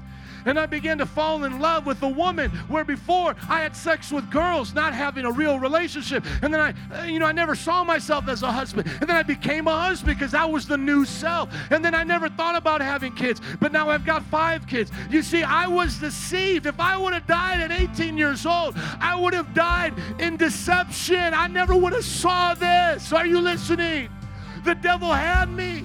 and 0.45 0.59
I 0.59 0.67
began 0.67 0.99
to 0.99 1.07
fall 1.07 1.45
in 1.45 1.61
love 1.61 1.87
with 1.87 2.03
a 2.03 2.09
woman 2.09 2.51
where 2.69 2.85
before 2.85 3.35
I 3.49 3.61
had 3.61 3.77
sex 3.77 4.11
with 4.13 4.31
girls, 4.31 4.75
not 4.75 4.95
having 4.95 5.25
a 5.25 5.31
real 5.31 5.59
relationship. 5.59 6.25
And 6.43 6.53
then 6.53 6.61
I, 6.61 6.75
uh, 6.95 7.05
you 7.05 7.19
know, 7.19 7.27
I 7.27 7.33
never 7.33 7.55
saw 7.55 7.85
myself 7.85 8.29
as 8.29 8.43
a 8.43 8.53
husband. 8.53 8.89
And 9.01 9.09
then 9.09 9.17
I 9.17 9.23
became 9.23 9.67
a 9.67 9.81
husband 9.81 10.19
because 10.19 10.33
that 10.33 10.51
was 10.51 10.67
the 10.67 10.77
new 10.77 11.05
self. 11.05 11.55
And 11.71 11.85
then 11.85 11.95
I 11.95 12.05
never 12.05 12.29
thought 12.29 12.57
about 12.57 12.81
having 12.81 13.15
kids, 13.15 13.41
but 13.61 13.73
now 13.73 13.89
I've 13.89 14.05
got 14.05 14.23
five 14.25 14.67
kids. 14.67 14.91
You 15.11 15.23
see, 15.23 15.43
I 15.43 15.67
was 15.67 15.99
deceived. 15.99 16.67
If 16.67 16.81
I 16.81 16.97
would 16.97 17.13
have 17.13 17.27
died 17.27 17.61
at 17.61 17.73
18 17.73 18.19
years 18.19 18.47
old, 18.47 18.75
I 19.01 19.19
would 19.19 19.35
have 19.35 19.55
died 19.55 19.95
in 20.19 20.37
deception. 20.37 21.35
I 21.35 21.47
never 21.47 21.77
would 21.77 21.93
have 21.93 22.05
saw 22.05 22.55
this. 22.55 23.13
Are 23.13 23.27
you 23.27 23.41
listening? 23.41 24.11
The 24.65 24.75
devil 24.75 25.13
had 25.13 25.51
me. 25.51 25.85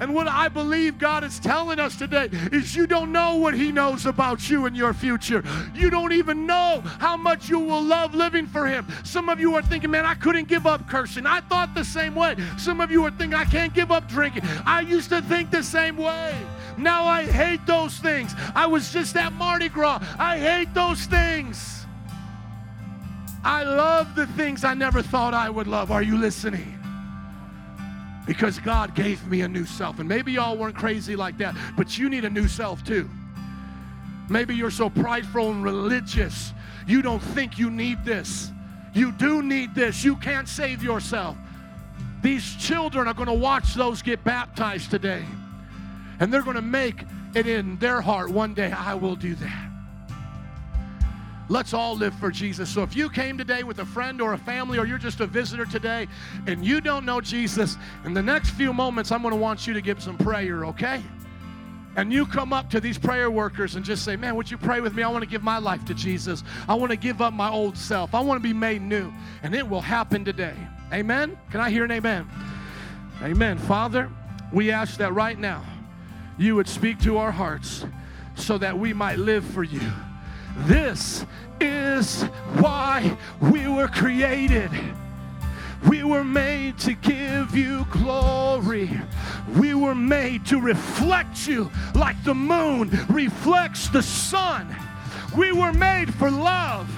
And 0.00 0.14
what 0.14 0.26
I 0.26 0.48
believe 0.48 0.98
God 0.98 1.24
is 1.24 1.38
telling 1.38 1.78
us 1.78 1.96
today 1.96 2.30
is 2.52 2.74
you 2.74 2.86
don't 2.86 3.12
know 3.12 3.36
what 3.36 3.54
He 3.54 3.70
knows 3.70 4.06
about 4.06 4.48
you 4.48 4.64
and 4.64 4.74
your 4.74 4.94
future. 4.94 5.44
You 5.74 5.90
don't 5.90 6.12
even 6.12 6.46
know 6.46 6.82
how 6.98 7.18
much 7.18 7.50
you 7.50 7.58
will 7.58 7.82
love 7.82 8.14
living 8.14 8.46
for 8.46 8.66
Him. 8.66 8.86
Some 9.04 9.28
of 9.28 9.38
you 9.38 9.54
are 9.56 9.62
thinking, 9.62 9.90
man, 9.90 10.06
I 10.06 10.14
couldn't 10.14 10.48
give 10.48 10.66
up 10.66 10.88
cursing. 10.88 11.26
I 11.26 11.40
thought 11.42 11.74
the 11.74 11.84
same 11.84 12.14
way. 12.14 12.36
Some 12.56 12.80
of 12.80 12.90
you 12.90 13.04
are 13.04 13.10
thinking, 13.10 13.34
I 13.34 13.44
can't 13.44 13.74
give 13.74 13.92
up 13.92 14.08
drinking. 14.08 14.42
I 14.64 14.80
used 14.80 15.10
to 15.10 15.20
think 15.20 15.50
the 15.50 15.62
same 15.62 15.98
way. 15.98 16.34
Now 16.78 17.04
I 17.04 17.24
hate 17.24 17.66
those 17.66 17.98
things. 17.98 18.34
I 18.54 18.66
was 18.66 18.92
just 18.92 19.16
at 19.16 19.34
Mardi 19.34 19.68
Gras. 19.68 20.02
I 20.18 20.38
hate 20.38 20.72
those 20.72 21.04
things. 21.04 21.84
I 23.44 23.64
love 23.64 24.14
the 24.14 24.26
things 24.28 24.64
I 24.64 24.72
never 24.72 25.02
thought 25.02 25.34
I 25.34 25.50
would 25.50 25.66
love. 25.66 25.90
Are 25.90 26.02
you 26.02 26.16
listening? 26.16 26.79
Because 28.30 28.60
God 28.60 28.94
gave 28.94 29.26
me 29.26 29.40
a 29.40 29.48
new 29.48 29.64
self. 29.64 29.98
And 29.98 30.08
maybe 30.08 30.30
y'all 30.30 30.56
weren't 30.56 30.76
crazy 30.76 31.16
like 31.16 31.36
that, 31.38 31.52
but 31.76 31.98
you 31.98 32.08
need 32.08 32.24
a 32.24 32.30
new 32.30 32.46
self 32.46 32.84
too. 32.84 33.10
Maybe 34.28 34.54
you're 34.54 34.70
so 34.70 34.88
prideful 34.88 35.50
and 35.50 35.64
religious, 35.64 36.52
you 36.86 37.02
don't 37.02 37.18
think 37.18 37.58
you 37.58 37.70
need 37.70 38.04
this. 38.04 38.52
You 38.94 39.10
do 39.10 39.42
need 39.42 39.74
this. 39.74 40.04
You 40.04 40.14
can't 40.14 40.48
save 40.48 40.80
yourself. 40.80 41.36
These 42.22 42.54
children 42.54 43.08
are 43.08 43.14
going 43.14 43.26
to 43.26 43.34
watch 43.34 43.74
those 43.74 44.00
get 44.00 44.22
baptized 44.22 44.92
today, 44.92 45.24
and 46.20 46.32
they're 46.32 46.44
going 46.44 46.54
to 46.54 46.62
make 46.62 47.02
it 47.34 47.48
in 47.48 47.78
their 47.78 48.00
heart 48.00 48.30
one 48.30 48.54
day 48.54 48.70
I 48.70 48.94
will 48.94 49.16
do 49.16 49.34
that. 49.34 49.69
Let's 51.50 51.74
all 51.74 51.96
live 51.96 52.14
for 52.14 52.30
Jesus. 52.30 52.70
So 52.70 52.84
if 52.84 52.94
you 52.94 53.10
came 53.10 53.36
today 53.36 53.64
with 53.64 53.80
a 53.80 53.84
friend 53.84 54.22
or 54.22 54.34
a 54.34 54.38
family, 54.38 54.78
or 54.78 54.86
you're 54.86 54.98
just 54.98 55.18
a 55.18 55.26
visitor 55.26 55.66
today 55.66 56.06
and 56.46 56.64
you 56.64 56.80
don't 56.80 57.04
know 57.04 57.20
Jesus, 57.20 57.76
in 58.04 58.14
the 58.14 58.22
next 58.22 58.50
few 58.50 58.72
moments, 58.72 59.10
I'm 59.10 59.20
going 59.20 59.34
to 59.34 59.40
want 59.40 59.66
you 59.66 59.74
to 59.74 59.80
give 59.80 60.00
some 60.00 60.16
prayer, 60.16 60.64
okay? 60.66 61.02
and 61.96 62.12
you 62.12 62.24
come 62.24 62.52
up 62.52 62.70
to 62.70 62.78
these 62.78 62.96
prayer 62.96 63.32
workers 63.32 63.74
and 63.74 63.84
just 63.84 64.04
say, 64.04 64.14
Man, 64.14 64.36
would 64.36 64.48
you 64.48 64.56
pray 64.56 64.80
with 64.80 64.94
me? 64.94 65.02
I 65.02 65.08
want 65.08 65.24
to 65.24 65.28
give 65.28 65.42
my 65.42 65.58
life 65.58 65.84
to 65.86 65.94
Jesus. 65.94 66.44
I 66.68 66.74
want 66.74 66.90
to 66.92 66.96
give 66.96 67.20
up 67.20 67.34
my 67.34 67.50
old 67.50 67.76
self. 67.76 68.14
I 68.14 68.20
want 68.20 68.40
to 68.40 68.48
be 68.48 68.54
made 68.54 68.80
new. 68.80 69.12
And 69.42 69.52
it 69.56 69.68
will 69.68 69.80
happen 69.80 70.24
today. 70.24 70.54
Amen? 70.92 71.36
Can 71.50 71.60
I 71.60 71.68
hear 71.68 71.84
an 71.84 71.90
amen? 71.90 72.28
Amen. 73.22 73.58
Father, 73.58 74.08
we 74.52 74.70
ask 74.70 74.98
that 74.98 75.14
right 75.14 75.36
now 75.38 75.64
you 76.38 76.54
would 76.54 76.68
speak 76.68 77.00
to 77.00 77.18
our 77.18 77.32
hearts 77.32 77.84
so 78.36 78.56
that 78.58 78.78
we 78.78 78.92
might 78.92 79.18
live 79.18 79.44
for 79.44 79.64
you. 79.64 79.80
This 80.66 81.24
is 81.60 82.22
why 82.58 83.16
we 83.40 83.68
were 83.68 83.88
created. 83.88 84.70
We 85.88 86.04
were 86.04 86.24
made 86.24 86.78
to 86.80 86.92
give 86.92 87.56
you 87.56 87.86
glory. 87.90 88.90
We 89.56 89.74
were 89.74 89.94
made 89.94 90.44
to 90.46 90.60
reflect 90.60 91.46
you 91.46 91.70
like 91.94 92.22
the 92.24 92.34
moon 92.34 92.90
reflects 93.08 93.88
the 93.88 94.02
sun. 94.02 94.74
We 95.36 95.52
were 95.52 95.72
made 95.72 96.12
for 96.14 96.30
love. 96.30 96.88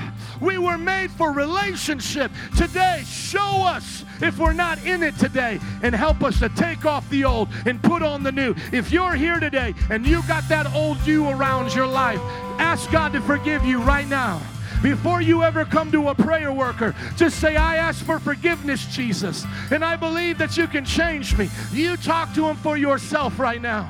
We 0.43 0.59
were 0.59 0.77
made 0.77 1.13
for 1.13 1.33
relationship. 1.33 2.33
Today, 2.59 3.05
show 3.07 3.65
us 3.65 4.05
if 4.21 4.39
we're 4.39 4.53
not 4.53 4.85
in 4.85 5.05
it 5.05 5.17
today 5.17 5.61
and 5.83 5.95
help 5.95 6.25
us 6.25 6.41
to 6.41 6.49
take 6.49 6.85
off 6.85 7.09
the 7.11 7.25
old 7.25 7.49
and 7.65 7.81
put 7.81 8.03
on 8.03 8.25
the 8.25 8.33
new. 8.33 8.55
If 8.73 8.91
you're 8.91 9.15
here 9.15 9.39
today 9.39 9.73
and 9.89 10.05
you've 10.05 10.27
got 10.27 10.49
that 10.49 10.67
old 10.75 10.99
you 11.07 11.29
around 11.29 11.73
your 11.75 11.87
life, 11.87 12.21
ask 12.59 12.91
God 12.91 13.13
to 13.13 13.21
forgive 13.21 13.65
you 13.65 13.81
right 13.81 14.09
now. 14.09 14.43
Before 14.83 15.23
you 15.23 15.45
ever 15.45 15.65
come 15.65 15.93
to 15.93 16.09
a 16.09 16.15
prayer 16.15 16.53
worker, 16.53 16.93
just 17.17 17.39
say, 17.39 17.55
I 17.55 17.77
ask 17.77 18.05
for 18.05 18.19
forgiveness, 18.19 18.85
Jesus. 18.87 19.45
And 19.71 19.85
I 19.85 19.95
believe 19.95 20.39
that 20.39 20.57
you 20.57 20.67
can 20.67 20.85
change 20.85 21.39
me. 21.39 21.49
You 21.73 21.97
talk 21.97 22.35
to 22.35 22.49
Him 22.49 22.57
for 22.57 22.77
yourself 22.77 23.39
right 23.39 23.63
now. 23.63 23.89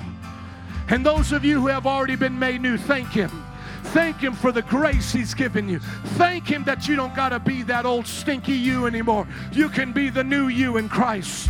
And 0.89 1.07
those 1.07 1.33
of 1.33 1.47
you 1.47 1.63
who 1.63 1.69
have 1.69 1.87
already 1.87 2.17
been 2.17 2.39
made 2.39 2.61
new, 2.61 2.77
thank 2.77 3.09
Him. 3.09 3.31
Thank 3.85 4.19
Him 4.19 4.33
for 4.33 4.53
the 4.53 4.63
grace 4.63 5.13
He's 5.13 5.35
given 5.35 5.69
you. 5.69 5.79
Thank 6.19 6.47
Him 6.47 6.65
that 6.65 6.89
you 6.89 6.97
don't 6.97 7.15
got 7.15 7.31
to 7.31 7.41
be 7.41 7.63
that 7.65 7.85
old 7.85 8.07
stinky 8.07 8.53
you 8.53 8.87
anymore. 8.87 9.27
You 9.53 9.69
can 9.69 9.93
be 9.93 10.09
the 10.09 10.25
new 10.25 10.49
you 10.49 10.77
in 10.77 10.89
Christ. 10.89 11.49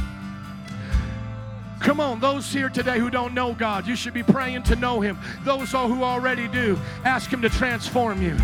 Come 1.81 1.99
on, 1.99 2.21
those 2.21 2.53
here 2.53 2.69
today 2.69 2.99
who 2.99 3.11
don't 3.11 3.35
know 3.35 3.55
God, 3.55 3.87
you 3.89 3.97
should 3.97 4.15
be 4.15 4.23
praying 4.23 4.63
to 4.65 4.77
know 4.77 5.01
Him. 5.01 5.19
Those 5.45 5.73
who 5.73 6.05
already 6.05 6.47
do, 6.49 6.79
ask 7.05 7.33
Him 7.33 7.43
to 7.43 7.49
transform 7.49 8.23
you. 8.23 8.37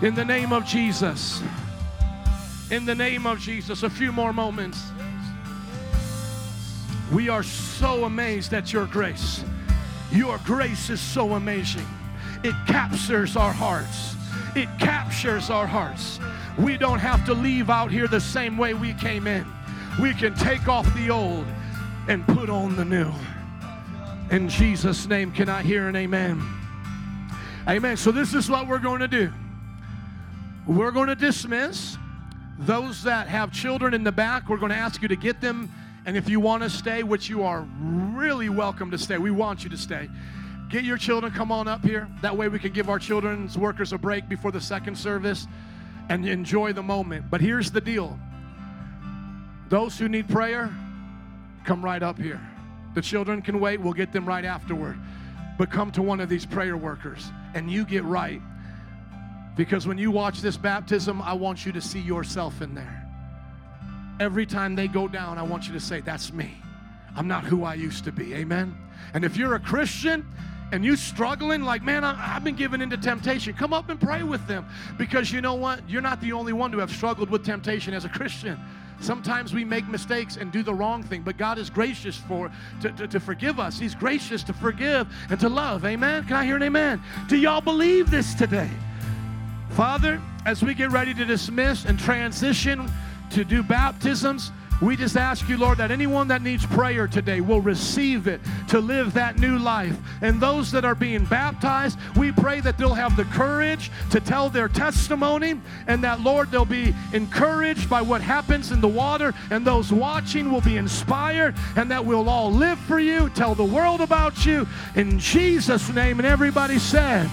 In 0.00 0.14
the 0.14 0.24
name 0.24 0.52
of 0.52 0.64
Jesus. 0.64 1.42
In 2.70 2.86
the 2.86 2.94
name 2.94 3.26
of 3.26 3.40
Jesus. 3.40 3.82
A 3.82 3.90
few 3.90 4.12
more 4.12 4.32
moments. 4.32 4.82
We 7.12 7.28
are 7.28 7.42
so 7.42 8.04
amazed 8.04 8.54
at 8.54 8.72
your 8.72 8.86
grace. 8.86 9.44
Your 10.12 10.38
grace 10.44 10.90
is 10.90 11.00
so 11.00 11.34
amazing. 11.34 11.86
It 12.42 12.54
captures 12.66 13.36
our 13.36 13.52
hearts. 13.52 14.16
It 14.56 14.68
captures 14.78 15.50
our 15.50 15.66
hearts. 15.66 16.18
we 16.58 16.76
don't 16.76 16.98
have 16.98 17.24
to 17.26 17.34
leave 17.34 17.70
out 17.70 17.90
here 17.90 18.08
the 18.08 18.20
same 18.20 18.56
way 18.56 18.74
we 18.74 18.92
came 18.94 19.26
in. 19.26 19.46
We 20.00 20.14
can 20.14 20.34
take 20.34 20.68
off 20.68 20.92
the 20.94 21.10
old 21.10 21.46
and 22.08 22.26
put 22.26 22.48
on 22.50 22.76
the 22.76 22.84
new. 22.84 23.12
In 24.30 24.48
Jesus' 24.48 25.06
name, 25.06 25.32
can 25.32 25.48
I 25.48 25.62
hear 25.62 25.88
an 25.88 25.96
amen? 25.96 26.42
Amen. 27.68 27.96
So, 27.96 28.10
this 28.10 28.34
is 28.34 28.48
what 28.48 28.66
we're 28.66 28.78
going 28.78 29.00
to 29.00 29.08
do. 29.08 29.32
We're 30.66 30.92
going 30.92 31.08
to 31.08 31.14
dismiss 31.14 31.96
those 32.58 33.02
that 33.02 33.28
have 33.28 33.52
children 33.52 33.94
in 33.94 34.04
the 34.04 34.12
back. 34.12 34.48
We're 34.48 34.58
going 34.58 34.70
to 34.70 34.78
ask 34.78 35.02
you 35.02 35.08
to 35.08 35.16
get 35.16 35.40
them. 35.40 35.70
And 36.06 36.16
if 36.16 36.28
you 36.28 36.40
want 36.40 36.62
to 36.62 36.70
stay, 36.70 37.02
which 37.02 37.28
you 37.28 37.42
are 37.42 37.66
really 37.80 38.48
welcome 38.48 38.90
to 38.92 38.98
stay, 38.98 39.18
we 39.18 39.30
want 39.30 39.64
you 39.64 39.70
to 39.70 39.76
stay. 39.76 40.08
Get 40.70 40.84
your 40.84 40.96
children, 40.96 41.32
come 41.32 41.50
on 41.50 41.66
up 41.66 41.84
here. 41.84 42.08
That 42.22 42.36
way 42.36 42.46
we 42.48 42.60
can 42.60 42.72
give 42.72 42.88
our 42.88 43.00
children's 43.00 43.58
workers 43.58 43.92
a 43.92 43.98
break 43.98 44.28
before 44.28 44.52
the 44.52 44.60
second 44.60 44.96
service 44.96 45.48
and 46.08 46.26
enjoy 46.26 46.72
the 46.72 46.82
moment. 46.82 47.28
But 47.28 47.40
here's 47.40 47.72
the 47.72 47.80
deal 47.80 48.18
those 49.68 49.98
who 49.98 50.08
need 50.08 50.28
prayer, 50.28 50.72
come 51.64 51.84
right 51.84 52.02
up 52.02 52.18
here. 52.18 52.40
The 52.94 53.02
children 53.02 53.42
can 53.42 53.60
wait, 53.60 53.80
we'll 53.80 53.92
get 53.92 54.12
them 54.12 54.26
right 54.26 54.44
afterward. 54.44 54.96
But 55.58 55.70
come 55.70 55.90
to 55.92 56.02
one 56.02 56.20
of 56.20 56.28
these 56.28 56.46
prayer 56.46 56.76
workers 56.76 57.30
and 57.54 57.70
you 57.70 57.84
get 57.84 58.04
right. 58.04 58.40
Because 59.56 59.86
when 59.86 59.98
you 59.98 60.10
watch 60.10 60.40
this 60.40 60.56
baptism, 60.56 61.20
I 61.20 61.32
want 61.34 61.66
you 61.66 61.72
to 61.72 61.80
see 61.80 62.00
yourself 62.00 62.62
in 62.62 62.74
there. 62.74 62.96
Every 64.20 64.46
time 64.46 64.76
they 64.76 64.86
go 64.86 65.08
down, 65.08 65.36
I 65.36 65.42
want 65.42 65.66
you 65.66 65.72
to 65.74 65.80
say, 65.80 66.00
That's 66.00 66.32
me. 66.32 66.54
I'm 67.16 67.26
not 67.26 67.44
who 67.44 67.64
I 67.64 67.74
used 67.74 68.04
to 68.04 68.12
be. 68.12 68.34
Amen. 68.34 68.76
And 69.14 69.24
if 69.24 69.36
you're 69.36 69.54
a 69.54 69.60
Christian, 69.60 70.24
and 70.72 70.84
you 70.84 70.96
struggling 70.96 71.62
like 71.62 71.82
man 71.82 72.04
I, 72.04 72.14
have 72.14 72.44
been 72.44 72.56
given 72.56 72.80
into 72.80 72.96
temptation. 72.96 73.54
Come 73.54 73.72
up 73.72 73.88
and 73.88 74.00
pray 74.00 74.22
with 74.22 74.46
them 74.46 74.66
because 74.98 75.32
you 75.32 75.40
know 75.40 75.54
what? 75.54 75.88
You're 75.88 76.02
not 76.02 76.20
the 76.20 76.32
only 76.32 76.52
one 76.52 76.70
to 76.72 76.78
have 76.78 76.90
struggled 76.90 77.30
with 77.30 77.44
temptation 77.44 77.94
as 77.94 78.04
a 78.04 78.08
christian. 78.08 78.58
Sometimes 79.00 79.54
we 79.54 79.64
make 79.64 79.88
mistakes 79.88 80.36
and 80.36 80.52
do 80.52 80.62
the 80.62 80.74
wrong 80.74 81.02
thing 81.02 81.22
but 81.22 81.36
god 81.36 81.58
is 81.58 81.70
gracious 81.70 82.16
for 82.16 82.50
to, 82.82 82.92
to, 82.92 83.08
to 83.08 83.20
forgive 83.20 83.58
us. 83.58 83.78
He's 83.78 83.94
gracious 83.94 84.42
to 84.44 84.52
forgive 84.52 85.08
and 85.30 85.40
to 85.40 85.48
love. 85.48 85.84
Amen? 85.84 86.24
Can 86.24 86.36
i 86.36 86.44
hear 86.44 86.56
an 86.56 86.62
amen? 86.62 87.02
Do 87.28 87.36
y'all 87.36 87.60
believe 87.60 88.10
this 88.10 88.34
today? 88.34 88.70
Father, 89.70 90.20
as 90.46 90.62
we 90.62 90.74
get 90.74 90.90
ready 90.90 91.14
to 91.14 91.24
dismiss 91.24 91.84
and 91.84 91.98
transition 91.98 92.90
to 93.30 93.44
do 93.44 93.62
baptisms, 93.62 94.50
we 94.80 94.96
just 94.96 95.16
ask 95.16 95.48
you, 95.48 95.58
Lord, 95.58 95.78
that 95.78 95.90
anyone 95.90 96.28
that 96.28 96.42
needs 96.42 96.64
prayer 96.64 97.06
today 97.06 97.40
will 97.40 97.60
receive 97.60 98.26
it 98.26 98.40
to 98.68 98.80
live 98.80 99.12
that 99.14 99.38
new 99.38 99.58
life. 99.58 99.96
And 100.22 100.40
those 100.40 100.70
that 100.72 100.84
are 100.84 100.94
being 100.94 101.24
baptized, 101.24 101.98
we 102.16 102.32
pray 102.32 102.60
that 102.60 102.78
they'll 102.78 102.94
have 102.94 103.16
the 103.16 103.24
courage 103.26 103.90
to 104.10 104.20
tell 104.20 104.48
their 104.48 104.68
testimony 104.68 105.60
and 105.86 106.02
that, 106.02 106.20
Lord, 106.20 106.50
they'll 106.50 106.64
be 106.64 106.94
encouraged 107.12 107.90
by 107.90 108.00
what 108.00 108.22
happens 108.22 108.72
in 108.72 108.80
the 108.80 108.88
water. 108.88 109.34
And 109.50 109.66
those 109.66 109.92
watching 109.92 110.50
will 110.50 110.62
be 110.62 110.78
inspired 110.78 111.54
and 111.76 111.90
that 111.90 112.04
we'll 112.04 112.28
all 112.28 112.50
live 112.50 112.78
for 112.80 112.98
you, 112.98 113.28
tell 113.30 113.54
the 113.54 113.64
world 113.64 114.00
about 114.00 114.46
you 114.46 114.66
in 114.94 115.18
Jesus' 115.18 115.90
name. 115.90 116.18
And 116.18 116.26
everybody 116.26 116.78
said, 116.78 117.28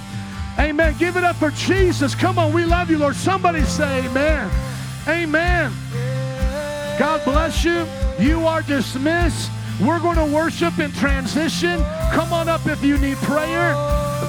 Amen. 0.59 0.95
Give 0.97 1.17
it 1.17 1.23
up 1.23 1.35
for 1.35 1.51
Jesus. 1.51 2.15
Come 2.15 2.39
on, 2.39 2.51
we 2.51 2.65
love 2.65 2.89
you, 2.89 2.97
Lord. 2.97 3.15
Somebody 3.15 3.61
say 3.61 4.05
amen. 4.05 4.49
Amen. 5.07 5.71
God 6.97 7.23
bless 7.23 7.63
you. 7.63 7.85
You 8.19 8.47
are 8.47 8.61
dismissed. 8.61 9.51
We're 9.79 9.99
going 9.99 10.17
to 10.17 10.25
worship 10.25 10.79
in 10.79 10.91
transition. 10.93 11.79
Come 12.11 12.33
on 12.33 12.49
up 12.49 12.65
if 12.65 12.83
you 12.83 12.97
need 12.97 13.17
prayer. 13.17 13.73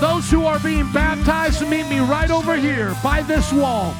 Those 0.00 0.30
who 0.30 0.44
are 0.44 0.58
being 0.58 0.92
baptized, 0.92 1.62
meet 1.62 1.88
me 1.88 2.00
right 2.00 2.30
over 2.30 2.56
here 2.56 2.94
by 3.02 3.22
this 3.22 3.52
wall. 3.52 3.94